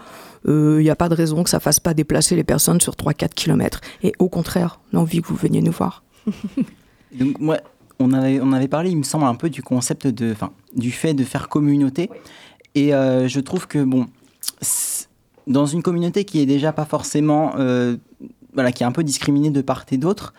il 0.46 0.78
n'y 0.78 0.90
a 0.90 0.96
pas 0.96 1.08
de 1.08 1.14
raison 1.14 1.42
que 1.44 1.50
ça 1.50 1.60
fasse 1.60 1.80
pas 1.80 1.94
déplacer 1.94 2.36
les 2.36 2.44
personnes 2.44 2.80
sur 2.80 2.94
3-4 2.94 3.30
kilomètres. 3.34 3.80
Et 4.02 4.12
au 4.18 4.28
contraire, 4.28 4.80
on 4.92 4.98
a 4.98 5.00
envie 5.00 5.20
que 5.22 5.28
vous 5.28 5.36
veniez 5.36 5.60
nous 5.62 5.72
voir. 5.72 6.02
Donc 7.18 7.38
moi, 7.38 7.58
on 7.98 8.12
avait, 8.12 8.40
on 8.40 8.52
avait 8.52 8.68
parlé, 8.68 8.90
il 8.90 8.96
me 8.98 9.02
semble, 9.04 9.24
un 9.24 9.34
peu 9.36 9.48
du 9.50 9.62
concept 9.62 10.06
de, 10.06 10.32
enfin, 10.32 10.50
du 10.74 10.90
fait 10.90 11.14
de 11.14 11.24
faire 11.24 11.48
communauté. 11.48 12.10
Et 12.74 12.94
euh, 12.94 13.28
je 13.28 13.40
trouve 13.40 13.66
que, 13.68 13.82
bon, 13.84 14.06
dans 15.46 15.66
une 15.66 15.82
communauté 15.82 16.24
qui 16.24 16.40
est 16.40 16.46
déjà 16.46 16.72
pas 16.72 16.84
forcément. 16.84 17.52
euh, 17.58 17.96
voilà, 18.52 18.70
qui 18.70 18.84
est 18.84 18.86
un 18.86 18.92
peu 18.92 19.02
discriminée 19.02 19.50
de 19.50 19.62
part 19.62 19.84
et 19.90 19.96
d'autre, 19.96 20.32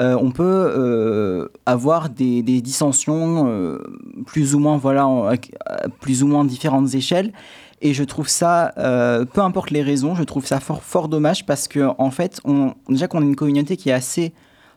euh, 0.00 0.16
on 0.22 0.30
peut 0.30 0.42
euh, 0.44 1.48
avoir 1.66 2.08
des, 2.08 2.42
des 2.42 2.62
dissensions 2.62 3.44
euh, 3.48 3.78
plus 4.26 4.54
ou 4.54 4.58
moins, 4.58 4.78
voilà, 4.78 5.06
en- 5.06 5.24
à 5.26 5.34
à 5.66 5.88
plus 6.00 6.22
ou 6.22 6.26
moins 6.28 6.46
différentes 6.46 6.94
échelles. 6.94 7.32
Et 7.80 7.94
je 7.94 8.02
trouve 8.04 8.28
ça, 8.28 8.72
euh, 8.78 9.24
peu 9.24 9.40
importe 9.40 9.70
les 9.70 9.82
raisons, 9.82 10.14
je 10.14 10.24
trouve 10.24 10.44
ça 10.46 10.58
fort, 10.60 11.08
dommage 11.08 11.46
parce 11.46 11.68
que, 11.68 11.88
en 11.98 12.10
fait, 12.10 12.40
déjà 12.88 13.06
qu'on 13.08 13.22
est 13.22 13.26
une 13.26 13.36
communauté 13.36 13.76
qui 13.76 13.90
est 13.90 13.92
assez, 13.92 14.32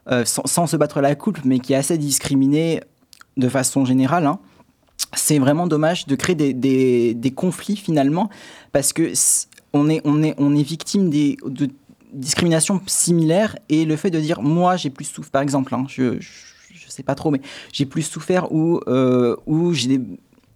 euh, 0.10 0.24
sans, 0.26 0.68
se 0.68 0.78
battre 0.78 1.02
la 1.02 1.16
coupe, 1.16 1.40
mais 1.44 1.60
qui 1.60 1.74
est 1.74 1.78
assez 1.78 1.98
discriminée 1.98 2.82
de 3.38 3.50
façon 3.50 3.86
générale, 3.86 4.28
hein, 4.28 4.40
c'est 5.16 5.40
vraiment 5.40 5.66
dommage 5.68 6.06
de 6.06 6.16
créer 6.16 6.36
des, 6.36 7.34
conflits 7.36 7.76
finalement 7.76 8.30
parce 8.72 8.94
que 8.94 9.04
s- 9.04 9.48
on 9.74 9.90
est, 9.90 10.02
on 10.06 10.22
est, 10.22 10.36
on 10.38 10.56
est 10.56 10.62
victime 10.62 11.10
des, 11.10 11.38
de 11.46 11.70
discriminations 12.14 12.82
similaires 12.86 13.56
et 13.70 13.86
le 13.86 13.96
fait 13.96 14.12
de 14.12 14.20
dire 14.20 14.42
moi 14.42 14.76
j'ai 14.76 14.90
plus 14.90 15.06
souffert, 15.06 15.32
par 15.32 15.42
exemple, 15.42 15.74
hein, 15.74 15.86
je, 15.88 16.20
je, 16.20 16.30
je 16.74 16.90
sais 16.90 17.04
pas 17.04 17.16
trop, 17.16 17.32
mais 17.32 17.42
j'ai 17.74 17.86
plus 17.86 18.04
souffert 18.04 18.52
ou, 18.52 18.80
euh, 18.88 19.36
ou 19.48 19.74
j'ai 19.74 19.98
des. 19.98 20.02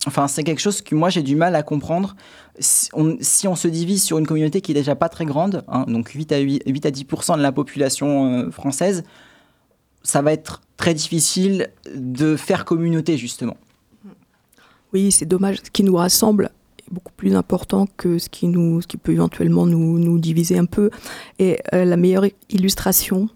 Enfin, 0.08 0.28
c'est 0.28 0.43
quelque 0.43 0.60
chose 0.60 0.82
que 0.82 0.93
moi 0.93 1.10
j'ai 1.10 1.24
du 1.24 1.36
mal 1.36 1.56
à 1.56 1.64
comprendre. 1.64 2.16
Si 2.60 2.89
on, 2.93 3.56
se 3.56 3.68
divise 3.68 4.03
sur 4.03 4.18
une 4.18 4.28
communauté 4.28 4.62
qui 4.62 4.72
est 4.72 4.76
déjà 4.76 4.95
pas 4.95 5.10
très 5.10 5.26
grande, 5.26 5.64
hein, 5.68 5.86
donc 5.88 6.10
8 6.10 6.32
à, 6.32 6.38
8, 6.38 6.64
8 6.66 6.86
à 6.86 6.91
10% 6.91 7.38
de 7.38 7.41
la 7.41 7.51
population 7.51 8.32
euh, 8.32 8.51
française, 8.51 9.03
ça 10.03 10.22
va 10.22 10.32
être 10.32 10.62
très 10.78 10.93
difficile 10.93 11.70
de 11.93 12.36
faire 12.36 12.64
communauté 12.66 13.18
justement. 13.18 13.58
Oui, 14.93 15.12
c'est 15.12 15.26
dommage. 15.26 15.58
Ce 15.64 15.72
qui 15.72 15.84
nous 15.84 15.95
rassemble 15.95 16.51
est 16.80 16.93
beaucoup 16.93 17.12
plus 17.18 17.36
important 17.36 17.88
que 17.97 18.20
ce 18.20 18.30
qui, 18.30 18.47
nous, 18.47 18.82
ce 18.82 18.88
qui 18.88 18.97
peut 18.97 19.12
éventuellement 19.12 19.66
nous, 19.66 19.99
nous 19.99 20.20
diviser 20.20 20.58
un 20.58 20.66
peu. 20.66 20.89
Et 21.39 21.60
euh, 21.74 21.84
la 21.84 21.97
meilleure 21.97 22.26
illustration, 22.49 23.28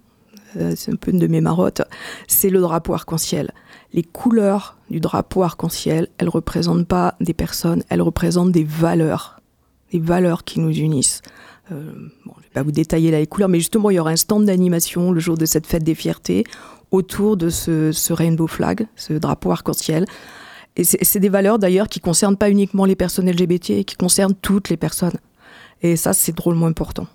euh, 0.56 0.74
c'est 0.76 0.92
un 0.92 0.96
peu 0.96 1.12
une 1.12 1.20
de 1.20 1.28
mes 1.28 1.42
marottes, 1.42 1.82
c'est 2.28 2.50
le 2.50 2.62
drapeau 2.62 2.94
arc-en-ciel. 2.94 3.52
Les 3.94 4.04
couleurs 4.04 4.78
du 4.90 5.00
drapeau 5.00 5.44
arc-en-ciel, 5.44 6.08
elles 6.18 6.28
ne 6.28 6.32
représentent 6.32 6.88
pas 6.88 7.16
des 7.20 7.34
personnes, 7.34 7.84
elles 7.90 8.02
représentent 8.02 8.52
des 8.52 8.64
valeurs, 8.64 9.42
des 9.92 10.00
valeurs 10.00 10.44
qui 10.44 10.60
nous 10.60 10.72
unissent. 10.72 11.22
Euh, 11.72 11.92
bon, 12.26 12.34
je 12.36 12.40
ne 12.40 12.44
vais 12.44 12.54
pas 12.54 12.64
vous 12.64 12.72
détailler 12.72 13.12
là 13.12 13.20
les 13.20 13.28
couleurs, 13.28 13.50
mais 13.50 13.60
justement, 13.60 13.90
il 13.90 13.96
y 13.96 14.00
aura 14.00 14.12
un 14.12 14.16
stand 14.16 14.46
d'animation 14.46 15.12
le 15.12 15.20
jour 15.20 15.38
de 15.38 15.46
cette 15.46 15.68
fête 15.68 15.84
des 15.84 15.96
fiertés 15.96 16.44
autour 16.92 17.38
de 17.38 17.50
ce, 17.50 17.92
ce 17.92 18.14
rainbow 18.14 18.48
flag, 18.48 18.88
ce 18.96 19.14
drapeau 19.14 19.52
arc-en-ciel. 19.52 20.06
Et 20.76 20.84
c'est 20.84 21.20
des 21.20 21.30
valeurs 21.30 21.60
d'ailleurs 21.60 21.90
qui 21.90 22.00
concernent 22.00 22.38
pas 22.38 22.50
uniquement 22.50 22.86
les 22.86 22.96
personnes 22.96 23.30
LGBT, 23.30 23.84
qui 23.84 23.96
concernent 23.98 24.36
toutes 24.36 24.70
les 24.70 24.78
personnes. 24.78 25.18
Et 25.82 25.96
ça, 25.96 26.14
c'est 26.14 26.36
drôlement 26.36 26.68
important. 26.68 27.08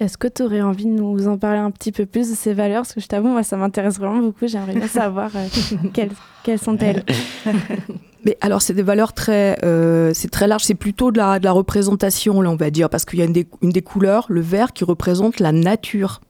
Est-ce 0.00 0.18
que 0.18 0.26
tu 0.26 0.42
aurais 0.42 0.60
envie 0.60 0.84
de 0.86 0.90
nous 0.90 1.28
en 1.28 1.38
parler 1.38 1.58
un 1.60 1.70
petit 1.70 1.92
peu 1.92 2.04
plus 2.04 2.28
de 2.30 2.34
ces 2.34 2.52
valeurs? 2.52 2.82
Parce 2.82 2.94
que 2.94 3.00
je 3.00 3.06
t'avoue, 3.06 3.28
moi, 3.28 3.42
ça 3.44 3.56
m'intéresse 3.56 3.98
vraiment 3.98 4.20
beaucoup. 4.20 4.46
J'aimerais 4.48 4.74
bien 4.74 4.88
savoir 4.88 5.30
euh, 5.36 5.46
quelles, 5.92 6.10
quelles 6.42 6.58
sont-elles. 6.58 7.04
Mais 8.24 8.36
alors, 8.40 8.62
c'est 8.62 8.72
des 8.74 8.82
valeurs 8.82 9.12
très, 9.12 9.58
euh, 9.64 10.12
c'est 10.14 10.30
très 10.30 10.48
large. 10.48 10.64
C'est 10.64 10.74
plutôt 10.74 11.12
de 11.12 11.18
la, 11.18 11.38
de 11.38 11.44
la 11.44 11.52
représentation, 11.52 12.40
là, 12.40 12.50
on 12.50 12.56
va 12.56 12.70
dire, 12.70 12.88
parce 12.90 13.04
qu'il 13.04 13.18
y 13.18 13.22
a 13.22 13.26
une 13.26 13.32
des, 13.34 13.46
une 13.62 13.70
des 13.70 13.82
couleurs, 13.82 14.26
le 14.30 14.40
vert, 14.40 14.72
qui 14.72 14.82
représente 14.84 15.40
la 15.40 15.52
nature. 15.52 16.20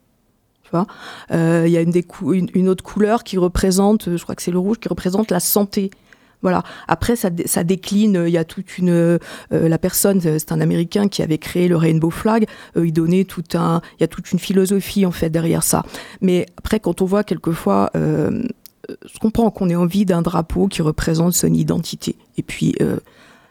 Euh, 1.31 1.63
Il 1.67 1.71
y 1.73 1.77
a 1.77 1.81
une, 1.83 1.93
des 1.93 2.03
cou- 2.03 2.33
une 2.35 2.69
autre 2.69 2.83
couleur 2.83 3.23
qui 3.23 3.39
représente, 3.39 4.09
euh, 4.09 4.17
je 4.17 4.23
crois 4.25 4.35
que 4.35 4.43
c'est 4.43 4.51
le 4.51 4.59
rouge, 4.59 4.79
qui 4.81 4.89
représente 4.89 5.31
la 5.31 5.39
santé. 5.39 5.91
Voilà. 6.45 6.63
Après, 6.87 7.17
ça, 7.17 7.31
dé- 7.31 7.49
ça 7.49 7.65
décline. 7.65 8.23
Il 8.27 8.33
y 8.33 8.39
a 8.39 8.45
toute 8.45 8.79
une. 8.79 8.91
euh, 8.91 9.19
la 9.51 9.79
personne, 9.79 10.21
euh, 10.27 10.37
c'est 10.39 10.53
un 10.53 10.61
Américain 10.61 11.09
qui 11.09 11.23
avait 11.23 11.39
créé 11.39 11.67
le 11.67 11.77
Rainbow 11.77 12.11
Flag. 12.11 12.47
Euh, 12.77 12.87
il 12.87 12.93
donnait 12.93 13.25
tout 13.25 13.43
un. 13.55 13.81
Il 13.99 14.03
y 14.03 14.05
a 14.05 14.09
toute 14.09 14.31
une 14.31 14.39
philosophie 14.39 15.05
en 15.07 15.11
fait 15.11 15.31
derrière 15.31 15.63
ça. 15.63 15.85
Mais 16.21 16.47
après, 16.59 16.79
quand 16.79 17.03
on 17.03 17.07
voit 17.07 17.25
quelquefois. 17.25 17.91
euh, 17.97 18.43
je 19.11 19.19
comprends 19.19 19.51
qu'on 19.51 19.71
ait 19.71 19.75
envie 19.77 20.05
d'un 20.05 20.21
drapeau 20.21 20.69
qui 20.69 20.83
représente 20.83 21.33
son 21.33 21.51
identité. 21.55 22.17
Et 22.37 22.43
puis, 22.43 22.75
euh, 22.83 22.99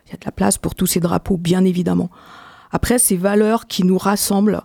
il 0.05 0.11
y 0.11 0.13
a 0.13 0.17
de 0.17 0.25
la 0.25 0.31
place 0.31 0.59
pour 0.59 0.75
tous 0.75 0.85
ces 0.85 0.99
drapeaux, 0.99 1.37
bien 1.37 1.65
évidemment. 1.65 2.11
Après, 2.71 2.99
ces 2.99 3.17
valeurs 3.17 3.65
qui 3.65 3.83
nous 3.83 3.97
rassemblent, 3.97 4.61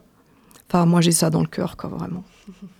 enfin, 0.68 0.84
moi, 0.84 1.00
j'ai 1.00 1.10
ça 1.12 1.30
dans 1.30 1.40
le 1.40 1.46
cœur, 1.46 1.78
quoi, 1.78 1.88
vraiment. 1.88 2.22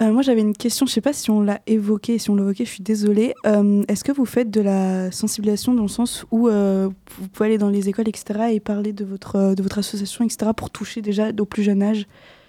Euh, 0.00 0.12
moi, 0.12 0.22
j'avais 0.22 0.40
une 0.40 0.56
question, 0.56 0.86
je 0.86 0.92
sais 0.92 1.02
pas 1.02 1.12
si 1.12 1.30
on 1.30 1.42
l'a 1.42 1.60
évoqué, 1.66 2.18
si 2.18 2.30
on 2.30 2.34
l'a 2.34 2.42
évoqué, 2.42 2.64
je 2.64 2.70
suis 2.70 2.82
désolée. 2.82 3.34
Euh, 3.46 3.82
Est-ce 3.86 4.02
que 4.02 4.12
vous 4.12 4.24
faites 4.24 4.50
de 4.50 4.62
la 4.62 5.10
sensibilisation 5.12 5.74
dans 5.74 5.82
le 5.82 5.88
sens 5.88 6.24
où 6.30 6.48
euh, 6.48 6.88
vous 7.18 7.28
pouvez 7.28 7.50
aller 7.50 7.58
dans 7.58 7.68
les 7.68 7.88
écoles, 7.90 8.08
etc., 8.08 8.40
et 8.52 8.60
parler 8.60 8.94
de 8.94 9.04
votre, 9.04 9.54
de 9.54 9.62
votre 9.62 9.78
association, 9.78 10.24
etc., 10.24 10.52
pour 10.56 10.70
toucher 10.70 11.02
déjà 11.02 11.28
au 11.38 11.44
plus 11.44 11.62
jeune 11.62 11.82
âge? 11.82 12.00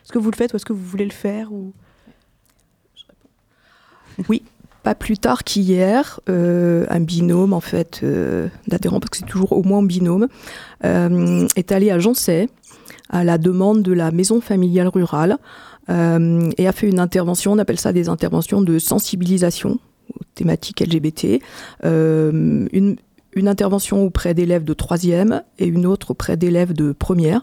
Est-ce 0.04 0.14
que 0.14 0.20
vous 0.20 0.32
le 0.32 0.36
faites 0.36 0.54
ou 0.54 0.56
est-ce 0.56 0.66
que 0.66 0.74
vous 0.74 0.86
voulez 0.86 1.06
le 1.06 1.12
faire 1.12 1.52
ou... 1.52 1.74
Oui, 4.30 4.44
pas 4.84 4.96
plus 4.96 5.18
tard 5.18 5.44
qu'hier, 5.44 6.22
un 6.28 7.00
binôme, 7.02 7.52
en 7.54 7.60
fait, 7.60 8.00
euh, 8.04 8.48
d'adhérents, 8.68 9.00
parce 9.02 9.10
que 9.10 9.18
c'est 9.18 9.26
toujours 9.26 9.52
au 9.52 9.64
moins 9.64 9.80
un 9.80 9.86
binôme, 9.86 10.28
est 10.84 11.72
allé 11.72 11.92
à 11.92 12.00
Joncey, 12.00 12.48
à 13.10 13.26
la 13.26 13.38
demande 13.38 13.84
de 13.84 13.92
la 13.92 14.12
maison 14.12 14.40
familiale 14.40 14.88
rurale, 14.88 15.38
et 16.58 16.68
a 16.68 16.72
fait 16.72 16.88
une 16.88 17.00
intervention, 17.00 17.52
on 17.52 17.58
appelle 17.58 17.80
ça 17.80 17.92
des 17.92 18.08
interventions 18.08 18.62
de 18.62 18.80
sensibilisation 18.80 19.80
aux 20.14 20.24
thématiques 20.36 20.82
LGBT. 20.82 21.42
Euh, 21.86 22.68
une, 22.72 22.98
intervention 23.48 24.04
auprès 24.04 24.34
d'élèves 24.34 24.66
de 24.66 24.74
troisième 24.74 25.42
et 25.58 25.66
une 25.66 25.86
autre 25.86 26.12
auprès 26.12 26.38
d'élèves 26.38 26.74
de 26.74 26.92
première. 26.92 27.42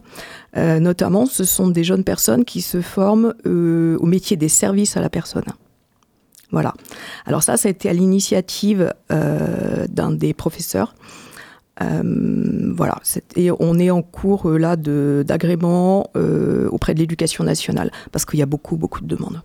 Euh, 0.57 0.81
notamment, 0.81 1.27
ce 1.27 1.45
sont 1.45 1.69
des 1.69 1.83
jeunes 1.83 2.05
personnes 2.05 2.45
qui 2.45 2.61
se 2.61 2.81
forment 2.81 3.35
euh, 3.47 3.97
au 3.99 4.07
métier 4.07 4.37
des 4.37 4.49
services 4.49 4.97
à 4.97 5.01
la 5.01 5.09
personne. 5.09 5.47
Voilà. 6.51 6.75
Alors 7.27 7.43
ça, 7.43 7.57
ça 7.57 7.69
a 7.69 7.71
été 7.71 7.89
à 7.89 7.93
l'initiative 7.93 8.93
euh, 9.13 9.87
d'un 9.89 10.13
des 10.13 10.33
professeurs. 10.35 10.95
Euh, 11.81 12.73
voilà. 12.75 13.01
Et 13.37 13.51
on 13.53 13.79
est 13.79 13.91
en 13.91 14.03
cours 14.03 14.49
euh, 14.49 14.59
là 14.59 14.77
d'agrément 14.77 16.11
euh, 16.17 16.69
auprès 16.71 16.95
de 16.95 16.99
l'éducation 16.99 17.45
nationale 17.45 17.91
parce 18.13 18.25
qu'il 18.25 18.39
y 18.39 18.43
a 18.43 18.47
beaucoup, 18.47 18.77
beaucoup 18.77 19.01
de 19.01 19.07
demandes. 19.07 19.43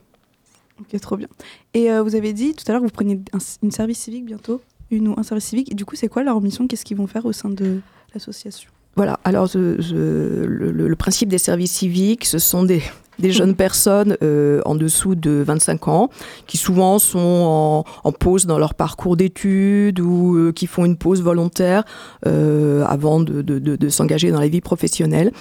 Ok, 0.80 1.00
trop 1.00 1.18
bien. 1.18 1.28
Et 1.74 1.92
euh, 1.92 2.02
vous 2.02 2.16
avez 2.16 2.34
dit 2.34 2.54
tout 2.54 2.64
à 2.68 2.72
l'heure 2.72 2.82
que 2.82 2.88
vous 2.88 2.92
preniez 2.92 3.20
un, 3.34 3.38
une 3.62 3.72
service 3.72 4.00
civique 4.00 4.26
bientôt 4.26 4.62
Une 4.92 5.08
ou 5.08 5.16
un 5.18 5.24
service 5.24 5.46
civique. 5.46 5.72
Et 5.72 5.76
du 5.76 5.86
coup, 5.86 5.96
c'est 5.96 6.08
quoi 6.08 6.24
leur 6.24 6.42
mission? 6.42 6.68
Qu'est-ce 6.68 6.86
qu'ils 6.86 6.98
vont 6.98 7.08
faire 7.08 7.26
au 7.26 7.32
sein 7.32 7.50
de 7.50 7.80
l'association? 8.14 8.70
Voilà, 8.96 9.20
alors 9.24 9.48
je- 9.48 9.80
je- 9.82 9.96
le, 10.46 10.72
le- 10.72 10.88
le 10.88 10.96
principe 10.96 11.30
des 11.30 11.40
services 11.40 11.72
civiques, 11.72 12.26
ce 12.26 12.38
sont 12.40 12.64
des, 12.64 12.82
des 13.20 13.32
jeunes 13.32 13.56
personnes 13.56 14.18
euh, 14.24 14.62
en 14.66 14.76
dessous 14.76 15.16
de 15.16 15.44
25 15.46 15.88
ans 15.88 16.10
qui 16.48 16.58
souvent 16.58 17.00
sont 17.00 17.20
en, 17.20 17.86
en 18.04 18.12
pause 18.12 18.46
dans 18.46 18.58
leur 18.58 18.74
parcours 18.74 19.18
d'études 19.18 20.00
ou 20.00 20.36
euh, 20.36 20.52
qui 20.52 20.68
font 20.68 20.86
une 20.86 20.98
pause 20.98 21.22
volontaire 21.22 21.84
euh, 22.26 22.84
avant 22.86 23.20
de, 23.20 23.90
s'engager 23.90 24.32
dans 24.32 24.40
la 24.40 24.48
vie 24.48 24.62
professionnelle. 24.62 25.32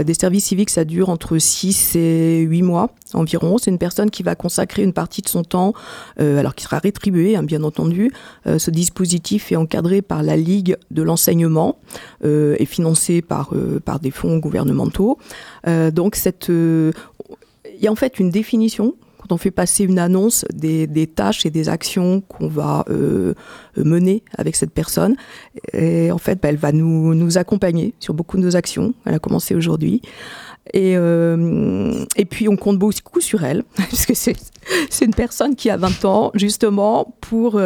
Euh, 0.00 0.04
des 0.04 0.14
services 0.14 0.46
civiques, 0.46 0.70
ça 0.70 0.84
dure 0.84 1.08
entre 1.08 1.38
6 1.38 1.96
et 1.96 2.40
8 2.40 2.62
mois 2.62 2.90
environ. 3.14 3.58
C'est 3.58 3.70
une 3.70 3.78
personne 3.78 4.10
qui 4.10 4.22
va 4.22 4.34
consacrer 4.34 4.82
une 4.82 4.92
partie 4.92 5.22
de 5.22 5.28
son 5.28 5.44
temps, 5.44 5.74
alors 6.18 6.54
qui 6.54 6.64
sera 6.64 6.78
rétribuée, 6.78 7.36
hein, 7.36 7.42
bien 7.42 7.62
entendu. 7.62 8.10
Ce 8.46 8.70
dispositif 8.70 9.52
est 9.52 9.56
encadré 9.56 10.00
par 10.00 10.22
la 10.22 10.36
Ligue 10.36 10.76
de 10.90 11.02
l'enseignement 11.02 11.76
et 12.24 12.64
financé 12.64 13.20
par, 13.20 13.52
par 13.84 14.00
des 14.00 14.10
fonds 14.10 14.38
gouvernementaux. 14.38 15.18
Euh, 15.66 15.90
donc, 15.90 16.16
cette, 16.16 16.50
euh, 16.50 16.92
il 17.74 17.82
y 17.82 17.86
a 17.86 17.92
en 17.92 17.96
fait 17.96 18.18
une 18.18 18.30
définition 18.30 18.94
quand 19.18 19.32
on 19.32 19.38
fait 19.38 19.52
passer 19.52 19.84
une 19.84 20.00
annonce 20.00 20.44
des, 20.52 21.06
tâches 21.06 21.46
et 21.46 21.50
des 21.50 21.68
actions 21.68 22.22
qu'on 22.22 22.48
va 22.48 22.84
euh, 22.90 23.34
mener 23.76 24.24
avec 24.36 24.56
cette 24.56 24.72
personne. 24.72 25.14
Et 25.72 26.10
en 26.10 26.18
fait, 26.18 26.44
elle 26.44 26.56
va 26.56 26.72
nous, 26.72 27.38
accompagner 27.38 27.94
sur 28.00 28.14
beaucoup 28.14 28.36
de 28.36 28.42
nos 28.42 28.56
actions. 28.56 28.94
Elle 29.04 29.14
a 29.14 29.18
commencé 29.20 29.54
aujourd'hui. 29.54 30.02
Et, 30.74 30.96
puis, 32.30 32.48
on 32.48 32.56
compte 32.56 32.78
beaucoup 32.78 33.20
sur 33.20 33.44
elle, 33.44 33.62
puisque 33.88 34.16
c'est 34.16 34.34
c'est 34.90 35.04
une 35.04 35.14
personne 35.14 35.54
qui 35.54 35.70
a 35.70 35.76
20 35.76 36.04
ans, 36.04 36.30
justement, 36.34 37.14
pour, 37.20 37.60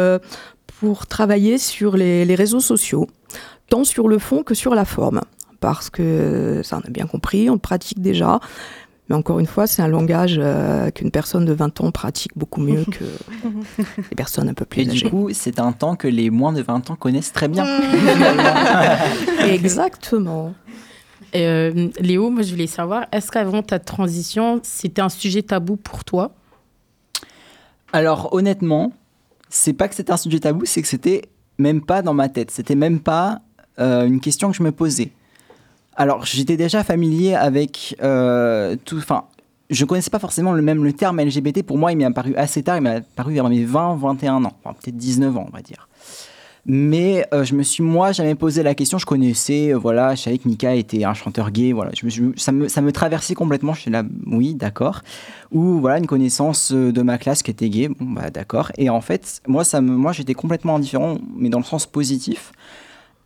pour 0.79 1.07
travailler 1.07 1.57
sur 1.57 1.97
les 1.97 2.35
réseaux 2.35 2.59
sociaux, 2.59 3.07
tant 3.67 3.83
sur 3.83 4.07
le 4.07 4.19
fond 4.19 4.43
que 4.43 4.53
sur 4.53 4.75
la 4.75 4.85
forme. 4.85 5.21
Parce 5.59 5.89
que, 5.89 6.61
ça, 6.63 6.79
on 6.83 6.87
a 6.87 6.89
bien 6.91 7.07
compris, 7.07 7.49
on 7.49 7.53
le 7.53 7.59
pratique 7.59 8.01
déjà. 8.01 8.39
Mais 9.09 9.15
encore 9.15 9.39
une 9.39 9.45
fois, 9.45 9.67
c'est 9.67 9.81
un 9.81 9.87
langage 9.87 10.35
euh, 10.37 10.91
qu'une 10.91 11.11
personne 11.11 11.45
de 11.45 11.53
20 11.53 11.81
ans 11.81 11.91
pratique 11.91 12.31
beaucoup 12.35 12.59
mieux 12.61 12.83
que 12.91 13.05
les 14.09 14.15
personnes 14.15 14.49
un 14.49 14.53
peu 14.53 14.65
plus 14.65 14.81
Et 14.81 14.89
âgées. 14.89 15.05
du 15.05 15.09
coup, 15.09 15.29
c'est 15.31 15.59
un 15.59 15.71
temps 15.71 15.95
que 15.95 16.07
les 16.07 16.29
moins 16.29 16.51
de 16.51 16.61
20 16.61 16.91
ans 16.91 16.95
connaissent 16.95 17.31
très 17.31 17.47
bien. 17.47 17.65
Exactement. 19.47 20.53
Et, 21.33 21.45
euh, 21.45 21.87
Léo, 21.99 22.29
moi 22.29 22.41
je 22.41 22.51
voulais 22.51 22.67
savoir, 22.67 23.05
est-ce 23.11 23.31
qu'avant 23.31 23.61
ta 23.61 23.79
transition, 23.79 24.59
c'était 24.63 25.01
un 25.01 25.09
sujet 25.09 25.41
tabou 25.41 25.77
pour 25.77 26.03
toi? 26.03 26.31
Alors 27.93 28.33
honnêtement, 28.33 28.91
c'est 29.49 29.73
pas 29.73 29.87
que 29.87 29.95
c'était 29.95 30.11
un 30.11 30.17
sujet 30.17 30.39
tabou, 30.39 30.65
c'est 30.65 30.81
que 30.81 30.87
c'était 30.87 31.23
même 31.57 31.81
pas 31.81 32.01
dans 32.01 32.13
ma 32.13 32.29
tête. 32.29 32.51
C'était 32.51 32.75
même 32.75 32.99
pas 32.99 33.41
euh, 33.79 34.05
une 34.05 34.19
question 34.19 34.51
que 34.51 34.57
je 34.57 34.63
me 34.63 34.71
posais. 34.71 35.11
Alors, 35.97 36.25
j'étais 36.25 36.57
déjà 36.57 36.83
familier 36.83 37.33
avec 37.33 37.95
euh, 38.01 38.75
tout. 38.85 38.97
Enfin, 38.97 39.25
je 39.69 39.83
ne 39.83 39.87
connaissais 39.87 40.11
pas 40.11 40.19
forcément 40.19 40.53
le 40.53 40.61
même 40.61 40.83
le 40.83 40.93
terme 40.93 41.19
LGBT. 41.19 41.63
Pour 41.63 41.77
moi, 41.77 41.91
il 41.91 41.97
m'est 41.97 42.05
apparu 42.05 42.35
assez 42.35 42.63
tard. 42.63 42.77
Il 42.77 42.81
m'est 42.81 42.97
apparu 42.97 43.33
vers 43.33 43.49
mes 43.49 43.65
20, 43.65 43.95
21 43.95 44.45
ans. 44.45 44.53
Peut-être 44.63 44.95
19 44.95 45.35
ans, 45.37 45.45
on 45.47 45.55
va 45.55 45.61
dire. 45.61 45.89
Mais 46.69 47.25
euh, 47.33 47.45
je 47.45 47.55
me 47.55 47.63
suis, 47.63 47.81
moi, 47.81 48.11
jamais 48.11 48.35
posé 48.35 48.61
la 48.61 48.75
question. 48.75 48.97
Je 48.97 49.05
connaissais, 49.05 49.73
euh, 49.73 49.77
voilà, 49.77 50.15
je 50.15 50.23
savais 50.23 50.37
que 50.37 50.49
Nika 50.49 50.75
était 50.75 51.05
un 51.05 51.13
chanteur 51.13 51.49
gay. 51.49 51.71
Voilà, 51.71 51.91
ça, 52.35 52.51
me, 52.51 52.91
traversait 52.91 53.35
complètement. 53.35 53.73
Je 53.73 53.81
suis 53.81 53.91
là, 53.91 54.03
oui, 54.25 54.53
d'accord. 54.53 55.01
Ou 55.51 55.79
voilà, 55.79 55.97
une 55.97 56.07
connaissance 56.07 56.73
euh, 56.73 56.91
de 56.91 57.01
ma 57.01 57.17
classe 57.17 57.41
qui 57.41 57.51
était 57.51 57.69
gay. 57.69 57.87
Bon, 57.87 58.11
bah, 58.11 58.29
d'accord. 58.29 58.73
Et 58.77 58.89
en 58.89 58.99
fait, 58.99 59.41
moi, 59.47 59.63
ça 59.63 59.79
moi, 59.79 60.11
j'étais 60.11 60.33
complètement 60.33 60.75
indifférent, 60.75 61.19
mais 61.37 61.47
dans 61.47 61.59
le 61.59 61.63
sens 61.63 61.85
positif. 61.85 62.51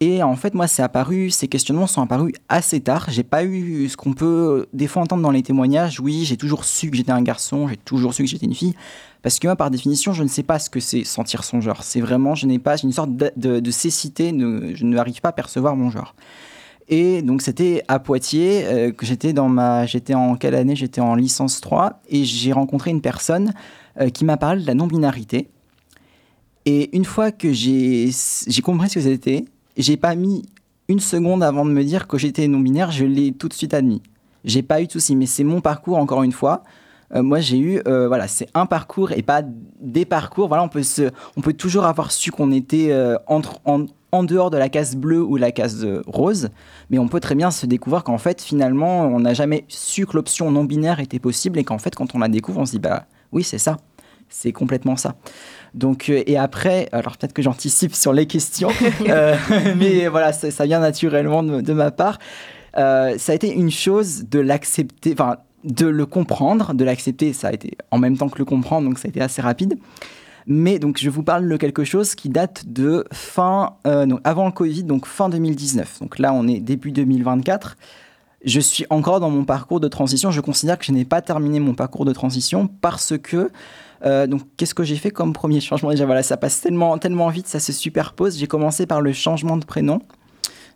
Et 0.04 0.24
en 0.24 0.36
fait, 0.36 0.56
moi, 0.56 0.66
c'est 0.66 0.82
apparu, 0.82 1.30
ces 1.30 1.48
questionnements 1.48 1.86
sont 1.86 2.02
apparus 2.02 2.34
assez 2.50 2.82
tard. 2.82 3.06
J'ai 3.10 3.22
pas 3.22 3.44
eu 3.44 3.88
ce 3.88 3.96
qu'on 3.96 4.14
peut 4.14 4.66
des 4.74 4.88
fois 4.88 5.04
entendre 5.04 5.22
dans 5.22 5.30
les 5.30 5.44
témoignages. 5.44 6.00
Oui, 6.00 6.26
j'ai 6.26 6.38
toujours 6.38 6.66
su 6.66 6.90
que 6.90 6.98
j'étais 6.98 7.12
un 7.12 7.22
garçon, 7.22 7.68
j'ai 7.68 7.78
toujours 7.78 8.12
su 8.16 8.24
que 8.24 8.30
j'étais 8.30 8.48
une 8.48 8.56
fille. 8.56 8.74
Parce 9.22 9.38
que 9.38 9.46
moi, 9.46 9.56
par 9.56 9.70
définition, 9.70 10.12
je 10.12 10.24
ne 10.24 10.28
sais 10.28 10.42
pas 10.42 10.58
ce 10.58 10.72
que 10.72 10.80
c'est 10.80 11.04
sentir 11.04 11.44
son 11.44 11.62
genre. 11.62 11.84
C'est 11.84 12.02
vraiment, 12.02 12.34
je 12.34 12.48
n'ai 12.48 12.58
pas, 12.58 12.78
j'ai 12.78 12.86
une 12.88 12.94
sorte 12.94 13.16
de, 13.16 13.32
de- 13.38 13.60
de 13.60 13.72
cécité, 13.72 14.32
de- 14.32 14.72
je 14.74 14.84
n'arrive 14.86 15.22
pas 15.22 15.30
à 15.30 15.34
percevoir 15.34 15.76
mon 15.76 15.92
genre. 15.92 16.16
Et 16.90 17.22
donc, 17.22 17.44
c'était 17.44 17.84
à 17.88 18.00
Poitiers, 18.00 18.66
euh, 18.66 18.92
j'étais 19.04 19.34
dans 19.34 19.50
ma. 19.50 19.86
J'étais 19.86 20.16
en 20.16 20.36
quelle 20.36 20.56
année? 20.56 20.76
J'étais 20.76 21.00
en 21.02 21.14
licence 21.14 21.62
3, 21.62 22.02
et 22.10 22.26
j'ai 22.26 22.54
rencontré 22.54 22.90
une 22.90 23.02
personne 23.02 23.54
euh, 24.00 24.10
qui 24.10 24.26
m'a 24.26 24.38
parlé 24.38 24.64
de 24.64 24.68
la 24.68 24.74
non-binarité. 24.74 25.48
Et 26.66 26.96
une 26.98 27.06
fois 27.06 27.32
que 27.32 27.54
j'ai 27.54 28.10
compris 28.64 28.90
ce 28.90 28.96
que 28.96 29.02
c'était, 29.02 29.46
j'ai 29.82 29.98
pas 29.98 30.16
mis 30.16 30.44
une 30.88 31.00
seconde 31.00 31.44
avant 31.44 31.66
de 31.66 31.72
me 31.72 31.84
dire 31.84 32.08
que 32.08 32.18
j'étais 32.18 32.48
non-binaire, 32.48 32.92
je 32.92 33.06
l'ai 33.06 33.32
tout 33.32 33.48
de 33.48 33.54
suite 33.54 33.74
admis. 33.74 34.02
J'ai 34.44 34.64
pas 34.64 34.82
eu 34.82 34.88
de 34.88 34.92
souci, 34.92 35.16
mais 35.16 35.26
c'est 35.26 35.44
mon 35.44 35.62
parcours 35.62 35.98
encore 35.98 36.24
une 36.24 36.32
fois. 36.32 36.64
Euh, 37.14 37.24
moi, 37.24 37.40
j'ai 37.40 37.58
eu, 37.58 37.82
euh, 37.88 38.08
voilà, 38.08 38.28
c'est 38.28 38.48
un 38.54 38.66
parcours 38.66 39.12
et 39.12 39.22
pas 39.22 39.42
des 39.80 40.06
parcours. 40.06 40.48
Voilà, 40.48 40.64
on 40.64 40.70
peut 40.70 40.84
se, 40.84 41.10
on 41.36 41.42
peut 41.42 41.54
toujours 41.54 41.86
avoir 41.86 42.12
su 42.12 42.32
qu'on 42.32 42.52
était 42.52 42.92
euh, 42.92 43.18
entre, 43.28 43.60
en, 43.66 43.86
en 44.12 44.24
dehors 44.24 44.50
de 44.50 44.58
la 44.58 44.70
case 44.70 44.96
bleue 44.96 45.22
ou 45.22 45.38
la 45.38 45.52
case 45.52 45.86
rose, 46.08 46.50
mais 46.90 47.00
on 47.00 47.08
peut 47.08 47.20
très 47.20 47.36
bien 47.36 47.52
se 47.52 47.66
découvrir 47.66 48.04
qu'en 48.04 48.18
fait, 48.18 48.42
finalement, 48.42 49.02
on 49.06 49.20
n'a 49.22 49.34
jamais 49.34 49.66
su 49.68 50.06
que 50.06 50.14
l'option 50.16 50.52
non 50.52 50.64
binaire 50.64 51.00
était 51.00 51.20
possible 51.20 51.60
et 51.60 51.64
qu'en 51.64 51.78
fait, 51.78 51.96
quand 51.96 52.16
on 52.16 52.20
la 52.20 52.28
découvre, 52.28 52.60
on 52.60 52.66
se 52.66 52.72
dit 52.72 52.80
bah 52.80 53.06
oui, 53.32 53.44
c'est 53.44 53.58
ça, 53.58 53.78
c'est 54.30 54.52
complètement 54.52 54.96
ça. 54.96 55.16
Donc, 55.74 56.10
euh, 56.10 56.24
et 56.26 56.38
après, 56.38 56.90
alors 56.92 57.18
peut-être 57.18 57.34
que 57.34 57.42
j'anticipe 57.42 57.96
sur 57.96 58.14
les 58.14 58.26
questions, 58.26 58.70
euh, 59.08 59.36
mais 59.78 60.08
voilà, 60.08 60.34
ça, 60.34 60.52
ça 60.52 60.66
vient 60.66 60.80
naturellement 60.80 61.44
de, 61.44 61.62
de 61.62 61.74
ma 61.74 61.92
part. 61.92 62.20
Euh, 62.78 63.18
ça 63.18 63.32
a 63.32 63.36
été 63.36 63.54
une 63.54 63.72
chose 63.72 64.26
de 64.30 64.40
l'accepter, 64.40 65.14
enfin, 65.14 65.38
de 65.64 65.88
le 65.88 66.06
comprendre, 66.06 66.74
de 66.74 66.84
l'accepter, 66.84 67.34
ça 67.34 67.50
a 67.50 67.54
été 67.54 67.78
en 67.92 67.98
même 67.98 68.18
temps 68.18 68.30
que 68.30 68.40
le 68.40 68.46
comprendre, 68.46 68.88
donc 68.88 69.00
ça 69.00 69.08
a 69.08 69.10
été 69.10 69.22
assez 69.22 69.42
rapide. 69.42 69.78
Mais 70.48 70.80
donc, 70.80 70.98
je 71.00 71.10
vous 71.10 71.22
parle 71.22 71.48
de 71.48 71.58
quelque 71.58 71.84
chose 71.84 72.16
qui 72.16 72.30
date 72.30 72.64
de 72.68 73.06
fin, 73.12 73.76
euh, 73.86 74.06
donc 74.06 74.22
avant 74.24 74.46
le 74.46 74.52
Covid, 74.52 74.84
donc 74.84 75.06
fin 75.06 75.30
2019. 75.30 76.00
Donc 76.02 76.18
là, 76.18 76.34
on 76.34 76.48
est 76.48 76.60
début 76.60 76.92
2024. 76.92 77.78
Je 78.44 78.60
suis 78.60 78.86
encore 78.90 79.20
dans 79.20 79.30
mon 79.30 79.46
parcours 79.46 79.80
de 79.80 79.88
transition. 79.88 80.32
Je 80.32 80.42
considère 80.42 80.80
que 80.80 80.86
je 80.86 80.92
n'ai 80.92 81.06
pas 81.06 81.22
terminé 81.22 81.60
mon 81.60 81.76
parcours 81.76 82.06
de 82.06 82.14
transition 82.14 82.68
parce 82.82 83.14
que 83.22 83.52
euh, 84.06 84.28
donc, 84.28 84.42
qu'est-ce 84.58 84.74
que 84.74 84.84
j'ai 84.84 84.96
fait 84.96 85.12
comme 85.12 85.34
premier 85.34 85.60
changement? 85.60 85.92
Déjà, 85.92 86.06
voilà, 86.06 86.24
ça 86.24 86.38
passe 86.38 86.62
tellement, 86.62 86.98
tellement 86.98 87.30
vite, 87.30 87.48
ça 87.48 87.60
se 87.60 87.72
superpose. 87.72 88.38
J'ai 88.38 88.48
commencé 88.48 88.86
par 88.86 89.02
le 89.02 89.14
changement 89.14 89.58
de 89.58 89.66
prénom 89.66 90.02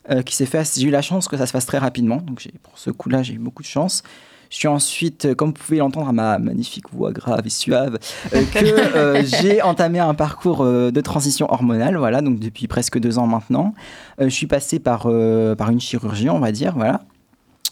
euh, 0.09 0.21
qui 0.21 0.35
s'est 0.35 0.45
fait. 0.45 0.69
J'ai 0.77 0.87
eu 0.87 0.91
la 0.91 1.01
chance 1.01 1.27
que 1.27 1.37
ça 1.37 1.45
se 1.45 1.51
fasse 1.51 1.65
très 1.65 1.79
rapidement. 1.79 2.17
Donc, 2.17 2.47
pour 2.63 2.77
ce 2.77 2.91
coup-là, 2.91 3.23
j'ai 3.23 3.33
eu 3.33 3.39
beaucoup 3.39 3.63
de 3.63 3.67
chance. 3.67 4.03
Je 4.49 4.57
suis 4.57 4.67
ensuite, 4.67 5.25
euh, 5.25 5.35
comme 5.35 5.49
vous 5.49 5.53
pouvez 5.53 5.77
l'entendre 5.79 6.07
à 6.07 6.13
ma 6.13 6.37
magnifique 6.37 6.85
voix 6.91 7.11
grave 7.11 7.41
et 7.45 7.49
suave, 7.49 7.97
euh, 8.33 8.43
que 8.53 8.95
euh, 8.95 9.23
j'ai 9.23 9.61
entamé 9.61 9.99
un 9.99 10.13
parcours 10.13 10.63
de 10.65 11.01
transition 11.01 11.51
hormonale, 11.51 11.97
voilà, 11.97 12.21
donc 12.21 12.39
depuis 12.39 12.67
presque 12.67 12.99
deux 12.99 13.17
ans 13.17 13.27
maintenant. 13.27 13.73
Je 14.19 14.29
suis 14.29 14.47
passé 14.47 14.79
par, 14.79 15.09
par 15.57 15.69
une 15.71 15.79
chirurgie, 15.79 16.29
on 16.29 16.39
va 16.39 16.51
dire, 16.51 16.73
voilà. 16.75 17.01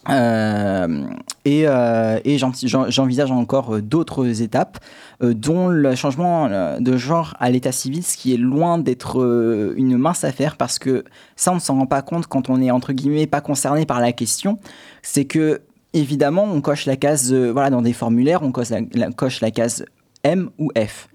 Euh, 0.10 1.06
et 1.46 1.68
euh, 1.68 2.20
j'envisage 2.64 3.32
encore 3.32 3.76
euh, 3.76 3.82
d'autres 3.82 4.42
étapes, 4.42 4.80
dont 5.22 5.70
le 5.70 5.96
changement 5.96 6.50
de 6.80 6.98
genre 6.98 7.36
à 7.40 7.50
l'état 7.50 7.72
civil, 7.72 8.04
ce 8.04 8.18
qui 8.18 8.34
est 8.34 8.38
loin 8.38 8.78
d'être 8.78 9.74
une 9.78 9.98
mince 9.98 10.26
affaire, 10.26 10.58
parce 10.58 10.80
que 10.80 11.06
ça, 11.38 11.52
on 11.52 11.56
ne 11.56 11.60
s'en 11.62 11.78
rend 11.78 11.86
pas 11.86 12.02
compte 12.02 12.28
quand 12.28 12.50
on 12.50 12.62
est, 12.62 12.72
entre 12.72 12.92
guillemets, 12.92 13.26
pas 13.26 13.40
concerné 13.40 13.86
par 13.86 14.02
la 14.02 14.12
question. 14.12 14.60
C'est 15.02 15.24
que, 15.24 15.62
évidemment, 15.94 16.44
on 16.44 16.60
coche 16.60 16.86
la 16.86 16.98
case, 16.98 17.34
voilà, 17.34 17.70
dans 17.70 17.82
des 17.82 17.94
formulaires, 17.94 18.44
on 18.44 18.52
coche 18.52 18.72
la, 18.72 18.82
la- 18.94 19.12
coche 19.12 19.40
la 19.40 19.52
case 19.52 19.86
M 20.24 20.50
ou 20.58 20.72
F. 20.78 21.08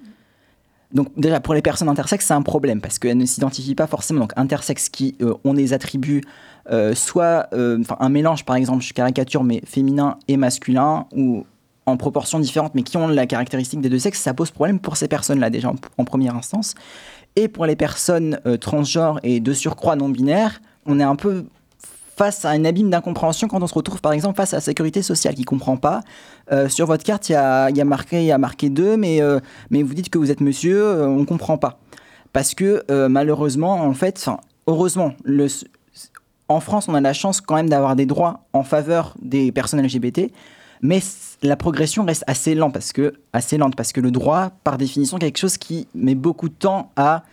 Donc 0.91 1.09
déjà 1.18 1.39
pour 1.39 1.53
les 1.53 1.61
personnes 1.61 1.91
intersexes 1.91 2.24
c'est 2.24 2.32
un 2.32 2.41
problème 2.41 2.80
parce 2.80 2.99
qu'elles 2.99 3.18
ne 3.18 3.26
s'identifient 3.26 3.74
pas 3.74 3.86
forcément. 3.86 4.20
Donc 4.20 4.32
intersexes 4.36 4.89
qui 4.89 5.16
euh, 5.20 5.34
ont 5.45 5.53
des 5.53 5.74
attributs 5.74 6.22
euh, 6.70 6.94
soit 6.94 7.48
euh, 7.52 7.82
un 7.98 8.08
mélange 8.08 8.44
par 8.44 8.56
exemple 8.56 8.82
je 8.82 8.92
caricature 8.92 9.42
mais 9.42 9.62
féminin 9.64 10.18
et 10.28 10.36
masculin 10.36 11.06
ou 11.16 11.46
en 11.86 11.96
proportions 11.96 12.38
différentes 12.38 12.74
mais 12.74 12.82
qui 12.82 12.96
ont 12.96 13.08
la 13.08 13.26
caractéristique 13.26 13.80
des 13.80 13.88
deux 13.88 13.98
sexes 13.98 14.20
ça 14.20 14.34
pose 14.34 14.50
problème 14.50 14.78
pour 14.78 14.96
ces 14.96 15.08
personnes 15.08 15.40
là 15.40 15.50
déjà 15.50 15.72
en, 15.96 16.04
première 16.04 16.36
instance. 16.36 16.74
Et 17.36 17.48
pour 17.48 17.66
les 17.66 17.76
personnes 17.76 18.40
euh, 18.46 18.56
transgenres 18.56 19.20
et 19.22 19.40
de 19.40 19.52
surcroît 19.52 19.96
non 19.96 20.08
binaires 20.08 20.60
on 20.84 21.00
est 21.00 21.04
un 21.04 21.16
peu 21.16 21.46
face 22.16 22.44
à 22.44 22.50
un 22.50 22.64
abîme 22.64 22.90
d'incompréhension 22.90 23.48
quand 23.48 23.62
on 23.62 23.66
se 23.66 23.74
retrouve 23.74 24.00
par 24.00 24.12
exemple 24.12 24.36
face 24.36 24.52
à 24.52 24.56
la 24.56 24.60
sécurité 24.60 25.02
sociale 25.02 25.34
qui 25.34 25.44
comprend 25.44 25.76
pas. 25.76 26.00
Sur 26.68 26.86
votre 26.86 27.04
carte, 27.04 27.28
il 27.28 27.32
y 27.32 27.36
a, 27.36 27.70
y 27.70 27.84
marqué, 27.84 28.24
y 28.24 28.32
a 28.32 28.38
marqué 28.38 28.70
deux, 28.70 28.96
mais, 28.96 29.20
mais 29.70 29.84
vous 29.84 29.94
dites 29.94 30.10
que 30.10 30.18
vous 30.18 30.32
êtes 30.32 30.40
monsieur, 30.40 30.82
euh, 30.82 31.06
on 31.06 31.24
comprend 31.24 31.58
pas. 31.58 31.78
Parce 32.32 32.56
que 32.56 32.82
malheureusement, 33.06 33.74
en 33.74 33.94
fait, 33.94 34.28
heureusement, 34.66 35.12
le, 35.22 35.46
en 36.49 36.61
France, 36.61 36.88
on 36.88 36.94
a 36.94 37.01
la 37.01 37.12
chance 37.12 37.40
quand 37.40 37.55
même 37.55 37.68
d'avoir 37.68 37.94
des 37.96 38.07
droits 38.07 38.46
en 38.53 38.62
faveur 38.62 39.14
des 39.20 39.53
personnes 39.53 39.82
LGBT, 39.82 40.30
mais 40.80 41.01
la 41.42 41.57
progression 41.57 42.05
reste 42.05 42.24
assez 42.26 42.55
lente 42.55 42.72
parce 42.72 42.92
que, 42.92 43.14
assez 43.32 43.59
lente 43.59 43.76
parce 43.76 43.92
que 43.92 44.01
le 44.01 44.11
droit, 44.11 44.51
par 44.64 44.78
définition, 44.78 45.18
quelque 45.18 45.38
chose 45.38 45.57
qui 45.57 45.88
met 45.94 46.14
beaucoup 46.14 46.49
de 46.49 46.55
temps 46.55 46.90
à 46.96 47.24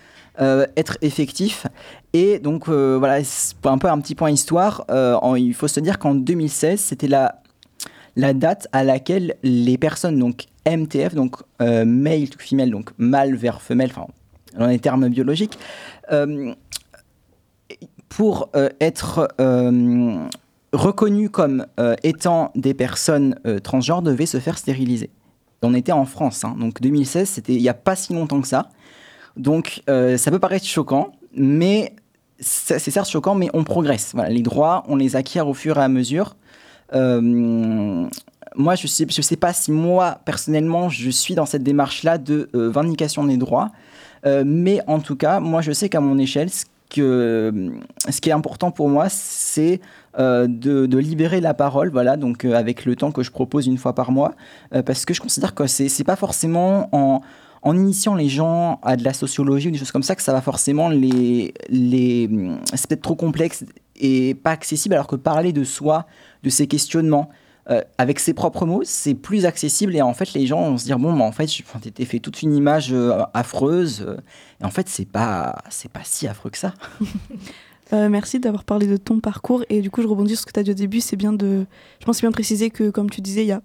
euh, 0.41 0.66
être 0.76 0.97
effectif. 1.01 1.68
Et 2.13 2.39
donc, 2.39 2.68
euh, 2.68 2.97
voilà, 2.97 3.24
un 3.63 3.78
peu 3.78 3.89
un 3.89 3.99
petit 3.99 4.16
point 4.16 4.32
histoire. 4.32 4.86
euh, 4.89 5.18
il 5.38 5.53
faut 5.53 5.68
se 5.68 5.80
dire 5.80 5.99
qu'en 5.99 6.16
2016, 6.16 6.80
c'était 6.80 7.07
la, 7.07 7.41
la 8.16 8.34
date 8.34 8.68
à 8.74 8.84
laquelle 8.84 9.36
les 9.43 9.78
personnes, 9.78 10.20
donc 10.20 10.45
MTF, 10.68 11.16
donc 11.16 11.38
euh, 11.61 11.86
male 11.86 12.30
to 12.30 12.39
female, 12.39 12.72
donc 12.72 12.89
mâle 12.97 13.36
vers 13.36 13.61
femelle, 13.61 13.91
enfin, 13.91 14.07
dans 14.57 14.68
les 14.68 14.80
termes 14.80 15.07
biologiques, 15.09 15.57
pour 18.16 18.49
euh, 18.55 18.70
être 18.80 19.28
euh, 19.41 20.26
reconnus 20.72 21.30
comme 21.30 21.66
euh, 21.82 21.95
étant 22.03 22.51
des 22.55 22.74
personnes 22.74 23.36
transgenres, 23.61 24.01
devaient 24.01 24.26
se 24.26 24.39
faire 24.39 24.57
stériliser. 24.57 25.09
On 25.61 25.74
était 25.74 25.91
en 25.91 26.05
France, 26.05 26.45
hein, 26.45 26.55
donc 26.57 26.80
2016, 26.80 27.28
c'était 27.28 27.53
il 27.53 27.61
n'y 27.61 27.68
a 27.68 27.74
pas 27.74 27.97
si 27.97 28.13
longtemps 28.13 28.39
que 28.39 28.47
ça. 28.47 28.70
Donc 29.36 29.82
ça 29.88 30.32
peut 30.32 30.39
paraître 30.39 30.66
choquant, 30.66 31.11
mais 31.36 31.93
c'est 32.39 32.80
certes 32.80 33.09
choquant, 33.09 33.36
mais 33.36 33.49
on 33.53 33.66
progresse. 33.66 34.11
Voilà, 34.13 34.30
les 34.30 34.43
droits, 34.43 34.86
on 34.88 34.95
les 34.95 35.18
acquiert 35.18 35.49
au 35.49 35.53
fur 35.53 35.78
et 35.78 35.82
à 35.82 35.89
mesure. 35.89 36.38
Moi, 36.93 38.76
je 38.76 38.84
ne 38.84 39.22
sais, 39.22 39.36
pas 39.36 39.51
si 39.51 39.72
moi, 39.74 40.20
personnellement, 40.24 40.88
je 40.88 41.09
suis 41.09 41.36
dans 41.36 41.45
cette 41.45 41.63
démarche-là 41.63 42.18
de 42.18 42.49
vindication 42.53 43.26
des 43.26 43.38
droits. 43.38 43.72
Mais 44.24 44.80
en 44.88 44.99
tout 44.99 45.18
cas, 45.18 45.41
moi, 45.41 45.61
je 45.61 45.74
sais 45.74 45.89
qu'à 45.89 45.99
mon 45.99 46.18
échelle, 46.18 46.49
ce, 46.49 46.66
que, 46.95 47.71
ce 48.09 48.21
qui 48.21 48.29
est 48.29 48.33
important 48.33 48.71
pour 48.71 48.89
moi, 48.89 49.07
c'est 49.09 49.81
euh, 50.17 50.47
de, 50.47 50.97
libérer 50.97 51.41
la 51.41 51.53
parole, 51.53 51.89
voilà, 51.89 52.17
donc 52.17 52.45
euh, 52.45 52.53
avec 52.53 52.85
le 52.85 52.95
temps 52.95 53.11
que 53.11 53.23
je 53.23 53.31
propose 53.31 53.67
une 53.67 53.77
fois 53.77 53.93
par 53.93 54.11
mois, 54.11 54.33
euh, 54.73 54.81
parce 54.81 55.05
que 55.05 55.13
je 55.13 55.21
considère 55.21 55.53
que 55.53 55.67
c'est 55.67 56.03
pas 56.03 56.15
forcément 56.15 56.89
en, 56.93 57.21
en 57.63 57.77
initiant 57.77 58.15
les 58.15 58.29
gens 58.29 58.79
à 58.81 58.95
de 58.95 59.03
la 59.03 59.13
sociologie 59.13 59.67
ou 59.67 59.71
des 59.71 59.77
choses 59.77 59.91
comme 59.91 60.03
ça 60.03 60.15
que 60.15 60.21
ça 60.21 60.33
va 60.33 60.41
forcément 60.41 60.89
les... 60.89 61.53
les 61.69 62.29
c'est 62.73 62.87
peut-être 62.87 63.01
trop 63.01 63.15
complexe 63.15 63.65
et 63.97 64.35
pas 64.35 64.51
accessible, 64.51 64.95
alors 64.95 65.07
que 65.07 65.15
parler 65.15 65.51
de 65.53 65.63
soi, 65.63 66.05
de 66.43 66.49
ses 66.49 66.67
questionnements, 66.67 67.29
euh, 67.72 67.82
avec 67.97 68.20
ses 68.20 68.36
propres 68.36 68.68
mots, 68.68 68.84
c'est 68.84 69.16
plus 69.16 69.47
accessible 69.47 69.95
et 69.95 70.01
en 70.03 70.13
fait 70.13 70.34
les 70.34 70.45
gens 70.45 70.70
vont 70.70 70.78
se 70.78 70.86
dire 70.86 70.99
bon, 70.99 71.13
mais 71.13 71.24
en 71.24 71.32
fait, 71.32 71.49
t'es 71.95 72.05
fait 72.05 72.20
toute 72.20 72.43
une 72.43 72.53
image 72.53 72.93
euh, 72.93 73.24
affreuse 73.34 74.05
euh, 74.07 74.18
et 74.61 74.66
en 74.66 74.70
fait 74.70 74.88
c'est 74.88 75.07
pas 75.07 75.63
c'est 75.70 75.91
pas 75.91 76.01
si 76.03 76.28
affreux 76.28 76.51
que 76.51 76.59
ça. 76.59 76.74
Merci 77.91 78.39
d'avoir 78.39 78.66
parlé 78.66 78.88
de 78.88 78.97
ton 78.97 79.20
parcours 79.20 79.63
et 79.70 79.82
du 79.82 79.89
coup 79.89 80.01
je 80.01 80.07
rebondis 80.07 80.36
sur 80.36 80.41
ce 80.41 80.45
que 80.45 80.51
tu 80.51 80.59
as 80.59 80.63
dit 80.63 80.72
au 80.72 80.76
début, 80.76 81.01
c'est 81.01 81.16
bien 81.16 81.34
de 81.34 81.66
je 81.99 82.05
pense 82.05 82.18
que 82.18 82.20
c'est 82.20 82.24
bien 82.24 82.32
de 82.32 82.36
préciser 82.36 82.70
que 82.70 82.89
comme 82.89 83.09
tu 83.09 83.22
disais, 83.22 83.43
il 83.43 83.47
y 83.47 83.51
a 83.51 83.61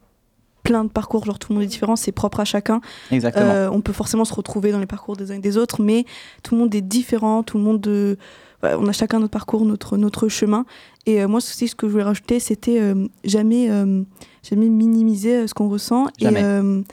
plein 0.63 0.85
de 0.85 0.91
parcours, 0.91 1.25
genre 1.25 1.39
tout 1.39 1.53
le 1.53 1.57
monde 1.57 1.65
est 1.65 1.69
différent, 1.69 1.97
c'est 1.97 2.13
propre 2.13 2.41
à 2.41 2.45
chacun. 2.45 2.81
Exactement. 3.11 3.71
On 3.73 3.81
peut 3.81 3.95
forcément 3.95 4.25
se 4.25 4.35
retrouver 4.35 4.73
dans 4.73 4.79
les 4.79 4.87
parcours 4.87 5.17
des 5.17 5.31
uns 5.33 5.37
et 5.37 5.41
des 5.41 5.57
autres, 5.57 5.83
mais 5.83 6.05
tout 6.43 6.55
le 6.55 6.61
monde 6.61 6.75
est 6.75 6.83
différent, 6.83 7.43
tout 7.43 7.59
le 7.59 7.65
monde 7.65 8.17
on 8.63 8.87
a 8.89 8.93
chacun 8.93 9.19
notre 9.19 9.33
parcours, 9.33 9.65
notre, 9.65 9.97
notre 9.97 10.29
chemin. 10.29 10.67
Et 11.07 11.23
euh, 11.23 11.29
moi, 11.29 11.39
aussi, 11.39 11.69
ce 11.69 11.75
que 11.75 11.87
je 11.87 11.93
voulais 11.93 12.05
rajouter, 12.05 12.41
c'était 12.41 12.81
euh, 12.81 13.07
jamais, 13.25 13.71
euh, 13.71 14.03
jamais 14.43 14.69
minimiser 14.69 15.47
ce 15.47 15.55
qu'on 15.55 15.69
ressent. 15.69 16.09
Jamais. 16.19 16.41
Et, 16.41 16.85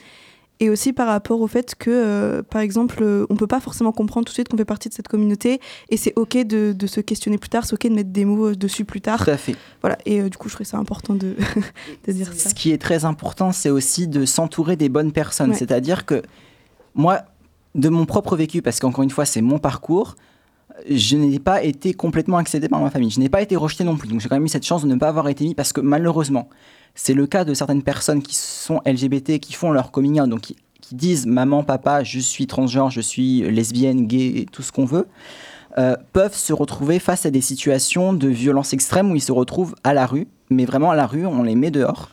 et 0.60 0.70
aussi 0.70 0.92
par 0.92 1.06
rapport 1.06 1.40
au 1.40 1.46
fait 1.46 1.74
que, 1.76 1.90
euh, 1.90 2.42
par 2.42 2.60
exemple, 2.60 2.98
euh, 3.02 3.26
on 3.30 3.36
peut 3.36 3.46
pas 3.46 3.60
forcément 3.60 3.92
comprendre 3.92 4.26
tout 4.26 4.30
de 4.30 4.34
suite 4.34 4.48
qu'on 4.48 4.56
fait 4.56 4.64
partie 4.64 4.88
de 4.88 4.94
cette 4.94 5.08
communauté. 5.08 5.60
Et 5.88 5.96
c'est 5.96 6.12
OK 6.16 6.36
de, 6.36 6.72
de 6.72 6.86
se 6.86 7.00
questionner 7.00 7.38
plus 7.38 7.48
tard, 7.48 7.64
c'est 7.64 7.74
OK 7.74 7.84
de 7.84 7.94
mettre 7.94 8.10
des 8.10 8.24
mots 8.24 8.54
dessus 8.54 8.84
plus 8.84 9.00
tard. 9.00 9.24
Tout 9.24 9.30
à 9.30 9.36
fait. 9.36 9.56
Voilà. 9.82 9.98
Et 10.04 10.20
euh, 10.20 10.28
du 10.28 10.36
coup, 10.36 10.48
je 10.48 10.54
trouvais 10.54 10.68
ça 10.68 10.78
important 10.78 11.14
de, 11.14 11.36
de 12.06 12.12
dire 12.12 12.32
ça. 12.32 12.48
Ce 12.48 12.54
qui 12.54 12.72
est 12.72 12.78
très 12.78 13.04
important, 13.04 13.52
c'est 13.52 13.70
aussi 13.70 14.08
de 14.08 14.24
s'entourer 14.24 14.76
des 14.76 14.88
bonnes 14.88 15.12
personnes. 15.12 15.50
Ouais. 15.50 15.56
C'est-à-dire 15.56 16.04
que 16.06 16.22
moi, 16.94 17.22
de 17.76 17.88
mon 17.88 18.04
propre 18.04 18.34
vécu, 18.36 18.60
parce 18.60 18.80
qu'encore 18.80 19.04
une 19.04 19.10
fois, 19.10 19.24
c'est 19.24 19.42
mon 19.42 19.58
parcours, 19.58 20.16
je 20.88 21.16
n'ai 21.16 21.38
pas 21.38 21.62
été 21.62 21.94
complètement 21.94 22.36
accédé 22.36 22.68
par 22.68 22.80
ma 22.80 22.90
famille. 22.90 23.10
Je 23.10 23.20
n'ai 23.20 23.28
pas 23.28 23.42
été 23.42 23.56
rejeté 23.56 23.84
non 23.84 23.96
plus. 23.96 24.08
Donc 24.08 24.20
j'ai 24.20 24.28
quand 24.28 24.36
même 24.36 24.44
eu 24.44 24.48
cette 24.48 24.66
chance 24.66 24.82
de 24.82 24.88
ne 24.88 24.96
pas 24.96 25.08
avoir 25.08 25.28
été 25.28 25.44
mis 25.44 25.54
parce 25.54 25.72
que 25.72 25.80
malheureusement, 25.80 26.48
c'est 26.94 27.14
le 27.14 27.26
cas 27.26 27.44
de 27.44 27.54
certaines 27.54 27.82
personnes 27.82 28.22
qui 28.22 28.34
sont 28.34 28.80
LGBT, 28.86 29.38
qui 29.38 29.52
font 29.52 29.70
leur 29.70 29.90
coming 29.90 30.20
out, 30.20 30.28
donc 30.28 30.40
qui, 30.40 30.56
disent 30.92 31.26
maman, 31.26 31.62
papa, 31.64 32.02
je 32.02 32.18
suis 32.18 32.46
transgenre, 32.46 32.90
je 32.90 33.02
suis 33.02 33.42
lesbienne, 33.42 34.06
gay, 34.06 34.46
tout 34.50 34.62
ce 34.62 34.72
qu'on 34.72 34.86
veut. 34.86 35.06
euh, 35.76 35.96
peuvent 36.14 36.34
se 36.34 36.52
retrouver 36.54 36.98
face 36.98 37.26
à 37.26 37.30
des 37.30 37.42
situations 37.42 38.14
de 38.14 38.26
violence 38.26 38.72
extrême 38.72 39.12
où 39.12 39.14
ils 39.14 39.20
se 39.20 39.30
retrouvent 39.32 39.74
à 39.84 39.92
la 39.92 40.06
rue, 40.06 40.26
mais 40.50 40.64
vraiment 40.64 40.90
à 40.90 40.96
la 40.96 41.06
rue, 41.06 41.26
on 41.26 41.42
les 41.42 41.54
met 41.56 41.70
dehors. 41.70 42.08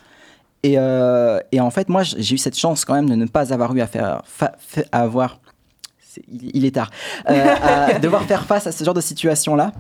Et, 0.62 0.76
euh, 0.78 1.40
et 1.54 1.62
en 1.62 1.70
fait, 1.72 1.88
moi, 1.88 2.04
j'ai 2.04 2.36
eu 2.36 2.38
cette 2.38 2.58
chance 2.60 2.84
quand 2.84 2.94
même 2.96 3.10
de 3.10 3.16
ne 3.16 3.26
pas 3.28 3.54
avoir 3.54 3.74
eu 3.76 3.80
à 3.82 3.88
faire, 3.88 4.22
fa- 4.26 4.56
fa- 4.60 4.82
à 4.92 5.02
avoir, 5.04 5.40
il, 6.28 6.52
il 6.56 6.66
est 6.66 6.72
tard, 6.72 6.90
euh, 7.30 7.56
à 7.62 8.00
devoir 8.00 8.24
faire 8.24 8.46
face 8.46 8.68
à 8.68 8.72
ce 8.72 8.84
genre 8.84 8.94
de 8.94 9.02
situation-là. 9.02 9.72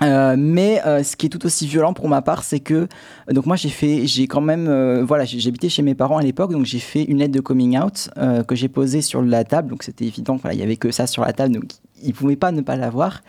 Euh, 0.00 0.36
mais 0.38 0.80
euh, 0.86 1.02
ce 1.02 1.16
qui 1.16 1.26
est 1.26 1.28
tout 1.28 1.44
aussi 1.44 1.66
violent 1.66 1.92
pour 1.92 2.08
ma 2.08 2.22
part, 2.22 2.44
c'est 2.44 2.60
que 2.60 2.88
donc 3.30 3.46
moi 3.46 3.56
j'ai 3.56 3.68
fait, 3.68 4.06
j'ai 4.06 4.26
quand 4.26 4.40
même, 4.40 5.02
voilà, 5.02 5.24
j'habitais 5.24 5.68
chez 5.68 5.82
mes 5.82 5.94
parents 5.94 6.18
à 6.18 6.22
l'époque, 6.22 6.52
donc 6.52 6.64
j'ai 6.64 6.78
fait 6.78 7.02
une 7.04 7.18
lettre 7.18 7.32
de 7.32 7.40
coming 7.40 7.78
out 7.78 8.08
que 8.46 8.54
j'ai 8.54 8.68
posée 8.68 9.02
sur 9.02 9.22
la 9.22 9.44
table, 9.44 9.70
donc 9.70 9.82
c'était 9.82 10.04
évident, 10.04 10.36
voilà, 10.36 10.54
il 10.54 10.60
y 10.60 10.62
avait 10.62 10.76
que 10.76 10.90
ça 10.90 11.06
sur 11.06 11.22
la 11.22 11.32
table, 11.32 11.54
donc 11.54 11.64
ils 12.02 12.14
pouvaient 12.14 12.36
pas 12.36 12.52
ne 12.52 12.60
pas 12.60 12.76
l'avoir. 12.76 13.22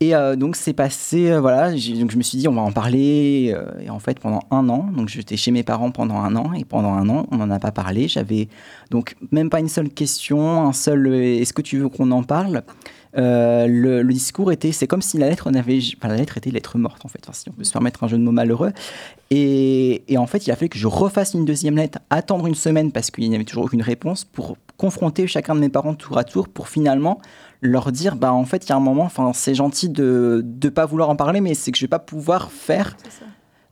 Et 0.00 0.14
euh, 0.14 0.36
donc 0.36 0.56
c'est 0.56 0.74
passé, 0.74 1.30
euh, 1.30 1.40
voilà, 1.40 1.70
donc 1.70 2.10
je 2.10 2.16
me 2.18 2.22
suis 2.22 2.36
dit 2.36 2.48
on 2.48 2.52
va 2.52 2.60
en 2.60 2.72
parler, 2.72 3.54
euh, 3.56 3.80
et 3.80 3.88
en 3.88 3.98
fait 3.98 4.20
pendant 4.20 4.40
un 4.50 4.68
an, 4.68 4.90
donc 4.94 5.08
j'étais 5.08 5.38
chez 5.38 5.50
mes 5.50 5.62
parents 5.62 5.90
pendant 5.90 6.16
un 6.16 6.36
an, 6.36 6.52
et 6.52 6.66
pendant 6.66 6.92
un 6.92 7.08
an 7.08 7.26
on 7.30 7.38
n'en 7.38 7.50
a 7.50 7.58
pas 7.58 7.72
parlé, 7.72 8.06
j'avais 8.06 8.48
donc 8.90 9.16
même 9.32 9.48
pas 9.48 9.58
une 9.58 9.70
seule 9.70 9.88
question, 9.88 10.66
un 10.66 10.74
seul 10.74 11.06
est-ce 11.14 11.54
que 11.54 11.62
tu 11.62 11.78
veux 11.78 11.88
qu'on 11.88 12.10
en 12.10 12.22
parle? 12.22 12.62
Le, 13.18 14.02
discours 14.02 14.52
était, 14.52 14.72
c'est 14.72 14.86
comme 14.86 15.00
si 15.00 15.16
la 15.16 15.30
lettre 15.30 15.50
n'avait, 15.50 15.78
la 16.02 16.16
lettre 16.16 16.36
était 16.36 16.50
lettre 16.50 16.76
morte 16.76 17.06
en 17.06 17.08
fait, 17.08 17.26
si 17.32 17.48
on 17.48 17.52
peut 17.52 17.64
se 17.64 17.72
permettre 17.72 18.04
un 18.04 18.08
jeu 18.08 18.18
de 18.18 18.22
mots 18.22 18.32
malheureux. 18.32 18.72
Et, 19.30 20.02
et 20.12 20.18
en 20.18 20.26
fait, 20.26 20.46
il 20.46 20.50
a 20.50 20.56
fallu 20.56 20.68
que 20.68 20.78
je 20.78 20.86
refasse 20.86 21.32
une 21.32 21.46
deuxième 21.46 21.76
lettre, 21.76 22.00
attendre 22.10 22.46
une 22.46 22.54
semaine 22.54 22.92
parce 22.92 23.10
qu'il 23.10 23.26
n'y 23.30 23.34
avait 23.34 23.44
toujours 23.44 23.64
aucune 23.64 23.80
réponse 23.80 24.26
pour 24.26 24.58
confronter 24.76 25.26
chacun 25.26 25.54
de 25.54 25.60
mes 25.60 25.70
parents 25.70 25.94
tour 25.94 26.18
à 26.18 26.24
tour 26.24 26.48
pour 26.48 26.68
finalement 26.68 27.18
leur 27.62 27.90
dire, 27.92 28.16
bah 28.16 28.32
en 28.32 28.44
fait, 28.44 28.64
il 28.66 28.70
y 28.70 28.72
a 28.72 28.76
un 28.76 28.80
moment, 28.80 29.04
enfin, 29.04 29.32
c'est 29.34 29.54
gentil 29.54 29.88
de 29.88 30.44
ne 30.62 30.68
pas 30.68 30.86
vouloir 30.86 31.08
en 31.10 31.16
parler, 31.16 31.40
mais 31.40 31.54
c'est 31.54 31.72
que 31.72 31.78
je 31.78 31.84
vais 31.84 31.88
pas 31.88 31.98
pouvoir 31.98 32.50
faire. 32.50 32.96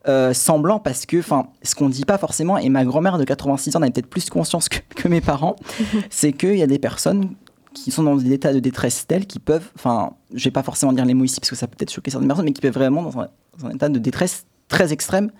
euh, 0.07 0.35
semblant 0.35 0.78
parce 0.80 1.07
que 1.07 1.16
enfin 1.18 1.47
ce 1.62 1.74
qu'on 1.74 1.89
dit 1.89 2.05
pas 2.05 2.18
forcément 2.18 2.59
et 2.59 2.68
ma 2.68 2.85
grand-mère 2.85 3.16
de 3.16 3.24
86 3.24 3.74
ans 3.74 3.78
en 3.78 3.82
avait 3.85 3.91
peut-être 3.91 4.07
plus 4.11 4.28
conscience 4.28 4.68
que, 4.68 4.76
que 4.95 5.09
mes 5.09 5.22
parents 5.22 5.57
c'est 6.11 6.35
qu'il 6.35 6.57
y 6.59 6.62
a 6.62 6.66
des 6.66 6.78
personnes 6.78 7.30
qui 7.72 7.91
sont 7.91 8.03
dans 8.03 8.14
des 8.16 8.30
états 8.35 8.53
de 8.53 8.59
détresse 8.61 9.07
tels 9.07 9.24
qui 9.26 9.39
peuvent, 9.39 9.70
enfin, 9.76 10.12
je 10.35 10.45
vais 10.45 10.51
pas 10.51 10.62
forcément 10.62 10.93
dire 10.93 11.07
les 11.07 11.14
mots 11.14 11.24
ici 11.24 11.41
parce 11.41 11.49
que 11.49 11.57
ça 11.57 11.66
peut 11.66 11.74
peut-être 11.78 11.91
choquer 11.91 12.11
certaines 12.11 12.28
personnes, 12.28 12.45
mais 12.45 12.53
qui 12.53 12.61
peuvent 12.61 12.74
vraiment 12.74 13.03
dans 13.03 13.18
un, 13.18 13.28
dans 13.59 13.66
un 13.66 13.70
état 13.70 13.89
de 13.89 13.99
détresse 13.99 14.45
très 14.68 14.93
extrême. 14.93 15.30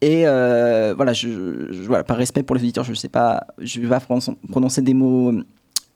Et 0.00 0.28
euh, 0.28 0.94
voilà, 0.96 1.12
je, 1.12 1.28
je- 1.72 1.82
voilà, 1.82 2.04
par 2.04 2.16
respect 2.16 2.42
pour 2.44 2.54
les 2.56 2.62
auditeurs, 2.62 2.84
je 2.84 2.94
sais 2.94 3.08
pas, 3.08 3.48
je 3.58 3.80
vais 3.80 3.88
pas 3.88 4.00
prononcer 4.00 4.80
des 4.82 4.94
mots 4.94 5.32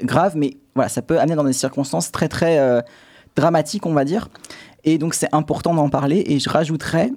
graves, 0.02 0.36
mais 0.36 0.56
voilà, 0.74 0.88
ça 0.88 1.02
peut 1.02 1.18
amener 1.18 1.34
dans 1.34 1.44
des 1.44 1.52
circonstances 1.52 2.12
très 2.12 2.28
très 2.28 2.58
euh, 2.58 2.80
dramatiques, 3.36 3.86
on 3.86 3.92
va 3.92 4.04
dire. 4.04 4.28
Et 4.84 4.98
donc 4.98 5.14
c'est 5.14 5.28
important 5.34 5.74
d'en 5.74 5.88
parler. 5.88 6.22
Et 6.26 6.38
je 6.38 6.48
rajouterais, 6.48 7.10